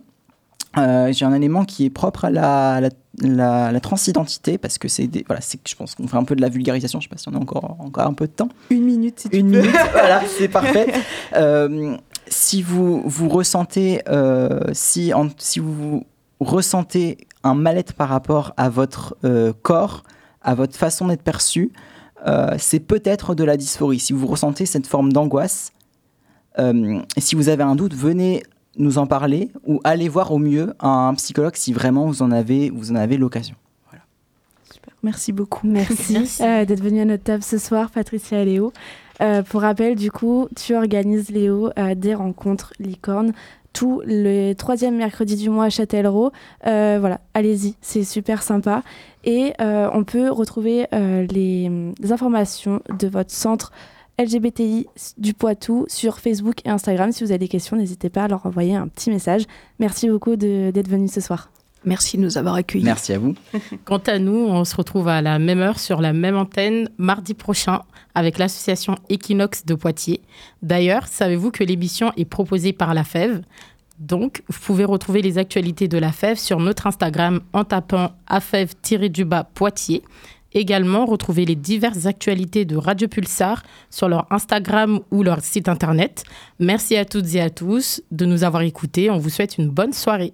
euh, 0.77 1.11
j'ai 1.13 1.25
un 1.25 1.34
élément 1.34 1.65
qui 1.65 1.86
est 1.86 1.89
propre 1.89 2.25
à 2.25 2.29
la, 2.29 2.79
la, 2.82 2.89
la- 3.21 3.71
la 3.71 3.79
transidentité, 3.79 4.57
parce 4.57 4.77
que 4.77 4.88
c'est 4.88 5.09
voilà, 5.27 5.41
c'est 5.41 5.59
je 5.67 5.75
pense 5.75 5.95
qu'on 5.95 6.07
fait 6.07 6.17
un 6.17 6.23
peu 6.23 6.36
de 6.36 6.41
la 6.41 6.49
vulgarisation, 6.49 6.99
je 6.99 7.05
sais 7.05 7.09
pas 7.09 7.17
si 7.17 7.27
on 7.29 7.34
a 7.34 7.38
encore, 7.38 7.75
encore 7.79 8.07
un 8.07 8.13
peu 8.13 8.25
de 8.27 8.32
temps. 8.32 8.49
Une 8.69 8.84
minute, 8.86 9.19
si 9.19 9.29
tu 9.29 9.38
Une 9.38 9.47
minute, 9.49 9.71
voilà, 9.91 10.21
c'est 10.38 10.47
parfait. 10.47 10.91
Euh, 11.36 11.95
si 12.27 12.61
vous, 12.61 13.01
vous 13.05 13.27
ressentez, 13.29 14.01
si, 14.73 15.13
en- 15.13 15.27
si 15.38 15.59
vous 15.59 16.05
ressentez 16.39 17.17
un 17.43 17.53
mal-être 17.55 17.93
par 17.93 18.09
rapport 18.09 18.53
à 18.57 18.69
votre 18.69 19.17
corps, 19.61 20.03
à 20.41 20.55
votre 20.55 20.75
façon 20.77 21.07
d'être 21.07 21.21
perçu, 21.23 21.71
euh, 22.28 22.55
c'est 22.57 22.80
peut-être 22.80 23.36
de 23.36 23.43
la 23.43 23.57
dysphorie. 23.57 23.99
Si 23.99 24.13
vous 24.13 24.28
ressentez 24.28 24.65
cette 24.65 24.88
forme 24.88 25.11
d'angoisse, 25.11 25.72
euh, 26.59 26.99
si 27.17 27.36
vous 27.36 27.49
avez 27.49 27.63
un 27.63 27.76
doute, 27.76 27.93
venez 27.93 28.43
nous 28.78 28.97
en 28.97 29.07
parler 29.07 29.49
ou 29.65 29.80
allez 29.84 30.07
voir 30.07 30.32
au 30.32 30.38
mieux 30.38 30.74
un 30.80 31.13
psychologue 31.15 31.55
si 31.55 31.74
vraiment 31.74 32.05
vous 32.05 32.22
en 32.22 32.32
avez, 32.32 32.69
vous 32.69 32.91
en 32.91 32.95
avez 32.95 33.17
l'occasion. 33.17 33.55
Merci 35.03 35.32
beaucoup. 35.32 35.67
Merci, 35.67 36.15
euh, 36.41 36.65
d'être 36.65 36.82
venu 36.82 37.01
à 37.01 37.05
notre 37.05 37.24
table 37.24 37.43
ce 37.43 37.57
soir, 37.57 37.89
Patricia 37.89 38.41
et 38.41 38.45
Léo. 38.45 38.72
Euh, 39.22 39.41
pour 39.41 39.61
rappel, 39.61 39.95
du 39.95 40.11
coup, 40.11 40.47
tu 40.55 40.76
organises, 40.76 41.30
Léo, 41.30 41.72
euh, 41.78 41.95
des 41.95 42.13
rencontres 42.13 42.74
licornes 42.80 43.34
tous 43.74 44.01
les 44.05 44.55
troisième 44.55 44.95
mercredi 44.95 45.36
du 45.36 45.49
mois 45.49 45.65
à 45.65 45.69
Châtellerault. 45.69 46.32
Euh, 46.67 46.97
voilà, 46.99 47.22
allez-y, 47.34 47.76
c'est 47.82 48.03
super 48.03 48.43
sympa. 48.43 48.84
Et 49.24 49.53
euh, 49.61 49.89
on 49.93 50.03
peut 50.03 50.30
retrouver 50.30 50.88
euh, 50.93 51.26
les, 51.30 51.69
les 51.99 52.11
informations 52.11 52.82
de 52.97 53.07
votre 53.07 53.32
centre 53.32 53.72
LGBTI 54.19 54.88
du 55.17 55.34
Poitou 55.34 55.86
sur 55.88 56.19
Facebook 56.19 56.65
et 56.65 56.69
Instagram. 56.69 57.11
Si 57.11 57.24
vous 57.24 57.32
avez 57.32 57.39
des 57.39 57.47
questions, 57.47 57.76
n'hésitez 57.78 58.09
pas 58.09 58.26
à 58.26 58.28
leur 58.28 58.45
envoyer 58.45 58.76
un 58.76 58.88
petit 58.88 59.09
message. 59.09 59.45
Merci 59.80 60.09
beaucoup 60.09 60.36
d'être 60.36 60.89
venu 60.89 61.07
ce 61.07 61.22
soir. 61.22 61.49
Merci 61.84 62.17
de 62.17 62.21
nous 62.21 62.38
avoir 62.38 62.55
accueillis. 62.55 62.84
Merci 62.84 63.13
à 63.13 63.19
vous. 63.19 63.34
Quant 63.86 64.01
à 64.05 64.19
nous, 64.19 64.38
on 64.38 64.63
se 64.65 64.75
retrouve 64.75 65.07
à 65.07 65.21
la 65.21 65.39
même 65.39 65.59
heure 65.59 65.79
sur 65.79 66.01
la 66.01 66.13
même 66.13 66.38
antenne 66.38 66.89
mardi 66.97 67.34
prochain 67.34 67.82
avec 68.13 68.38
l'association 68.38 68.95
Equinox 69.09 69.65
de 69.65 69.73
Poitiers. 69.73 70.21
D'ailleurs, 70.61 71.07
savez-vous 71.07 71.51
que 71.51 71.63
l'émission 71.63 72.11
est 72.17 72.25
proposée 72.25 72.73
par 72.73 72.93
la 72.93 73.03
FEV 73.03 73.41
Donc, 73.99 74.43
vous 74.47 74.59
pouvez 74.59 74.86
retrouver 74.86 75.21
les 75.21 75.38
actualités 75.39 75.88
de 75.88 75.97
la 75.97 76.11
FEV 76.11 76.38
sur 76.38 76.59
notre 76.59 76.86
Instagram 76.86 77.41
en 77.53 77.63
tapant 77.63 78.11
afev-du-bas 78.27 79.45
Poitiers. 79.55 80.03
Également, 80.53 81.05
retrouvez 81.05 81.45
les 81.45 81.55
diverses 81.55 82.05
actualités 82.05 82.65
de 82.65 82.75
Radio 82.75 83.07
Pulsar 83.07 83.63
sur 83.89 84.09
leur 84.09 84.27
Instagram 84.32 84.99
ou 85.09 85.23
leur 85.23 85.39
site 85.39 85.69
internet. 85.69 86.25
Merci 86.59 86.97
à 86.97 87.05
toutes 87.05 87.34
et 87.36 87.41
à 87.41 87.49
tous 87.49 88.01
de 88.11 88.25
nous 88.25 88.43
avoir 88.43 88.61
écoutés. 88.61 89.09
On 89.09 89.17
vous 89.17 89.29
souhaite 89.29 89.57
une 89.57 89.69
bonne 89.69 89.93
soirée. 89.93 90.34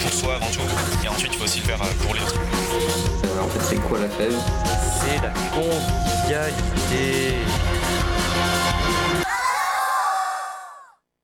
pour 0.00 0.12
soi 0.12 0.34
avant 0.36 0.46
tout, 0.46 0.60
et 1.04 1.08
ensuite 1.08 1.32
il 1.32 1.38
faut 1.38 1.44
aussi 1.44 1.60
le 1.60 1.66
faire 1.66 1.82
euh, 1.82 1.86
pour 2.02 2.14
les 2.14 2.20
autres. 2.22 2.40
Alors, 3.34 3.46
en 3.46 3.48
fait, 3.48 3.62
c'est 3.62 3.76
quoi 3.76 3.98
la 3.98 4.08
fève? 4.08 4.34
C'est 5.00 5.20
la 5.22 5.32
convivialité. 5.54 7.36